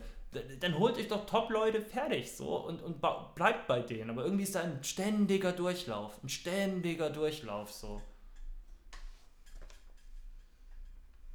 Dann 0.59 0.77
holt 0.77 0.97
euch 0.97 1.07
doch 1.07 1.25
Top-Leute 1.25 1.81
fertig 1.81 2.31
so 2.31 2.57
und, 2.57 2.81
und 2.81 3.01
bleibt 3.35 3.67
bei 3.67 3.79
denen. 3.79 4.09
Aber 4.09 4.23
irgendwie 4.23 4.43
ist 4.43 4.55
da 4.55 4.61
ein 4.61 4.83
ständiger 4.83 5.51
Durchlauf. 5.51 6.21
Ein 6.23 6.29
ständiger 6.29 7.09
Durchlauf 7.09 7.71
so. 7.71 8.01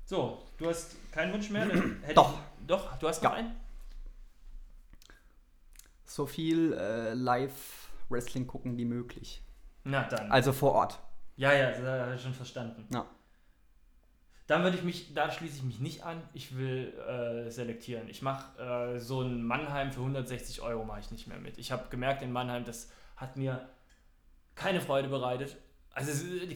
So, 0.05 0.43
du 0.59 0.69
hast 0.69 0.97
keinen 1.11 1.33
Wunsch 1.33 1.49
mehr? 1.49 1.67
doch. 2.15 2.35
Ich, 2.35 2.67
doch, 2.67 2.99
du 2.99 3.09
hast 3.09 3.23
noch 3.23 3.31
ja. 3.33 3.39
einen? 3.39 3.62
So 6.13 6.27
viel 6.27 6.75
äh, 6.75 7.15
Live-Wrestling 7.15 8.47
gucken 8.47 8.77
wie 8.77 8.85
möglich. 8.85 9.43
Na 9.85 10.03
dann. 10.03 10.31
Also 10.31 10.53
vor 10.53 10.73
Ort. 10.73 10.99
Ja, 11.37 11.55
ja, 11.55 11.71
das 11.71 11.81
habe 11.81 12.15
ich 12.15 12.23
schon 12.23 12.35
verstanden. 12.35 12.87
Ja. 12.93 13.07
Dann 14.47 14.63
würde 14.63 14.77
ich 14.77 14.83
mich, 14.83 15.15
da 15.15 15.31
schließe 15.31 15.57
ich 15.57 15.63
mich 15.63 15.81
nicht 15.81 16.05
an. 16.05 16.23
Ich 16.35 16.59
will 16.59 16.93
äh, 17.09 17.51
selektieren. 17.51 18.11
Ich 18.11 18.21
mache 18.21 18.61
äh, 18.61 18.99
so 18.99 19.23
ein 19.23 19.43
Mannheim 19.43 19.91
für 19.91 20.01
160 20.01 20.61
Euro 20.61 20.85
mache 20.85 21.01
ich 21.01 21.11
nicht 21.11 21.29
mehr 21.29 21.39
mit. 21.39 21.57
Ich 21.57 21.73
habe 21.73 21.89
gemerkt 21.89 22.21
in 22.21 22.31
Mannheim, 22.31 22.67
das 22.67 22.91
hat 23.17 23.39
mir 23.39 23.67
keine 24.55 24.83
Freude 24.83 25.09
bereitet. 25.09 25.57
Also 25.95 26.13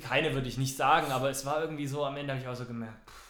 keine 0.06 0.34
würde 0.34 0.48
ich 0.48 0.58
nicht 0.58 0.76
sagen, 0.76 1.10
aber 1.12 1.30
es 1.30 1.46
war 1.46 1.62
irgendwie 1.62 1.86
so, 1.86 2.04
am 2.04 2.18
Ende 2.18 2.34
habe 2.34 2.42
ich 2.42 2.48
auch 2.48 2.54
so 2.54 2.66
gemerkt, 2.66 3.08
pff, 3.08 3.25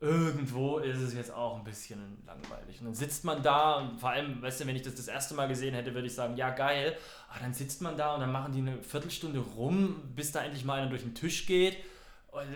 irgendwo 0.00 0.78
ist 0.78 1.00
es 1.00 1.14
jetzt 1.14 1.32
auch 1.32 1.56
ein 1.56 1.64
bisschen 1.64 2.22
langweilig. 2.26 2.80
Und 2.80 2.86
dann 2.86 2.94
sitzt 2.94 3.24
man 3.24 3.42
da 3.42 3.76
und 3.76 3.98
vor 3.98 4.10
allem, 4.10 4.42
weißt 4.42 4.60
du, 4.60 4.66
wenn 4.66 4.76
ich 4.76 4.82
das 4.82 4.94
das 4.94 5.08
erste 5.08 5.34
Mal 5.34 5.48
gesehen 5.48 5.74
hätte, 5.74 5.94
würde 5.94 6.06
ich 6.06 6.14
sagen, 6.14 6.36
ja 6.36 6.50
geil. 6.50 6.96
Aber 7.30 7.40
dann 7.40 7.54
sitzt 7.54 7.80
man 7.80 7.96
da 7.96 8.14
und 8.14 8.20
dann 8.20 8.32
machen 8.32 8.52
die 8.52 8.60
eine 8.60 8.82
Viertelstunde 8.82 9.40
rum, 9.40 10.02
bis 10.14 10.32
da 10.32 10.42
endlich 10.42 10.64
mal 10.64 10.80
einer 10.80 10.90
durch 10.90 11.02
den 11.02 11.14
Tisch 11.14 11.46
geht. 11.46 11.78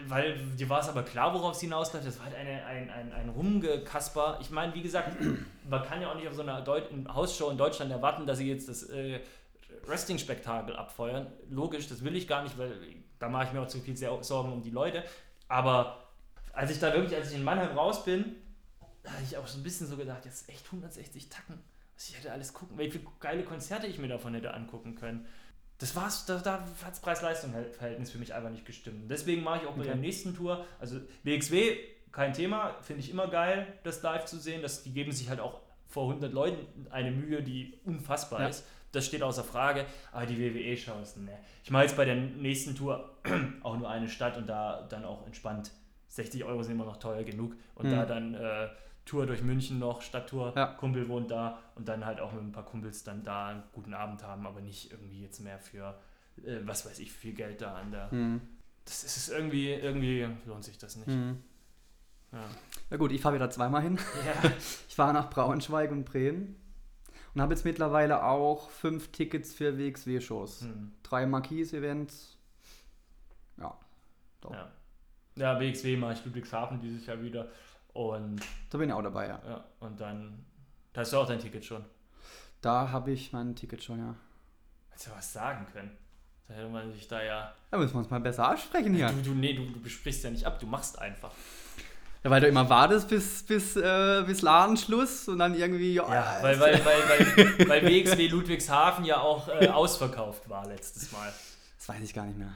Weil 0.08 0.36
dir 0.58 0.68
war 0.68 0.80
es 0.80 0.88
aber 0.90 1.02
klar, 1.02 1.32
worauf 1.32 1.54
es 1.54 1.60
hinausläuft. 1.60 2.06
Das 2.06 2.18
war 2.18 2.26
halt 2.26 2.36
eine, 2.36 2.66
ein, 2.66 2.90
ein, 2.90 3.12
ein 3.12 3.28
Rumgekasper. 3.30 4.38
Ich 4.42 4.50
meine, 4.50 4.74
wie 4.74 4.82
gesagt, 4.82 5.16
man 5.70 5.82
kann 5.84 6.02
ja 6.02 6.10
auch 6.10 6.16
nicht 6.16 6.28
auf 6.28 6.34
so 6.34 6.42
einer 6.42 6.60
Deut 6.60 6.90
Hausshow 7.08 7.48
in 7.48 7.56
Deutschland 7.56 7.90
erwarten, 7.90 8.26
dass 8.26 8.36
sie 8.36 8.50
jetzt 8.50 8.68
das 8.68 8.82
äh, 8.90 9.20
Wrestling-Spektakel 9.86 10.76
abfeuern. 10.76 11.28
Logisch, 11.48 11.88
das 11.88 12.04
will 12.04 12.14
ich 12.14 12.28
gar 12.28 12.42
nicht, 12.42 12.58
weil 12.58 12.72
da 13.18 13.30
mache 13.30 13.46
ich 13.46 13.52
mir 13.54 13.62
auch 13.62 13.68
zu 13.68 13.80
viel 13.80 13.96
Sorgen 13.96 14.52
um 14.52 14.60
die 14.60 14.70
Leute. 14.70 15.02
Aber 15.48 16.09
als 16.52 16.70
ich 16.70 16.78
da 16.78 16.92
wirklich, 16.92 17.16
als 17.16 17.30
ich 17.30 17.36
in 17.36 17.44
Mannheim 17.44 17.76
raus 17.76 18.04
bin, 18.04 18.36
da 19.02 19.12
hatte 19.12 19.22
ich 19.22 19.36
auch 19.36 19.46
so 19.46 19.58
ein 19.58 19.62
bisschen 19.62 19.86
so 19.86 19.96
gedacht, 19.96 20.24
jetzt 20.24 20.48
echt 20.48 20.66
160 20.66 21.28
Tacken. 21.28 21.58
Was 21.96 22.08
ich 22.08 22.18
hätte 22.18 22.32
alles 22.32 22.52
gucken, 22.52 22.78
welche 22.78 23.00
geile 23.18 23.42
Konzerte 23.44 23.86
ich 23.86 23.98
mir 23.98 24.08
davon 24.08 24.34
hätte 24.34 24.54
angucken 24.54 24.94
können. 24.94 25.26
Das 25.78 25.96
war's, 25.96 26.26
da, 26.26 26.38
da 26.38 26.60
hat 26.60 26.90
das 26.90 27.00
Preis-Leistung-Verhältnis 27.00 28.10
für 28.10 28.18
mich 28.18 28.34
einfach 28.34 28.50
nicht 28.50 28.66
gestimmt. 28.66 29.10
Deswegen 29.10 29.42
mache 29.42 29.62
ich 29.62 29.66
auch 29.66 29.74
bei 29.74 29.80
okay. 29.80 29.88
der 29.88 29.96
nächsten 29.96 30.36
Tour, 30.36 30.66
also 30.78 31.00
WXW, 31.24 31.78
kein 32.12 32.32
Thema, 32.34 32.76
finde 32.82 33.00
ich 33.00 33.10
immer 33.10 33.28
geil, 33.28 33.66
das 33.82 34.02
live 34.02 34.26
zu 34.26 34.38
sehen. 34.38 34.62
Das, 34.62 34.82
die 34.82 34.92
geben 34.92 35.12
sich 35.12 35.30
halt 35.30 35.40
auch 35.40 35.60
vor 35.88 36.08
100 36.08 36.32
Leuten 36.32 36.86
eine 36.90 37.10
Mühe, 37.10 37.42
die 37.42 37.78
unfassbar 37.84 38.42
ja. 38.42 38.48
ist. 38.48 38.64
Das 38.92 39.06
steht 39.06 39.22
außer 39.22 39.44
Frage, 39.44 39.86
aber 40.12 40.26
die 40.26 40.38
WWE-Show 40.38 41.00
ist, 41.00 41.16
ne. 41.16 41.38
Ich 41.64 41.70
mache 41.70 41.84
jetzt 41.84 41.96
bei 41.96 42.04
der 42.04 42.16
nächsten 42.16 42.74
Tour 42.74 43.16
auch 43.62 43.76
nur 43.76 43.88
eine 43.88 44.08
Stadt 44.08 44.36
und 44.36 44.48
da 44.48 44.86
dann 44.90 45.04
auch 45.04 45.24
entspannt 45.26 45.70
60 46.10 46.44
Euro 46.44 46.62
sind 46.62 46.74
immer 46.74 46.84
noch 46.84 46.98
teuer 46.98 47.24
genug. 47.24 47.54
Und 47.74 47.86
mhm. 47.86 47.90
da 47.92 48.04
dann 48.04 48.34
äh, 48.34 48.68
Tour 49.04 49.26
durch 49.26 49.42
München 49.42 49.78
noch, 49.78 50.02
Stadttour, 50.02 50.52
ja. 50.54 50.66
Kumpel 50.66 51.08
wohnt 51.08 51.30
da 51.30 51.58
und 51.76 51.88
dann 51.88 52.04
halt 52.04 52.20
auch 52.20 52.32
mit 52.32 52.42
ein 52.42 52.52
paar 52.52 52.64
Kumpels 52.64 53.02
dann 53.02 53.24
da 53.24 53.48
einen 53.48 53.62
guten 53.72 53.94
Abend 53.94 54.22
haben, 54.22 54.46
aber 54.46 54.60
nicht 54.60 54.90
irgendwie 54.92 55.22
jetzt 55.22 55.40
mehr 55.40 55.58
für, 55.58 55.98
äh, 56.44 56.58
was 56.64 56.84
weiß 56.84 56.98
ich, 56.98 57.12
viel 57.12 57.32
Geld 57.32 57.60
da 57.60 57.74
an 57.74 57.90
der. 57.90 58.12
Mhm. 58.12 58.40
Das 58.84 59.04
ist 59.04 59.28
irgendwie, 59.30 59.70
irgendwie 59.70 60.28
lohnt 60.46 60.64
sich 60.64 60.78
das 60.78 60.96
nicht. 60.96 61.08
Mhm. 61.08 61.42
Ja. 62.32 62.44
Na 62.90 62.96
gut, 62.96 63.12
ich 63.12 63.20
fahre 63.20 63.36
wieder 63.36 63.50
zweimal 63.50 63.82
hin. 63.82 63.98
Ja. 64.24 64.50
Ich 64.88 64.96
fahre 64.96 65.14
nach 65.14 65.30
Braunschweig 65.30 65.92
und 65.92 66.04
Bremen 66.04 66.56
und 67.34 67.40
habe 67.40 67.54
jetzt 67.54 67.64
mittlerweile 67.64 68.24
auch 68.24 68.70
fünf 68.70 69.12
Tickets 69.12 69.54
für 69.54 69.78
WXW-Shows. 69.78 70.62
Mhm. 70.62 70.92
Drei 71.02 71.26
Marquis-Events. 71.26 72.36
Ja, 73.56 73.78
doch. 74.40 74.52
Ja. 74.52 74.70
Ja, 75.40 75.58
WXW 75.58 75.96
mache 75.96 76.12
ich 76.12 76.24
Ludwigshafen 76.24 76.80
dieses 76.80 77.06
Jahr 77.06 77.20
wieder. 77.22 77.48
Und 77.92 78.40
da 78.70 78.78
bin 78.78 78.88
ich 78.88 78.94
auch 78.94 79.02
dabei, 79.02 79.26
ja. 79.26 79.40
ja 79.48 79.64
und 79.80 80.00
dann, 80.00 80.44
da 80.92 81.00
hast 81.00 81.12
du 81.12 81.16
auch 81.16 81.26
dein 81.26 81.40
Ticket 81.40 81.64
schon. 81.64 81.84
Da 82.60 82.90
habe 82.90 83.10
ich 83.10 83.32
mein 83.32 83.56
Ticket 83.56 83.82
schon, 83.82 83.98
ja. 83.98 84.14
Hättest 84.90 85.08
du 85.08 85.10
was 85.12 85.32
sagen 85.32 85.66
können. 85.72 85.90
Da 86.46 86.54
hätte 86.54 86.68
man 86.68 86.92
sich 86.92 87.08
da 87.08 87.22
ja. 87.22 87.54
Da 87.70 87.78
müssen 87.78 87.94
wir 87.94 88.00
uns 88.00 88.10
mal 88.10 88.20
besser 88.20 88.48
absprechen 88.48 88.94
hier. 88.94 89.08
Du, 89.08 89.22
du, 89.22 89.34
nee, 89.34 89.54
du, 89.54 89.64
du 89.64 89.80
besprichst 89.80 90.24
ja 90.24 90.30
nicht 90.30 90.44
ab, 90.44 90.60
du 90.60 90.66
machst 90.66 90.98
einfach. 90.98 91.32
Ja, 92.22 92.30
weil 92.30 92.42
du 92.42 92.48
immer 92.48 92.68
wartest 92.68 93.08
bis, 93.08 93.42
bis, 93.44 93.76
äh, 93.76 94.22
bis 94.26 94.42
Ladenschluss 94.42 95.26
und 95.28 95.38
dann 95.38 95.54
irgendwie. 95.54 95.94
Ja, 95.94 96.12
ja 96.12 96.38
weil, 96.42 96.60
weil, 96.60 96.84
weil, 96.84 97.08
weil, 97.08 97.68
weil 97.68 97.82
WXW 97.86 98.28
Ludwigshafen 98.28 99.06
ja 99.06 99.20
auch 99.20 99.48
äh, 99.48 99.68
ausverkauft 99.68 100.48
war 100.50 100.66
letztes 100.66 101.12
Mal. 101.12 101.32
Das 101.78 101.88
weiß 101.88 102.02
ich 102.02 102.12
gar 102.12 102.26
nicht 102.26 102.36
mehr. 102.36 102.52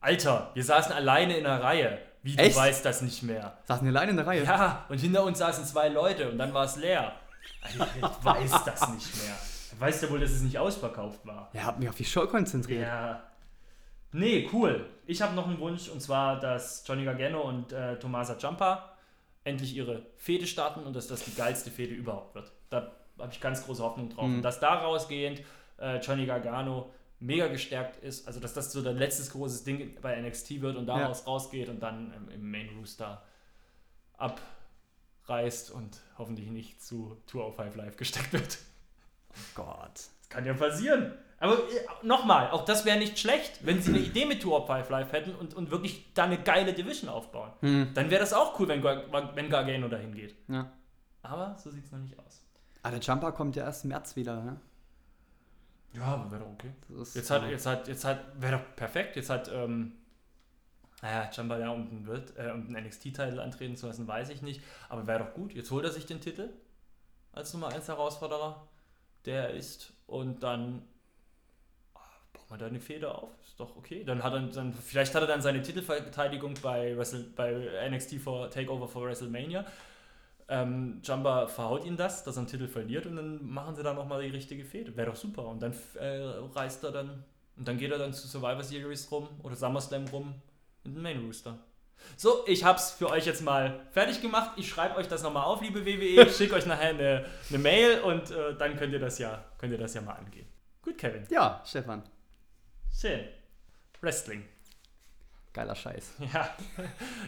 Alter, 0.00 0.50
wir 0.54 0.64
saßen 0.64 0.92
alleine 0.92 1.36
in 1.36 1.44
der 1.44 1.62
Reihe. 1.62 1.98
Wie, 2.22 2.34
du 2.34 2.42
Echt? 2.42 2.56
weißt 2.56 2.84
das 2.84 3.02
nicht 3.02 3.22
mehr. 3.22 3.56
Saßen 3.64 3.86
wir 3.86 3.92
alleine 3.92 4.10
in 4.10 4.16
der 4.16 4.26
Reihe? 4.26 4.44
Ja, 4.44 4.84
und 4.88 4.98
hinter 4.98 5.22
uns 5.24 5.38
saßen 5.38 5.64
zwei 5.64 5.88
Leute 5.88 6.30
und 6.30 6.38
dann 6.38 6.52
war 6.52 6.64
es 6.64 6.76
leer. 6.76 7.12
Ich 7.68 7.78
weiß 8.24 8.64
das 8.64 8.88
nicht 8.88 9.24
mehr. 9.24 9.36
Weißt 9.78 10.02
du 10.02 10.10
wohl, 10.10 10.20
dass 10.20 10.30
es 10.30 10.42
nicht 10.42 10.58
ausverkauft 10.58 11.24
war? 11.24 11.50
Ja, 11.52 11.64
hab 11.64 11.78
mich 11.78 11.88
auf 11.88 11.94
die 11.94 12.04
Show 12.04 12.26
konzentriert. 12.26 12.82
Ja. 12.82 13.22
Nee, 14.12 14.48
cool. 14.52 14.86
Ich 15.06 15.20
habe 15.20 15.34
noch 15.34 15.46
einen 15.46 15.60
Wunsch 15.60 15.88
und 15.88 16.00
zwar, 16.00 16.40
dass 16.40 16.82
Johnny 16.86 17.04
Gargano 17.04 17.42
und 17.42 17.72
äh, 17.72 17.98
Tomasa 17.98 18.38
Ciampa 18.38 18.96
endlich 19.44 19.76
ihre 19.76 20.02
Fehde 20.16 20.46
starten 20.46 20.80
und 20.80 20.96
dass 20.96 21.06
das 21.06 21.24
die 21.24 21.34
geilste 21.34 21.70
Fehde 21.70 21.94
überhaupt 21.94 22.34
wird. 22.34 22.50
Da 22.70 22.92
habe 23.18 23.32
ich 23.32 23.40
ganz 23.40 23.64
große 23.64 23.82
Hoffnung 23.82 24.08
drauf. 24.08 24.26
Mhm. 24.26 24.36
Und 24.36 24.42
dass 24.42 24.58
daraus 24.58 25.08
gehend 25.08 25.42
äh, 25.78 25.98
Johnny 25.98 26.26
Gargano 26.26 26.90
mega 27.20 27.48
gestärkt 27.48 28.02
ist. 28.02 28.26
Also, 28.26 28.40
dass 28.40 28.54
das 28.54 28.72
so 28.72 28.82
dein 28.82 28.96
letztes 28.96 29.30
großes 29.30 29.64
Ding 29.64 29.96
bei 30.00 30.20
NXT 30.20 30.60
wird 30.60 30.76
und 30.76 30.86
daraus 30.86 31.20
ja. 31.20 31.26
rausgeht 31.26 31.68
und 31.68 31.80
dann 31.80 32.12
im, 32.12 32.28
im, 32.28 32.50
Main 32.50 32.68
Rooster 32.78 33.22
abreißt 34.18 35.70
und 35.70 36.00
hoffentlich 36.18 36.50
nicht 36.50 36.82
zu 36.82 37.16
Tour 37.26 37.46
of 37.46 37.56
Five 37.56 37.76
Live 37.76 37.96
gesteckt 37.96 38.32
wird. 38.32 38.58
Oh 39.30 39.62
Gott. 39.62 39.94
Das 39.94 40.28
kann 40.28 40.44
ja 40.44 40.54
passieren. 40.54 41.12
Aber 41.38 41.54
äh, 41.54 41.86
nochmal, 42.02 42.50
auch 42.50 42.64
das 42.64 42.84
wäre 42.84 42.98
nicht 42.98 43.18
schlecht, 43.18 43.64
wenn 43.66 43.82
sie 43.82 43.90
eine 43.90 44.00
Idee 44.00 44.24
mit 44.24 44.40
Tour 44.40 44.60
of 44.60 44.66
Five 44.66 44.88
Live 44.88 45.12
hätten 45.12 45.34
und, 45.34 45.54
und 45.54 45.70
wirklich 45.70 46.12
da 46.14 46.24
eine 46.24 46.38
geile 46.38 46.72
Division 46.72 47.10
aufbauen. 47.10 47.52
Hm. 47.60 47.90
Dann 47.94 48.10
wäre 48.10 48.20
das 48.20 48.32
auch 48.32 48.58
cool, 48.58 48.68
wenn, 48.68 48.82
wenn 48.82 49.50
Gargano 49.50 49.88
dahin 49.88 50.14
geht. 50.14 50.34
Ja. 50.48 50.70
Aber 51.22 51.56
so 51.58 51.70
sieht 51.70 51.84
es 51.84 51.92
noch 51.92 51.98
nicht 51.98 52.18
aus. 52.18 52.42
Ah, 52.82 52.90
der 52.90 53.00
Jumper 53.00 53.32
kommt 53.32 53.56
ja 53.56 53.64
erst 53.64 53.84
im 53.84 53.88
März 53.88 54.16
wieder, 54.16 54.42
ne? 54.42 54.60
Ja, 55.96 56.04
aber 56.04 56.30
wäre 56.30 56.44
doch 56.44 56.50
okay. 56.50 56.72
Jetzt 57.14 57.30
hat, 57.30 57.48
jetzt 57.48 57.66
hat, 57.66 57.88
jetzt 57.88 58.04
hat, 58.04 58.40
wäre 58.40 58.58
doch 58.58 58.76
perfekt. 58.76 59.16
Jetzt 59.16 59.30
hat, 59.30 59.50
ähm, 59.52 59.92
naja, 61.02 61.30
ja 61.32 61.70
um 61.70 61.88
den, 61.88 62.06
äh, 62.36 62.50
um 62.50 62.72
den 62.72 62.84
NXT-Titel 62.84 63.40
antreten 63.40 63.76
zu 63.76 63.86
lassen, 63.86 64.06
weiß 64.06 64.28
ich 64.30 64.42
nicht. 64.42 64.62
Aber 64.88 65.06
wäre 65.06 65.20
doch 65.20 65.34
gut. 65.34 65.54
Jetzt 65.54 65.70
holt 65.70 65.84
er 65.84 65.92
sich 65.92 66.06
den 66.06 66.20
Titel 66.20 66.50
als 67.32 67.52
Nummer 67.54 67.68
1 67.68 67.88
Herausforderer, 67.88 68.66
der 69.24 69.50
er 69.50 69.54
ist. 69.54 69.92
Und 70.06 70.42
dann 70.42 70.82
oh, 71.94 72.00
baut 72.32 72.50
man 72.50 72.58
da 72.58 72.66
eine 72.66 72.80
Feder 72.80 73.22
auf. 73.22 73.30
Ist 73.46 73.58
doch 73.58 73.76
okay. 73.76 74.04
Dann 74.04 74.22
hat 74.22 74.34
er 74.34 74.40
dann, 74.40 74.72
vielleicht 74.74 75.14
hat 75.14 75.22
er 75.22 75.28
dann 75.28 75.40
seine 75.40 75.62
Titelverteidigung 75.62 76.54
bei, 76.62 76.96
Wrestle, 76.96 77.24
bei 77.34 77.88
NXT 77.90 78.16
for 78.16 78.50
Takeover 78.50 78.86
for 78.86 79.06
WrestleMania. 79.06 79.64
Ähm, 80.48 81.00
Jumba 81.02 81.48
verhaut 81.48 81.84
ihn 81.84 81.96
das, 81.96 82.22
dass 82.22 82.36
er 82.36 82.40
einen 82.40 82.46
Titel 82.46 82.68
verliert 82.68 83.06
und 83.06 83.16
dann 83.16 83.44
machen 83.44 83.74
sie 83.74 83.82
da 83.82 83.92
nochmal 83.92 84.22
die 84.22 84.28
richtige 84.28 84.64
Fehde. 84.64 84.96
Wäre 84.96 85.10
doch 85.10 85.16
super. 85.16 85.46
Und 85.46 85.60
dann 85.60 85.74
äh, 85.98 86.22
reist 86.54 86.84
er 86.84 86.92
dann 86.92 87.24
und 87.56 87.66
dann 87.66 87.78
geht 87.78 87.90
er 87.90 87.98
dann 87.98 88.12
zu 88.12 88.28
Survivor 88.28 88.62
Series 88.62 89.10
rum 89.10 89.28
oder 89.42 89.56
SummerSlam 89.56 90.06
rum 90.08 90.34
in 90.84 90.94
den 90.94 91.02
Main 91.02 91.24
Rooster. 91.24 91.58
So, 92.16 92.44
ich 92.46 92.64
hab's 92.64 92.92
für 92.92 93.10
euch 93.10 93.26
jetzt 93.26 93.42
mal 93.42 93.80
fertig 93.90 94.20
gemacht. 94.20 94.52
Ich 94.56 94.68
schreibe 94.68 94.96
euch 94.96 95.08
das 95.08 95.22
nochmal 95.22 95.44
auf, 95.44 95.62
liebe 95.62 95.84
WWE. 95.84 96.26
Ich 96.26 96.36
schicke 96.36 96.54
euch 96.54 96.66
nachher 96.66 96.90
eine, 96.90 97.24
eine 97.48 97.58
Mail 97.58 98.00
und 98.00 98.30
äh, 98.30 98.54
dann 98.56 98.76
könnt 98.76 98.92
ihr 98.92 98.98
das 98.98 99.18
ja, 99.18 99.44
könnt 99.58 99.72
ihr 99.72 99.78
das 99.78 99.94
ja 99.94 100.02
mal 100.02 100.12
angehen. 100.12 100.46
Gut, 100.82 100.98
Kevin. 100.98 101.26
Ja, 101.30 101.62
Stefan. 101.64 102.02
Schön. 102.92 103.24
Wrestling. 104.00 104.44
Geiler 105.56 105.74
Scheiß. 105.74 106.12
Ja, 106.34 106.50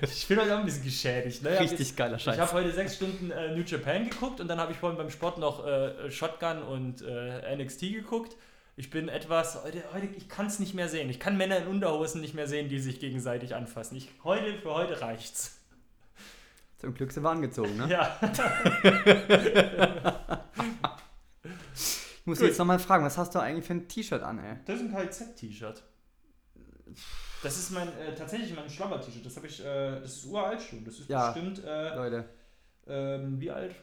ich 0.02 0.28
bin 0.28 0.38
heute 0.38 0.54
auch 0.54 0.58
ein 0.58 0.66
bisschen 0.66 0.84
geschädigt. 0.84 1.42
Ne? 1.42 1.58
Richtig 1.58 1.96
geiler 1.96 2.18
Scheiß. 2.18 2.34
Ich 2.34 2.40
habe 2.40 2.52
heute 2.52 2.70
sechs 2.72 2.96
Stunden 2.96 3.30
äh, 3.30 3.56
New 3.56 3.62
Japan 3.62 4.10
geguckt 4.10 4.42
und 4.42 4.48
dann 4.48 4.60
habe 4.60 4.70
ich 4.70 4.76
vorhin 4.78 4.98
beim 4.98 5.08
Sport 5.08 5.38
noch 5.38 5.66
äh, 5.66 6.10
Shotgun 6.10 6.62
und 6.62 7.00
äh, 7.00 7.56
NXT 7.56 7.80
geguckt. 7.80 8.36
Ich 8.76 8.90
bin 8.90 9.08
etwas, 9.08 9.64
heute, 9.64 9.82
heute 9.94 10.08
ich 10.14 10.28
kann 10.28 10.44
es 10.44 10.58
nicht 10.58 10.74
mehr 10.74 10.90
sehen. 10.90 11.08
Ich 11.08 11.18
kann 11.18 11.38
Männer 11.38 11.56
in 11.56 11.68
Unterhosen 11.68 12.20
nicht 12.20 12.34
mehr 12.34 12.46
sehen, 12.46 12.68
die 12.68 12.78
sich 12.80 13.00
gegenseitig 13.00 13.54
anfassen. 13.54 13.96
Ich, 13.96 14.10
heute, 14.24 14.58
für 14.58 14.74
heute 14.74 15.00
reicht's. 15.00 15.62
Zum 16.76 16.92
Glück 16.92 17.10
sind 17.10 17.22
wir 17.22 17.30
angezogen, 17.30 17.78
ne? 17.78 17.88
Ja. 17.88 18.14
Ich 21.74 22.30
muss 22.30 22.40
Gut. 22.40 22.48
jetzt 22.48 22.58
nochmal 22.58 22.78
fragen, 22.78 23.06
was 23.06 23.16
hast 23.16 23.34
du 23.34 23.38
eigentlich 23.38 23.64
für 23.64 23.72
ein 23.72 23.88
T-Shirt 23.88 24.22
an, 24.22 24.38
ey? 24.38 24.56
Das 24.66 24.76
ist 24.76 24.82
ein 24.82 24.92
KZ-T-Shirt. 24.92 25.82
Das 27.42 27.56
ist 27.56 27.70
mein, 27.70 27.88
äh, 27.98 28.14
tatsächlich 28.14 28.54
mein 28.54 28.68
Schlabber-T-Shirt. 28.68 29.24
Das 29.24 29.36
habe 29.36 29.46
ich, 29.46 29.60
äh, 29.64 30.00
das 30.00 30.16
ist 30.16 30.24
uralt 30.26 30.60
schon. 30.60 30.84
Das 30.84 30.98
ist 30.98 31.08
Ja. 31.08 31.30
bestimmt, 31.30 31.62
äh, 31.64 31.94
Leute. 31.94 32.24
ähm, 32.86 33.40
wie 33.40 33.50
alt? 33.50 33.74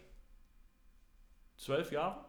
Zwölf 1.57 1.91
Jahre? 1.91 2.25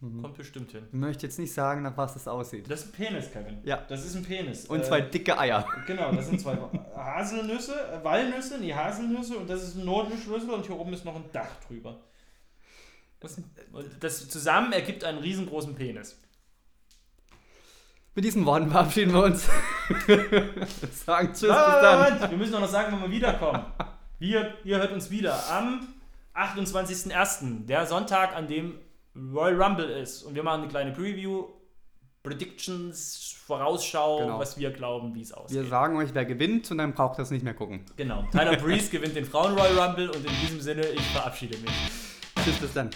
Mhm. 0.00 0.22
Kommt 0.22 0.36
bestimmt 0.38 0.70
hin. 0.70 0.84
Ich 0.88 0.94
möchte 0.94 1.26
jetzt 1.26 1.38
nicht 1.38 1.52
sagen, 1.52 1.82
nach 1.82 1.94
was 1.96 2.14
das 2.14 2.26
aussieht. 2.26 2.70
Das 2.70 2.80
ist 2.80 2.86
ein 2.86 2.92
Penis, 2.92 3.30
Kevin. 3.30 3.58
Ja. 3.64 3.84
Das 3.88 4.04
ist 4.06 4.14
ein 4.14 4.22
Penis. 4.24 4.64
Und 4.66 4.80
Äh, 4.80 4.84
zwei 4.84 5.00
dicke 5.02 5.38
Eier. 5.38 5.66
Genau, 5.86 6.10
das 6.12 6.28
sind 6.28 6.40
zwei 6.40 6.56
Haselnüsse, 6.96 7.74
äh, 7.92 8.02
Walnüsse, 8.02 8.58
nee, 8.58 8.72
Haselnüsse 8.72 9.36
und 9.36 9.50
das 9.50 9.62
ist 9.62 9.74
ein 9.76 9.84
Nordschlüssel 9.84 10.48
und 10.50 10.64
hier 10.64 10.78
oben 10.78 10.94
ist 10.94 11.04
noch 11.04 11.14
ein 11.16 11.24
Dach 11.32 11.50
drüber. 11.66 12.00
Das, 13.20 13.36
und 13.72 13.90
das 14.02 14.26
zusammen 14.30 14.72
ergibt 14.72 15.04
einen 15.04 15.18
riesengroßen 15.18 15.74
Penis. 15.74 16.16
Mit 18.20 18.26
diesen 18.26 18.44
Worten 18.44 18.70
verabschieden 18.70 19.14
wir 19.14 19.22
uns. 19.24 19.44
Sagen 21.06 21.28
Tschüss, 21.28 21.40
bis 21.40 21.48
dann. 21.48 22.30
Wir 22.30 22.36
müssen 22.36 22.54
auch 22.54 22.60
noch 22.60 22.68
sagen, 22.68 22.88
wann 22.92 23.00
wir 23.00 23.10
wiederkommen. 23.10 23.64
Wir, 24.18 24.56
ihr 24.62 24.76
hört 24.76 24.92
uns 24.92 25.10
wieder 25.10 25.34
am 25.50 25.88
28.01., 26.34 27.64
der 27.64 27.86
Sonntag, 27.86 28.36
an 28.36 28.46
dem 28.46 28.74
Royal 29.16 29.62
Rumble 29.62 29.86
ist. 29.86 30.22
Und 30.24 30.34
wir 30.34 30.42
machen 30.42 30.60
eine 30.60 30.68
kleine 30.68 30.92
Preview, 30.92 31.46
Predictions, 32.22 33.34
Vorausschau, 33.46 34.18
Genau. 34.18 34.38
was 34.38 34.58
wir 34.58 34.70
glauben, 34.70 35.14
wie 35.14 35.22
es 35.22 35.30
Wir 35.30 35.38
aussieht. 35.38 35.70
sagen 35.70 35.96
euch, 35.96 36.10
wer 36.12 36.26
gewinnt 36.26 36.70
und 36.70 36.76
dann 36.76 36.92
braucht 36.92 37.18
ihr 37.18 37.22
es 37.22 37.30
nicht 37.30 37.42
mehr 37.42 37.54
gucken. 37.54 37.86
Genau. 37.96 38.24
Tyler 38.32 38.58
Breeze 38.58 38.90
gewinnt 38.90 39.16
den 39.16 39.24
Frauen 39.24 39.54
Royal 39.58 39.78
Rumble 39.78 40.10
und 40.10 40.26
in 40.26 40.32
diesem 40.42 40.60
Sinne, 40.60 40.86
ich 40.88 41.06
verabschiede 41.12 41.56
mich. 41.56 41.70
Tschüss, 42.44 42.58
bis 42.58 42.74
dann. 42.74 42.90